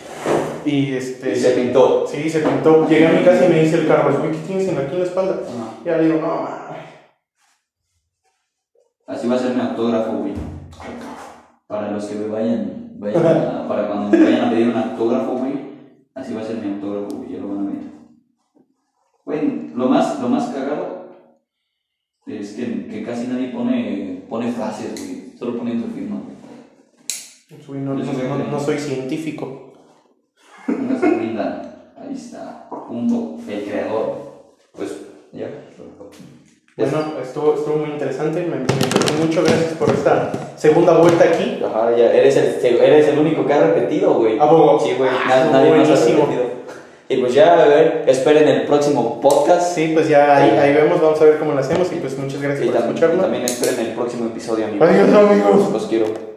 Y 0.65 0.93
este. 0.93 1.31
Y 1.33 1.35
se 1.35 1.51
pintó. 1.51 2.05
Sí, 2.07 2.29
se 2.29 2.39
pintó. 2.39 2.87
Llegué 2.87 3.07
a 3.07 3.11
mi 3.13 3.23
casa 3.23 3.45
y 3.45 3.49
me 3.49 3.61
dice 3.63 3.77
el 3.77 3.87
Carlos, 3.87 4.19
güey, 4.19 4.31
¿qué 4.31 4.37
tienes 4.47 4.67
en 4.67 4.77
aquí 4.77 4.93
en 4.93 4.99
la 4.99 5.05
espalda? 5.05 5.33
Ajá. 5.43 5.73
Ya 5.85 5.97
le 5.97 6.05
digo, 6.05 6.19
no, 6.21 6.27
mames. 6.27 6.59
Así 9.07 9.27
va 9.27 9.35
a 9.35 9.39
ser 9.39 9.55
mi 9.55 9.61
autógrafo, 9.61 10.11
güey. 10.17 10.33
Para 11.67 11.91
los 11.91 12.05
que 12.05 12.15
me 12.15 12.27
vayan, 12.27 12.91
vayan 12.99 13.25
a- 13.25 13.67
para 13.67 13.87
cuando 13.87 14.09
me 14.17 14.23
vayan 14.23 14.45
a 14.45 14.49
pedir 14.49 14.67
un 14.69 14.75
autógrafo, 14.77 15.33
güey, 15.33 15.53
así 16.15 16.33
va 16.33 16.41
a 16.41 16.43
ser 16.45 16.57
mi 16.57 16.73
autógrafo, 16.73 17.17
güey, 17.17 17.33
ya 17.33 17.39
lo 17.39 17.47
van 17.49 17.59
a 17.59 17.69
ver. 17.71 17.79
Güey, 19.25 19.71
lo 19.75 19.87
más, 19.87 20.19
lo 20.19 20.29
más 20.29 20.49
cagado 20.49 21.09
es 22.27 22.53
que, 22.53 22.87
que 22.87 23.03
casi 23.03 23.27
nadie 23.27 23.49
pone, 23.49 24.23
pone 24.29 24.51
frases, 24.51 24.93
güey, 24.99 25.37
solo 25.37 25.57
ponen 25.57 25.81
tu 25.81 25.89
firma, 25.93 26.21
güey. 26.23 26.35
No 28.51 28.59
soy 28.59 28.77
científico. 28.77 29.68
Nunca 30.77 30.99
se 30.99 31.07
rindan. 31.09 31.61
Ahí 31.99 32.13
está. 32.15 32.67
Punto. 32.87 33.37
El 33.47 33.63
creador. 33.63 34.15
Pues, 34.75 34.89
ya. 35.31 35.47
Bueno, 36.77 36.97
estuvo, 37.21 37.55
estuvo 37.55 37.75
muy 37.75 37.89
interesante, 37.89 38.39
me, 38.41 38.55
me 38.55 38.63
gustó 38.63 39.13
mucho, 39.21 39.43
gracias 39.43 39.73
por 39.73 39.89
esta 39.89 40.31
segunda 40.55 40.97
vuelta 40.97 41.25
aquí. 41.25 41.61
Ajá, 41.61 41.91
ya. 41.95 42.13
Eres 42.13 42.37
el, 42.37 42.77
eres 42.77 43.07
el 43.09 43.19
único 43.19 43.45
que 43.45 43.53
ha 43.53 43.67
repetido, 43.67 44.13
güey. 44.13 44.39
¿A 44.39 44.49
poco? 44.49 44.79
Sí, 44.79 44.93
güey. 44.97 45.09
Ah, 45.09 45.49
nadie 45.51 45.71
más 45.71 45.89
ha 45.89 45.95
repetido. 45.95 46.59
Y 47.09 47.17
pues 47.17 47.33
ya, 47.33 47.63
a 47.63 47.67
ver, 47.67 48.05
esperen 48.07 48.47
el 48.47 48.65
próximo 48.67 49.19
podcast. 49.19 49.75
Sí, 49.75 49.91
pues 49.93 50.07
ya 50.07 50.37
ahí, 50.37 50.51
ahí 50.51 50.73
vemos, 50.73 51.01
vamos 51.01 51.19
a 51.19 51.25
ver 51.25 51.37
cómo 51.39 51.53
lo 51.53 51.59
hacemos 51.59 51.91
y 51.91 51.95
pues 51.95 52.17
muchas 52.17 52.39
gracias 52.41 52.65
Y 52.65 52.69
por 52.69 52.75
también, 52.75 52.93
y 52.93 52.95
escucharnos. 52.95 53.21
también 53.23 53.43
esperen 53.45 53.85
el 53.87 53.93
próximo 53.93 54.27
episodio, 54.27 54.65
amigos. 54.67 54.87
Adiós, 54.89 55.09
amigos. 55.13 55.71
Los 55.73 55.85
quiero. 55.87 56.28